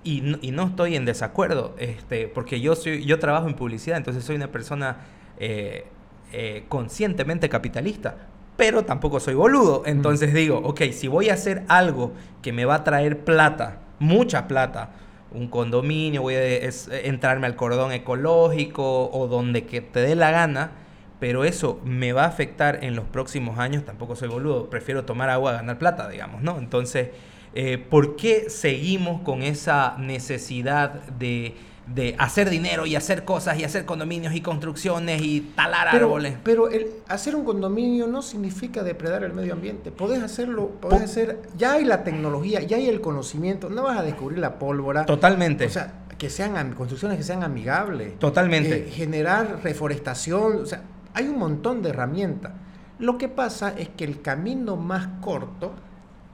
y, 0.04 0.22
no, 0.22 0.64
estoy 0.64 0.96
en 0.96 1.06
desacuerdo, 1.06 1.76
este, 1.80 2.28
porque 2.28 2.62
yo 2.62 2.76
soy, 2.76 3.04
yo 3.06 3.20
trabajo 3.20 3.48
en 3.48 3.56
publicidad, 3.56 3.98
entonces 3.98 4.24
soy 4.24 4.38
una 4.38 4.52
persona 4.52 4.98
eh, 5.38 5.86
eh, 6.32 6.64
conscientemente 6.70 7.50
capitalista, 7.50 8.16
pero 8.56 8.86
tampoco 8.86 9.20
soy 9.20 9.34
boludo. 9.34 9.84
Entonces 9.86 10.34
digo, 10.34 10.58
ok, 10.64 10.84
si 10.92 11.08
voy 11.08 11.30
a 11.30 11.34
hacer 11.34 11.64
algo 11.68 12.14
que 12.42 12.54
me 12.54 12.66
va 12.66 12.76
a 12.76 12.84
traer 12.84 13.20
plata, 13.20 13.80
mucha 14.00 14.48
plata, 14.48 14.92
un 15.32 15.48
condominio, 15.48 16.22
voy 16.22 16.36
a 16.36 16.70
entrarme 17.04 17.48
al 17.48 17.56
cordón 17.56 17.92
ecológico 17.92 19.10
o 19.12 19.28
donde 19.28 19.66
que 19.66 19.82
te 19.82 20.00
dé 20.00 20.16
la 20.16 20.32
gana, 20.32 20.72
pero 21.20 21.44
eso 21.44 21.80
me 21.84 22.14
va 22.14 22.24
a 22.24 22.28
afectar 22.28 22.84
en 22.84 22.96
los 22.96 23.06
próximos 23.06 23.60
años, 23.60 23.86
tampoco 23.86 24.16
soy 24.16 24.28
boludo, 24.28 24.70
prefiero 24.70 25.06
tomar 25.06 25.30
agua 25.30 25.52
a 25.52 25.54
ganar 25.56 25.80
plata, 25.80 26.08
digamos, 26.10 26.42
¿no? 26.42 26.58
Entonces, 26.58 27.10
eh, 27.54 27.78
¿por 27.78 28.16
qué 28.16 28.50
seguimos 28.50 29.22
con 29.22 29.42
esa 29.42 29.98
necesidad 29.98 31.02
de, 31.08 31.56
hacer 32.20 32.50
dinero 32.50 32.86
y 32.86 32.96
hacer 32.96 33.24
cosas 33.24 33.58
y 33.58 33.64
hacer 33.64 33.86
condominios 33.86 34.36
y 34.36 34.42
construcciones 34.42 35.22
y 35.24 35.42
talar 35.56 35.88
árboles? 35.88 36.36
Pero 36.44 36.70
el 36.70 36.88
hacer 37.08 37.36
un 37.36 37.46
condominio 37.46 38.06
no 38.06 38.22
significa 38.22 38.84
depredar 38.84 39.24
el 39.24 39.34
medio 39.34 39.54
ambiente. 39.54 39.92
Podés 39.92 40.22
hacerlo, 40.22 40.70
podés 40.82 41.02
hacer, 41.02 41.42
ya 41.58 41.74
hay 41.74 41.86
la 41.86 42.04
tecnología, 42.04 42.62
ya 42.62 42.78
hay 42.78 42.90
el 42.90 43.02
conocimiento, 43.02 43.70
no 43.70 43.84
vas 43.84 43.98
a 43.98 44.04
descubrir 44.04 44.38
la 44.38 44.60
pólvora. 44.60 45.06
Totalmente. 45.06 45.66
O 45.66 45.70
sea, 45.70 45.94
que 46.18 46.30
sean 46.30 46.74
construcciones 46.74 47.18
que 47.18 47.24
sean 47.24 47.44
amigables. 47.44 48.20
Totalmente. 48.20 48.88
Eh, 48.88 48.92
generar 48.92 49.62
reforestación, 49.64 50.62
o 50.62 50.66
sea, 50.66 50.82
hay 51.18 51.28
un 51.28 51.40
montón 51.40 51.82
de 51.82 51.90
herramientas. 51.90 52.52
Lo 53.00 53.18
que 53.18 53.28
pasa 53.28 53.74
es 53.76 53.90
que 53.90 54.04
el 54.04 54.22
camino 54.22 54.76
más 54.76 55.08
corto 55.20 55.74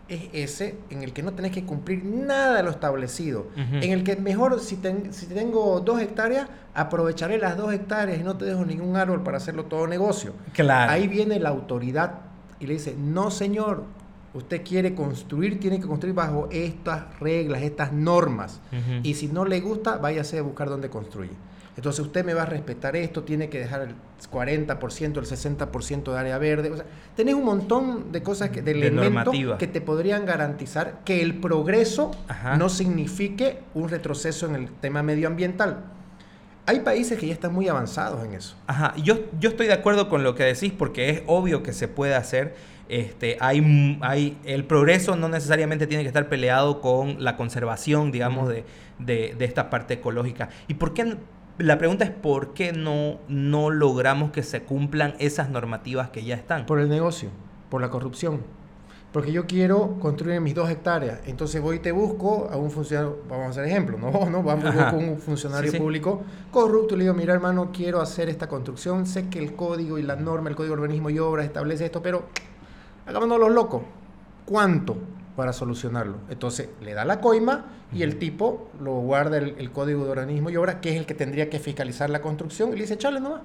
es 0.10 0.28
ese 0.34 0.78
en 0.90 1.04
el 1.04 1.14
que 1.14 1.24
no 1.24 1.32
tenés 1.32 1.52
que 1.52 1.64
cumplir 1.64 2.04
nada 2.04 2.58
de 2.58 2.64
lo 2.64 2.70
establecido. 2.70 3.48
En 3.56 3.92
el 3.92 4.04
que 4.04 4.18
mejor, 4.18 4.60
si, 4.60 4.78
si 5.12 5.26
tengo 5.28 5.80
dos 5.80 6.02
hectáreas, 6.02 6.50
aprovecharé 6.74 7.38
las 7.38 7.56
dos 7.56 7.74
hectáreas 7.74 8.20
y 8.20 8.24
no 8.24 8.36
te 8.36 8.44
dejo 8.44 8.66
ningún 8.66 8.98
árbol 8.98 9.24
para 9.24 9.38
hacerlo 9.38 9.66
todo 9.66 9.88
negocio. 9.88 10.34
Claro. 10.52 10.92
Ahí 10.92 11.08
viene 11.08 11.40
la 11.40 11.50
autoridad 11.50 12.20
y 12.60 12.68
le 12.68 12.74
dice, 12.74 12.94
no 13.00 13.32
señor, 13.32 13.86
usted 14.34 14.64
quiere 14.64 14.94
construir, 14.96 15.62
tiene 15.62 15.80
que 15.80 15.88
construir 15.88 16.14
bajo 16.14 16.50
estas 16.52 17.18
reglas, 17.22 17.62
estas 17.62 17.94
normas. 17.94 18.60
Y 19.02 19.14
si 19.14 19.28
no 19.28 19.46
le 19.46 19.62
gusta, 19.62 19.96
váyase 19.96 20.40
a 20.40 20.42
buscar 20.42 20.68
dónde 20.68 20.90
construye. 20.90 21.32
Entonces 21.76 22.06
usted 22.06 22.24
me 22.24 22.34
va 22.34 22.44
a 22.44 22.46
respetar 22.46 22.96
esto, 22.96 23.24
tiene 23.24 23.50
que 23.50 23.60
dejar 23.60 23.82
el 23.82 23.96
40%, 24.30 25.02
el 25.04 25.26
60% 25.26 26.12
de 26.12 26.20
área 26.20 26.38
verde. 26.38 26.72
O 26.72 26.76
sea, 26.76 26.86
tenés 27.16 27.34
un 27.34 27.46
montón 27.46 28.12
de 28.12 28.22
cosas, 28.22 28.52
que, 28.52 28.62
de, 28.62 28.72
elementos 28.72 29.36
que 29.58 29.68
te 29.68 29.82
podrían 29.82 30.26
garantizar 30.26 31.00
que 31.04 31.22
el 31.22 31.40
progreso 31.40 32.12
no 32.58 32.70
signifique 32.70 33.60
un 33.74 33.90
retroceso 33.90 34.46
en 34.46 34.56
el 34.56 34.70
tema 34.70 35.02
medioambiental. 35.02 35.86
Hay 36.66 36.80
países 36.80 37.20
que 37.20 37.28
ya 37.28 37.34
están 37.34 37.54
muy 37.54 37.68
avanzados 37.68 38.24
en 38.24 38.36
eso. 38.36 38.56
Ajá, 38.68 38.94
yo, 38.96 39.20
yo 39.40 39.50
estoy 39.50 39.68
de 39.68 39.74
acuerdo 39.74 40.08
con 40.08 40.24
lo 40.24 40.36
que 40.36 40.44
decís 40.44 40.72
porque 40.72 41.10
es 41.10 41.22
obvio 41.28 41.62
que 41.62 41.74
se 41.74 41.88
puede 41.88 42.16
hacer. 42.16 42.56
Este, 42.88 43.38
hay, 43.42 43.98
hay, 44.02 44.38
el 44.46 44.66
progreso 44.66 45.16
no 45.16 45.28
necesariamente 45.28 45.88
tiene 45.88 46.04
que 46.04 46.08
estar 46.08 46.30
peleado 46.30 46.80
con 46.80 47.22
la 47.22 47.36
conservación, 47.36 48.12
digamos, 48.12 48.48
de, 48.48 48.64
de, 49.00 49.36
de, 49.38 49.46
esta 49.46 49.70
parte 49.70 49.96
ecológica. 49.96 50.50
¿Y 50.68 50.76
por 50.76 50.94
qué, 50.94 51.18
la 51.58 51.78
pregunta 51.78 52.04
es 52.04 52.12
por 52.12 52.54
qué 52.54 52.74
no, 52.74 53.20
no 53.28 53.70
logramos 53.70 54.32
que 54.32 54.44
se 54.44 54.64
cumplan 54.64 55.16
esas 55.20 55.50
normativas 55.50 56.10
que 56.10 56.24
ya 56.24 56.36
están. 56.36 56.66
Por 56.66 56.80
el 56.80 56.90
negocio, 56.90 57.30
por 57.70 57.82
la 57.82 57.90
corrupción. 57.90 58.42
Porque 59.12 59.32
yo 59.32 59.46
quiero 59.46 60.00
construir 60.00 60.42
mis 60.42 60.56
dos 60.56 60.72
hectáreas. 60.72 61.20
Entonces 61.28 61.62
voy 61.62 61.76
y 61.76 61.80
te 61.80 61.92
busco 61.92 62.50
a 62.52 62.58
un 62.58 62.72
funcionario, 62.72 63.20
vamos 63.30 63.46
a 63.46 63.50
hacer 63.52 63.66
ejemplo, 63.66 64.00
no, 64.00 64.12
no, 64.30 64.42
vamos 64.42 64.74
con 64.90 65.08
un 65.08 65.20
funcionario 65.20 65.72
público 65.74 66.24
corrupto 66.50 66.96
y 66.96 66.98
le 66.98 67.04
digo, 67.04 67.14
mira 67.14 67.34
hermano, 67.34 67.70
quiero 67.72 68.02
hacer 68.02 68.30
esta 68.30 68.48
construcción, 68.48 69.06
sé 69.06 69.30
que 69.30 69.38
el 69.38 69.56
código 69.56 70.00
y 70.00 70.02
la 70.02 70.16
norma, 70.16 70.50
el 70.50 70.56
código 70.56 70.76
de 70.76 70.82
urbanismo 70.82 71.12
y 71.12 71.20
obras 71.20 71.46
establece 71.46 71.86
esto, 71.86 72.02
pero 72.02 72.24
hagámonos 73.06 73.40
los 73.40 73.52
locos. 73.52 73.84
¿Cuánto? 74.46 74.98
Para 75.36 75.54
solucionarlo. 75.54 76.18
Entonces 76.30 76.70
le 76.82 76.94
da 76.94 77.06
la 77.06 77.20
coima 77.20 77.66
y 77.92 78.04
el 78.04 78.18
tipo 78.18 78.70
lo 78.80 78.94
guarda 78.96 79.38
el, 79.38 79.72
código 79.72 80.06
de 80.06 80.12
organismo 80.12 80.50
y 80.50 80.58
obra, 80.58 80.82
que 80.82 80.92
es 80.92 80.98
el 80.98 81.06
que 81.06 81.14
tendría 81.14 81.50
que 81.50 81.60
fiscalizar 81.60 82.10
la 82.10 82.22
construcción, 82.22 82.70
y 82.70 82.74
le 82.74 82.82
dice, 82.82 82.98
chale 82.98 83.20
nomás. 83.20 83.42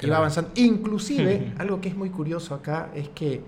Y 0.00 0.08
va 0.08 0.18
avanzando. 0.18 0.50
Inclusive, 0.54 1.54
algo 1.58 1.80
que 1.80 1.88
es 1.88 1.96
muy 1.96 2.10
curioso 2.10 2.54
acá 2.54 2.90
es 2.94 3.08
que 3.08 3.42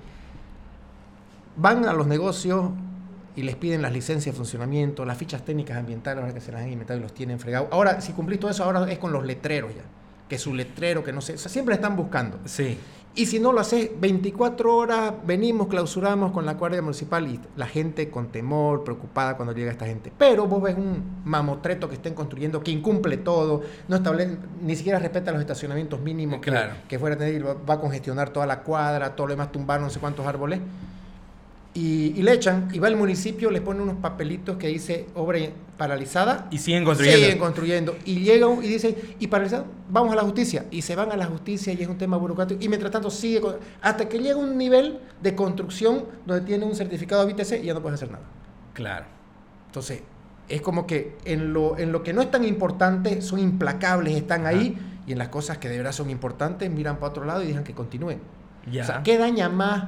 van 1.57 1.85
a 1.85 1.93
los 1.93 2.07
negocios 2.07 2.71
y 3.37 3.43
les 3.43 3.57
piden 3.57 3.83
las 3.83 3.93
licencias 3.93 4.35
de 4.35 4.37
funcionamiento, 4.37 5.05
las 5.05 5.17
fichas 5.17 5.45
técnicas 5.45 5.77
ambientales, 5.77 6.23
ahora 6.23 6.35
que 6.35 6.41
se 6.41 6.53
las 6.53 6.63
han 6.63 6.73
inventado 6.73 6.99
y 6.99 7.03
los 7.03 7.15
tienen 7.15 7.39
fregados. 7.39 7.69
Ahora, 7.73 8.01
si 8.01 8.13
cumplís 8.13 8.41
todo 8.41 8.51
eso, 8.51 8.65
ahora 8.65 8.91
es 8.91 8.99
con 8.99 9.13
los 9.13 9.25
letreros 9.25 9.75
ya. 9.75 9.83
Que 10.29 10.39
su 10.39 10.55
letrero, 10.55 11.03
que 11.03 11.13
no 11.13 11.21
sé, 11.21 11.35
o 11.35 11.39
sea, 11.39 11.51
siempre 11.51 11.75
están 11.75 11.97
buscando. 11.97 12.39
Sí. 12.45 12.79
Y 13.15 13.27
si 13.27 13.41
no 13.41 13.53
lo 13.53 13.61
haces 13.61 13.91
24 14.01 14.77
horas, 14.77 15.13
venimos, 15.27 15.67
clausuramos 15.67 16.31
con 16.31 16.47
la 16.47 16.55
Guardia 16.55 16.81
Municipal 16.81 17.27
y 17.27 17.41
la 17.57 17.67
gente 17.67 18.09
con 18.09 18.29
temor, 18.29 18.85
preocupada 18.85 19.37
cuando 19.37 19.53
llega 19.53 19.73
esta 19.73 19.85
gente. 19.85 20.13
Pero 20.17 20.47
vos 20.47 20.63
ves 20.63 20.77
un 20.77 21.23
mamotreto 21.25 21.89
que 21.89 21.97
estén 21.97 22.15
construyendo, 22.15 22.63
que 22.63 22.71
incumple 22.71 23.17
todo, 23.17 23.63
no 23.89 23.97
establece, 23.97 24.39
ni 24.63 24.77
siquiera 24.77 25.01
respeta 25.01 25.33
los 25.33 25.41
estacionamientos 25.41 26.01
mínimos 26.01 26.39
claro. 26.41 26.75
que, 26.83 26.89
que, 26.89 26.99
fuera 27.01 27.17
a 27.17 27.19
tener, 27.19 27.45
va 27.45 27.75
a 27.75 27.81
congestionar 27.81 28.31
toda 28.31 28.47
la 28.47 28.63
cuadra, 28.63 29.17
todo 29.17 29.27
lo 29.27 29.33
demás, 29.33 29.51
tumbar 29.51 29.81
no 29.81 29.91
sé 29.91 29.99
cuántos 29.99 30.25
árboles. 30.25 30.61
Y, 31.73 32.21
le 32.23 32.33
echan, 32.33 32.69
y 32.73 32.81
va 32.81 32.89
al 32.89 32.97
municipio, 32.97 33.49
les 33.51 33.63
pone 33.63 33.81
unos 33.81 33.97
papelitos 33.97 34.57
que 34.57 34.67
dice 34.67 35.07
obra 35.15 35.39
paralizada. 35.77 36.49
Y 36.51 36.59
siguen 36.59 36.85
construyendo. 36.85 37.25
Siguen 37.25 37.39
construyendo. 37.39 37.97
Y 38.05 38.21
llegan 38.21 38.63
y 38.63 38.67
dicen, 38.67 38.97
y 39.21 39.29
paralizado, 39.29 39.67
vamos 39.89 40.13
a 40.13 40.17
la 40.17 40.23
justicia. 40.23 40.67
Y 40.73 40.83
se 40.83 40.97
van 40.97 41.13
a 41.13 41.17
la 41.17 41.27
justicia 41.27 41.73
y 41.73 41.81
es 41.81 41.89
un 41.89 41.97
tema 41.97 42.17
burocrático. 42.17 42.63
Y 42.63 42.69
mientras 42.69 42.91
tanto 42.91 43.09
sigue, 43.09 43.41
hasta 43.81 44.09
que 44.09 44.19
llega 44.19 44.37
un 44.37 44.59
nivel 44.59 44.99
de 45.23 45.37
construcción 45.37 46.07
donde 46.27 46.45
tiene 46.45 46.65
un 46.65 46.75
certificado 46.75 47.25
de 47.25 47.33
BTC 47.33 47.63
y 47.63 47.67
ya 47.67 47.75
no 47.75 47.83
puedes 47.83 47.95
hacer 47.95 48.11
nada. 48.11 48.25
Claro. 48.75 49.07
Entonces, 49.67 50.03
es 50.49 50.61
como 50.63 50.89
que 50.89 51.17
en 51.25 51.53
lo, 51.53 51.79
en 51.79 51.93
lo 51.93 52.03
que 52.03 52.13
no 52.13 52.21
es 52.21 52.33
tan 52.33 52.45
importante, 52.45 53.23
son 53.23 53.39
implacables, 53.39 54.17
están 54.17 54.47
ahí. 54.47 54.77
Y 55.07 55.13
en 55.13 55.19
las 55.19 55.29
cosas 55.29 55.59
que 55.59 55.69
de 55.69 55.77
verdad 55.77 55.93
son 55.93 56.11
importantes, 56.11 56.69
miran 56.69 56.97
para 56.97 57.11
otro 57.11 57.25
lado 57.25 57.45
y 57.45 57.47
dejan 57.47 57.63
que 57.63 57.75
continúen. 57.75 58.21
Ya. 58.71 58.83
O 58.83 58.87
sea, 58.87 59.03
¿qué 59.05 59.19
daña 59.19 59.49
más 59.49 59.85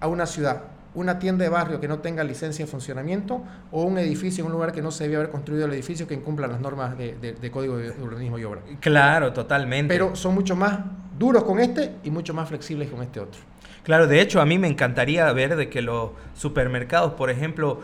a 0.00 0.06
una 0.06 0.26
ciudad? 0.26 0.64
Una 0.98 1.18
tienda 1.20 1.44
de 1.44 1.48
barrio 1.48 1.80
que 1.80 1.86
no 1.86 2.00
tenga 2.00 2.24
licencia 2.24 2.64
de 2.64 2.70
funcionamiento 2.70 3.42
o 3.70 3.84
un 3.84 3.98
edificio 3.98 4.42
en 4.42 4.46
un 4.46 4.52
lugar 4.52 4.72
que 4.72 4.82
no 4.82 4.90
se 4.90 5.04
debe 5.04 5.16
haber 5.16 5.30
construido 5.30 5.66
el 5.66 5.72
edificio 5.72 6.08
que 6.08 6.14
incumpla 6.14 6.48
las 6.48 6.60
normas 6.60 6.98
de, 6.98 7.50
código 7.52 7.76
de 7.76 7.90
urbanismo 8.02 8.38
y 8.38 8.44
obra. 8.44 8.62
Claro, 8.80 9.32
totalmente. 9.32 9.94
Pero 9.94 10.16
son 10.16 10.34
mucho 10.34 10.56
más 10.56 10.80
duros 11.16 11.44
con 11.44 11.60
este 11.60 11.92
y 12.02 12.10
mucho 12.10 12.34
más 12.34 12.48
flexibles 12.48 12.90
con 12.90 13.02
este 13.02 13.20
otro. 13.20 13.40
Claro, 13.84 14.06
de 14.06 14.20
hecho 14.20 14.40
a 14.40 14.44
mí 14.44 14.58
me 14.58 14.66
encantaría 14.66 15.32
ver 15.32 15.56
de 15.56 15.70
que 15.70 15.82
los 15.82 16.10
supermercados, 16.34 17.14
por 17.14 17.30
ejemplo, 17.30 17.80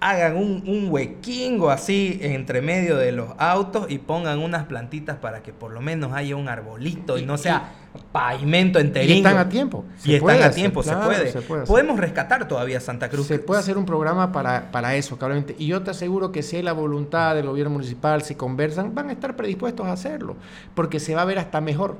hagan 0.00 0.36
un, 0.36 0.62
un, 0.66 0.88
huequingo 0.90 1.70
así 1.70 2.18
entre 2.22 2.62
medio 2.62 2.96
de 2.96 3.10
los 3.10 3.30
autos 3.38 3.90
y 3.90 3.98
pongan 3.98 4.38
unas 4.38 4.66
plantitas 4.66 5.16
para 5.16 5.42
que 5.42 5.52
por 5.52 5.72
lo 5.72 5.80
menos 5.80 6.12
haya 6.12 6.36
un 6.36 6.48
arbolito 6.48 7.18
y, 7.18 7.24
no 7.24 7.36
sea 7.36 7.72
pavimento 8.12 8.78
enterito. 8.78 9.12
Y 9.12 9.16
están 9.16 9.38
a 9.38 9.48
tiempo. 9.48 9.84
y 10.04 10.14
están 10.14 10.42
a 10.42 10.50
tiempo, 10.50 10.82
se, 10.82 10.94
puede. 10.94 11.32
Podemos 11.66 11.98
rescatar 11.98 12.46
todavía 12.46 12.78
Santa 12.80 13.08
Cruz. 13.08 13.26
Se 13.26 13.38
puede 13.40 13.60
hacer 13.60 13.76
un 13.76 13.86
programa 13.86 14.30
para, 14.30 14.70
para 14.70 14.94
eso, 14.94 15.18
claramente. 15.18 15.56
Y 15.58 15.66
yo 15.66 15.82
te 15.82 15.90
aseguro 15.90 16.30
que 16.30 16.42
si 16.42 16.56
hay 16.56 16.62
la 16.62 16.72
voluntad 16.72 17.34
del 17.34 17.46
gobierno 17.46 17.72
municipal, 17.72 18.22
si 18.22 18.36
conversan, 18.36 18.94
van 18.94 19.08
a 19.08 19.12
estar 19.12 19.34
predispuestos 19.34 19.86
a 19.86 19.92
hacerlo, 19.92 20.36
porque 20.74 21.00
se 21.00 21.14
va 21.14 21.22
a 21.22 21.24
ver 21.24 21.38
hasta 21.38 21.60
mejor. 21.60 21.96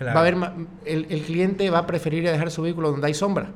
Va 0.00 0.18
a 0.18 0.22
ver, 0.22 0.36
el, 0.84 1.06
el 1.10 1.22
cliente 1.22 1.70
va 1.70 1.78
a 1.78 1.86
preferir 1.86 2.24
dejar 2.24 2.50
su 2.50 2.62
vehículo 2.62 2.90
donde 2.90 3.06
hay 3.06 3.14
sombra. 3.14 3.50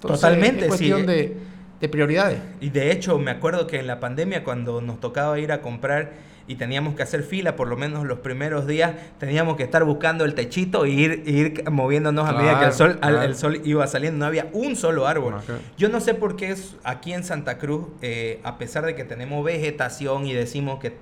Totalmente. 0.00 0.62
Es 0.62 0.68
cuestión 0.68 1.06
de 1.06 1.51
de 1.82 1.88
prioridades. 1.88 2.38
Y 2.60 2.70
de 2.70 2.92
hecho, 2.92 3.18
me 3.18 3.32
acuerdo 3.32 3.66
que 3.66 3.80
en 3.80 3.88
la 3.88 3.98
pandemia, 3.98 4.44
cuando 4.44 4.80
nos 4.80 5.00
tocaba 5.00 5.40
ir 5.40 5.50
a 5.50 5.60
comprar 5.60 6.12
y 6.46 6.54
teníamos 6.54 6.94
que 6.94 7.02
hacer 7.02 7.24
fila, 7.24 7.56
por 7.56 7.66
lo 7.66 7.76
menos 7.76 8.06
los 8.06 8.20
primeros 8.20 8.68
días, 8.68 8.92
teníamos 9.18 9.56
que 9.56 9.64
estar 9.64 9.82
buscando 9.82 10.24
el 10.24 10.34
techito 10.34 10.84
e 10.84 10.90
ir, 10.90 11.22
ir 11.26 11.68
moviéndonos 11.68 12.28
a 12.28 12.34
medida 12.34 12.60
que 12.60 12.66
el 12.66 12.72
sol, 12.72 13.00
el 13.02 13.34
sol 13.34 13.60
iba 13.64 13.84
saliendo. 13.88 14.20
No 14.20 14.26
había 14.26 14.48
un 14.52 14.76
solo 14.76 15.08
árbol. 15.08 15.40
Yo 15.76 15.88
no 15.88 15.98
sé 15.98 16.14
por 16.14 16.36
qué 16.36 16.52
es 16.52 16.76
aquí 16.84 17.14
en 17.14 17.24
Santa 17.24 17.58
Cruz, 17.58 17.88
eh, 18.00 18.38
a 18.44 18.58
pesar 18.58 18.86
de 18.86 18.94
que 18.94 19.02
tenemos 19.02 19.44
vegetación 19.44 20.26
y 20.28 20.34
decimos 20.34 20.78
que 20.78 20.92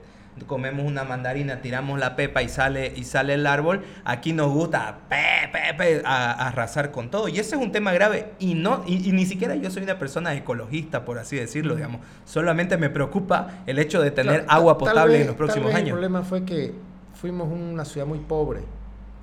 comemos 0.46 0.86
una 0.86 1.04
mandarina, 1.04 1.60
tiramos 1.60 1.98
la 1.98 2.16
pepa 2.16 2.42
y 2.42 2.48
sale, 2.48 2.92
y 2.94 3.04
sale 3.04 3.34
el 3.34 3.46
árbol, 3.46 3.84
aquí 4.04 4.32
nos 4.32 4.52
gusta 4.52 5.00
pe, 5.08 6.02
a, 6.04 6.48
arrasar 6.48 6.90
con 6.90 7.10
todo. 7.10 7.28
Y 7.28 7.38
ese 7.38 7.56
es 7.56 7.62
un 7.62 7.72
tema 7.72 7.92
grave. 7.92 8.32
Y, 8.38 8.54
no, 8.54 8.82
y, 8.86 9.12
ni 9.12 9.26
siquiera 9.26 9.54
yo 9.54 9.70
soy 9.70 9.82
una 9.82 9.98
persona 9.98 10.34
ecologista, 10.34 11.04
por 11.04 11.18
así 11.18 11.36
decirlo, 11.36 11.74
digamos. 11.74 12.00
Solamente 12.24 12.76
me 12.76 12.90
preocupa 12.90 13.62
el 13.66 13.78
hecho 13.78 14.00
de 14.00 14.10
tener 14.10 14.44
agua 14.48 14.78
potable 14.78 15.20
en 15.20 15.26
los 15.26 15.36
próximos 15.36 15.74
años. 15.74 15.88
El 15.88 15.94
problema 15.94 16.22
fue 16.22 16.44
que 16.44 16.74
fuimos 17.14 17.48
una 17.48 17.84
ciudad 17.84 18.06
muy 18.06 18.18
pobre, 18.18 18.60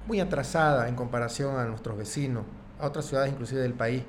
muy 0.08 0.20
atrasada 0.20 0.88
en 0.88 0.96
comparación 0.96 1.58
a 1.58 1.65
nuestros 1.65 1.98
vecinos, 1.98 2.43
a 2.80 2.88
otras 2.88 3.06
ciudades 3.06 3.32
inclusive 3.32 3.62
del 3.62 3.74
país. 3.74 4.04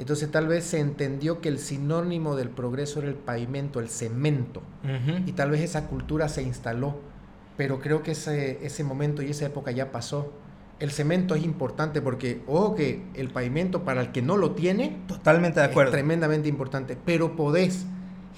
Entonces 0.00 0.30
tal 0.30 0.48
vez 0.48 0.64
se 0.64 0.80
entendió 0.80 1.42
que 1.42 1.50
el 1.50 1.58
sinónimo 1.58 2.34
del 2.34 2.48
progreso 2.48 3.00
era 3.00 3.08
el 3.08 3.14
pavimento, 3.14 3.80
el 3.80 3.90
cemento. 3.90 4.62
Y 5.26 5.32
tal 5.32 5.50
vez 5.50 5.60
esa 5.60 5.88
cultura 5.88 6.28
se 6.28 6.42
instaló. 6.42 6.96
Pero 7.58 7.80
creo 7.80 8.02
que 8.02 8.12
ese, 8.12 8.64
ese 8.64 8.82
momento 8.82 9.22
y 9.22 9.30
esa 9.30 9.44
época 9.44 9.70
ya 9.72 9.92
pasó. 9.92 10.32
El 10.78 10.90
cemento 10.90 11.34
es 11.34 11.44
importante 11.44 12.00
porque, 12.00 12.40
ojo 12.46 12.74
que 12.74 13.02
el 13.12 13.28
pavimento 13.28 13.84
para 13.84 14.00
el 14.00 14.10
que 14.12 14.22
no 14.22 14.38
lo 14.38 14.52
tiene, 14.52 14.96
totalmente 15.06 15.60
de 15.60 15.66
acuerdo. 15.66 15.90
Es 15.90 15.96
tremendamente 15.98 16.48
importante. 16.48 16.96
Pero 17.04 17.36
podés 17.36 17.84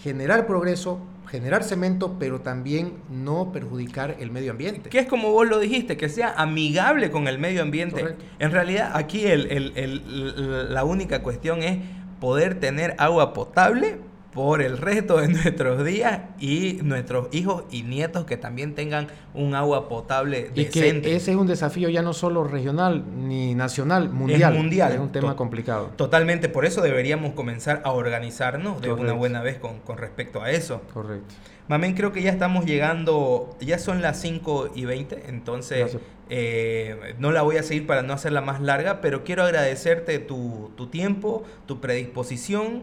generar 0.03 0.48
progreso 0.48 0.98
generar 1.28 1.64
cemento, 1.64 2.16
pero 2.18 2.40
también 2.40 2.94
no 3.11 3.52
perjudicar 3.52 4.16
el 4.20 4.30
medio 4.30 4.50
ambiente. 4.50 4.90
Que 4.90 4.98
es 4.98 5.06
como 5.06 5.30
vos 5.32 5.48
lo 5.48 5.58
dijiste, 5.58 5.96
que 5.96 6.08
sea 6.08 6.35
amigable 6.37 7.11
con 7.11 7.28
el 7.28 7.38
medio 7.38 7.62
ambiente. 7.62 8.16
En 8.38 8.50
realidad, 8.50 8.92
aquí 8.94 9.24
la 9.26 10.85
única 10.85 11.22
cuestión 11.22 11.62
es 11.62 11.78
poder 12.20 12.61
tener 12.61 12.94
agua 12.98 13.32
potable 13.32 13.98
por 14.33 14.62
el 14.62 14.79
resto 14.79 15.18
de 15.18 15.29
nuestros 15.29 15.85
días 15.85 16.21
y 16.40 16.79
nuestros 16.83 17.29
hijos 17.33 17.64
y 17.71 17.83
nietos 17.83 18.25
que 18.25 18.37
también 18.37 18.75
tengan 18.75 19.09
un 19.35 19.55
agua 19.55 19.88
potable 19.88 20.51
y 20.55 20.64
decente. 20.64 21.11
Que 21.11 21.16
ese 21.16 21.33
es 21.33 21.37
un 21.37 21.47
desafío 21.47 21.88
ya 21.88 22.03
no 22.03 22.12
solo 22.12 22.45
regional 22.45 23.05
ni 23.29 23.55
nacional, 23.55 24.11
mundial. 24.11 24.53
Es 24.53 24.59
mundial. 24.59 24.92
Es 24.92 25.01
un 25.01 25.12
tema 25.12 25.37
complicado. 25.37 25.90
Totalmente, 25.97 26.49
por 26.49 26.64
eso 26.64 26.83
deberíamos 26.83 27.35
comenzar 27.35 27.83
a 27.85 27.92
organizarnos 27.92 28.81
de 28.81 28.92
una 28.92 29.12
buena 29.12 29.42
vez 29.42 29.59
con, 29.59 29.81
con, 29.81 29.99
respecto 29.99 30.42
a 30.42 30.51
eso. 30.51 30.83
Correcto. 30.92 31.35
Mamén, 31.68 31.95
creo 31.95 32.12
que 32.12 32.23
ya 32.23 32.31
estamos 32.31 32.64
llegando, 32.64 33.57
ya 33.61 33.79
son 33.79 34.03
las 34.03 34.21
5 34.21 34.73
y 34.75 34.85
20, 34.85 35.27
entonces 35.29 35.97
eh, 36.29 37.14
no 37.18 37.31
la 37.31 37.42
voy 37.42 37.57
a 37.57 37.62
seguir 37.62 37.87
para 37.87 38.03
no 38.03 38.12
hacerla 38.12 38.40
más 38.40 38.61
larga, 38.61 39.01
pero 39.01 39.23
quiero 39.23 39.45
agradecerte 39.45 40.18
tu, 40.18 40.73
tu 40.77 40.88
tiempo, 40.88 41.45
tu 41.66 41.81
predisposición 41.81 42.83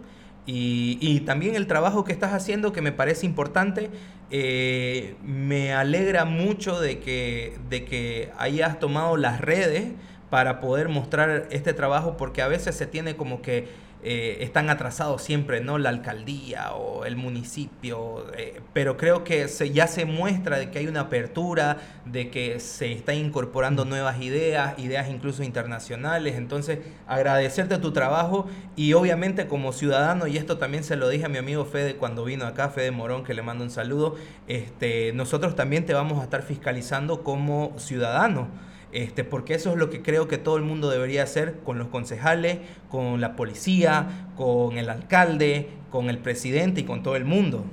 y, 0.51 1.19
también 1.21 1.55
el 1.55 1.67
trabajo 1.67 2.03
que 2.03 2.11
estás 2.11 2.33
haciendo 2.33 2.73
que 2.73 2.81
me 2.81 2.91
parece 2.91 3.25
importante. 3.25 3.89
Eh, 4.31 5.15
me 5.23 5.73
alegra 5.73 6.25
mucho 6.25 6.79
de 6.79 6.99
que, 6.99 7.57
de 7.69 7.85
que 7.85 8.31
hayas 8.37 8.79
tomado 8.79 9.17
las 9.17 9.41
redes 9.41 9.91
para 10.29 10.59
poder 10.59 10.89
mostrar 10.89 11.47
este 11.49 11.73
trabajo 11.73 12.15
porque 12.17 12.41
a 12.41 12.47
veces 12.47 12.75
se 12.75 12.85
tiene 12.85 13.15
como 13.15 13.41
que 13.41 13.67
eh, 14.01 14.37
están 14.39 14.69
atrasados 14.69 15.21
siempre, 15.21 15.59
¿no? 15.59 15.77
La 15.77 15.89
alcaldía 15.89 16.71
o 16.71 17.03
el 17.03 17.17
municipio, 17.17 18.25
eh, 18.37 18.61
pero 18.71 18.95
creo 18.95 19.25
que 19.25 19.49
se, 19.49 19.71
ya 19.71 19.87
se 19.87 20.05
muestra 20.05 20.57
de 20.57 20.71
que 20.71 20.79
hay 20.79 20.87
una 20.87 21.01
apertura, 21.01 21.77
de 22.05 22.29
que 22.29 22.61
se 22.61 22.93
está 22.93 23.13
incorporando 23.13 23.83
nuevas 23.83 24.21
ideas, 24.21 24.79
ideas 24.79 25.09
incluso 25.09 25.43
internacionales, 25.43 26.35
entonces 26.35 26.79
agradecerte 27.07 27.77
tu 27.77 27.91
trabajo 27.91 28.47
y 28.77 28.93
obviamente 28.93 29.47
como 29.47 29.73
ciudadano, 29.73 30.27
y 30.27 30.37
esto 30.37 30.57
también 30.57 30.85
se 30.85 30.95
lo 30.95 31.09
dije 31.09 31.25
a 31.25 31.29
mi 31.29 31.37
amigo 31.37 31.65
Fede 31.65 31.97
cuando 31.97 32.23
vino 32.23 32.45
acá, 32.45 32.69
Fede 32.69 32.91
Morón, 32.91 33.25
que 33.25 33.33
le 33.33 33.41
mando 33.41 33.65
un 33.65 33.69
saludo, 33.69 34.15
este, 34.47 35.11
nosotros 35.11 35.57
también 35.57 35.85
te 35.85 35.93
vamos 35.93 36.19
a 36.19 36.23
estar 36.23 36.41
fiscalizando 36.43 37.23
como 37.23 37.73
ciudadano. 37.77 38.68
Este, 38.91 39.23
porque 39.23 39.53
eso 39.53 39.71
es 39.71 39.77
lo 39.77 39.89
que 39.89 40.01
creo 40.01 40.27
que 40.27 40.37
todo 40.37 40.57
el 40.57 40.63
mundo 40.63 40.89
debería 40.89 41.23
hacer 41.23 41.59
con 41.63 41.77
los 41.77 41.89
concejales, 41.89 42.57
con 42.89 43.21
la 43.21 43.35
policía, 43.35 44.29
con 44.35 44.77
el 44.77 44.89
alcalde, 44.89 45.69
con 45.91 46.09
el 46.09 46.17
presidente 46.17 46.81
y 46.81 46.83
con 46.85 47.03
todo 47.03 47.15
el 47.15 47.25
mundo. 47.25 47.63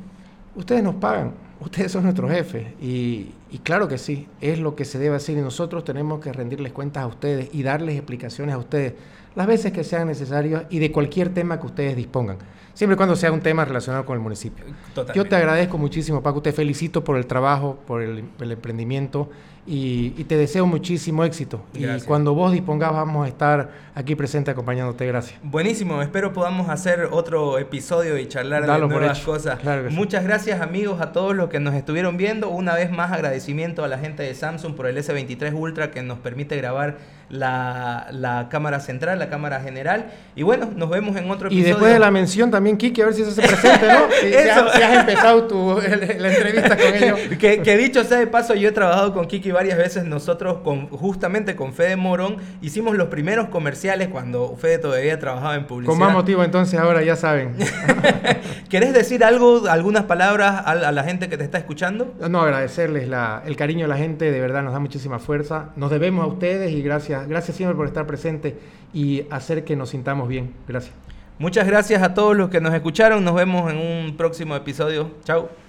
Ustedes 0.55 0.83
nos 0.83 0.97
pagan, 0.97 1.33
ustedes 1.61 1.93
son 1.93 2.05
nuestros 2.05 2.31
jefes 2.31 2.67
y, 2.81 3.33
y 3.51 3.59
claro 3.63 3.89
que 3.89 3.97
sí, 3.97 4.29
es 4.41 4.59
lo 4.59 4.75
que 4.77 4.85
se 4.85 4.99
debe 4.99 5.17
hacer 5.17 5.39
y 5.39 5.41
nosotros 5.41 5.85
tenemos 5.85 6.21
que 6.21 6.33
rendirles 6.33 6.73
cuentas 6.73 7.05
a 7.05 7.07
ustedes 7.07 7.49
y 7.53 7.63
darles 7.63 7.97
explicaciones 7.97 8.55
a 8.55 8.59
ustedes 8.59 8.95
las 9.35 9.47
veces 9.47 9.73
que 9.73 9.85
sean 9.85 10.09
necesarias 10.09 10.65
y 10.71 10.79
de 10.79 10.93
cualquier 10.93 11.33
tema 11.33 11.61
que 11.61 11.67
ustedes 11.67 11.97
dispongan 11.97 12.39
siempre 12.77 12.95
y 12.95 12.97
cuando 12.99 13.17
sea 13.17 13.33
un 13.33 13.41
tema 13.41 13.65
relacionado 13.65 14.05
con 14.05 14.17
el 14.17 14.23
municipio. 14.23 14.65
Yo 15.15 15.25
te 15.25 15.35
agradezco 15.35 15.79
muchísimo, 15.79 16.23
Paco, 16.23 16.43
te 16.43 16.53
felicito 16.53 17.03
por 17.03 17.17
el 17.17 17.27
trabajo, 17.27 17.79
por 17.87 18.03
el, 18.03 18.23
emprendimiento 18.39 19.31
y, 19.67 20.11
te 20.25 20.37
deseo 20.37 20.67
muchísimo 20.67 21.25
éxito. 21.25 21.61
Y 21.75 21.87
cuando 22.03 22.35
vos 22.35 22.53
dispongas 22.53 22.93
vamos 22.93 23.25
a 23.27 23.29
estar 23.29 23.71
aquí 23.95 24.15
presente 24.15 24.51
acompañándote. 24.51 25.07
Gracias. 25.07 25.39
Buenísimo, 25.43 26.03
espero 26.03 26.33
podamos 26.33 26.69
hacer 26.69 27.09
otro 27.11 27.59
episodio 27.59 28.19
y 28.19 28.27
charlar 28.27 28.67
de 28.67 28.87
nuevas 28.87 29.21
cosas. 29.21 29.59
Muchas 29.91 30.25
gracias 30.25 30.61
amigos 30.61 31.01
a 31.01 31.13
todos 31.13 31.35
los 31.35 31.49
que 31.49 31.61
nos 31.61 31.75
estuvieron 31.75 32.17
viendo. 32.17 32.51
Una 32.51 32.75
vez 32.75 32.91
más 32.91 33.13
agradecimiento 33.13 33.85
a 33.85 33.89
la 33.89 33.99
gente 33.99 34.23
de 34.23 34.35
Samsung 34.35 34.75
por 34.75 34.87
el 34.87 34.97
S23 34.97 35.53
Ultra 35.55 35.91
que 35.91 36.03
nos 36.03 36.19
permite 36.19 36.57
grabar 36.57 36.99
la, 37.29 38.07
la 38.13 38.49
cámara 38.51 38.81
central, 38.81 39.19
la 39.19 39.29
cámara 39.29 39.61
general. 39.61 40.13
Y 40.37 40.43
bueno, 40.43 40.71
nos 40.77 40.89
vemos 40.91 41.17
en 41.17 41.31
otro 41.31 41.49
episodio. 41.49 41.67
Y 41.67 41.71
después 41.71 41.93
de 41.93 41.99
la 41.99 42.11
mención 42.11 42.51
también, 42.51 42.77
Kiki, 42.77 43.01
a 43.03 43.07
ver 43.07 43.15
si 43.15 43.25
se 43.25 43.43
presente, 43.43 43.87
¿no? 43.87 44.07
Si, 44.21 44.33
si 44.33 44.37
has, 44.37 44.73
si 44.73 44.83
has 44.83 45.01
empezado 45.01 45.45
tu, 45.45 45.79
la 45.81 46.29
entrevista 46.33 46.77
con 46.77 46.95
ellos. 46.95 47.21
que, 47.39 47.63
que 47.63 47.77
dicho 47.77 48.05
sea 48.05 48.19
de 48.19 48.27
paso, 48.27 48.55
yo 48.55 48.69
he 48.69 48.73
trabajado 48.73 49.13
con 49.13 49.27
Kiki 49.27 49.51
varias 49.57 49.77
veces. 49.77 50.05
Nosotros, 50.05 50.59
con, 50.59 50.89
justamente 50.89 51.57
con 51.57 51.73
Fede 51.73 51.97
Morón, 51.97 52.37
hicimos 52.63 52.97
los 52.97 53.09
primeros 53.09 53.49
comerciales 53.49 54.09
cuando 54.09 54.55
Fede 54.57 54.79
todavía 54.79 55.19
trabajaba 55.19 55.57
en 55.57 55.67
publicidad. 55.67 55.91
Con 55.91 55.99
más 55.99 56.13
motivo, 56.13 56.45
entonces, 56.45 56.79
ahora 56.79 57.03
ya 57.03 57.17
saben. 57.17 57.57
¿Querés 58.69 58.93
decir 58.93 59.25
algo, 59.25 59.65
algunas 59.69 60.05
palabras 60.05 60.63
a, 60.65 60.71
a 60.71 60.93
la 60.93 61.03
gente 61.03 61.29
que 61.29 61.37
te 61.37 61.45
está 61.45 61.59
escuchando? 61.59 62.15
No, 62.29 62.41
agradecerles 62.41 63.09
la, 63.09 63.43
el 63.45 63.57
cariño 63.57 63.83
de 63.83 63.89
la 63.89 63.97
gente, 63.97 64.31
de 64.31 64.41
verdad 64.41 64.63
nos 64.63 64.73
da 64.73 64.79
muchísima 64.79 65.19
fuerza. 65.19 65.71
Nos 65.77 65.91
debemos 65.91 66.25
a 66.25 66.29
ustedes 66.29 66.73
y 66.73 66.83
gracias, 66.83 67.27
gracias 67.29 67.57
siempre 67.57 67.77
por 67.77 67.87
estar 67.87 68.07
presente 68.07 68.59
y 68.93 69.27
hacer 69.31 69.65
que 69.65 69.77
nos 69.77 69.91
sintamos 69.91 70.29
bien. 70.29 70.55
Gracias. 70.69 70.95
Muchas 71.39 71.67
gracias 71.67 72.03
a 72.03 72.15
todos 72.15 72.35
los 72.35 72.49
que 72.49 72.61
nos 72.61 72.73
escucharon. 72.73 73.23
Nos 73.23 73.35
vemos 73.35 73.71
en 73.71 73.79
un 73.79 74.17
próximo 74.17 74.57
episodio. 74.57 75.11
Chao. 75.25 75.66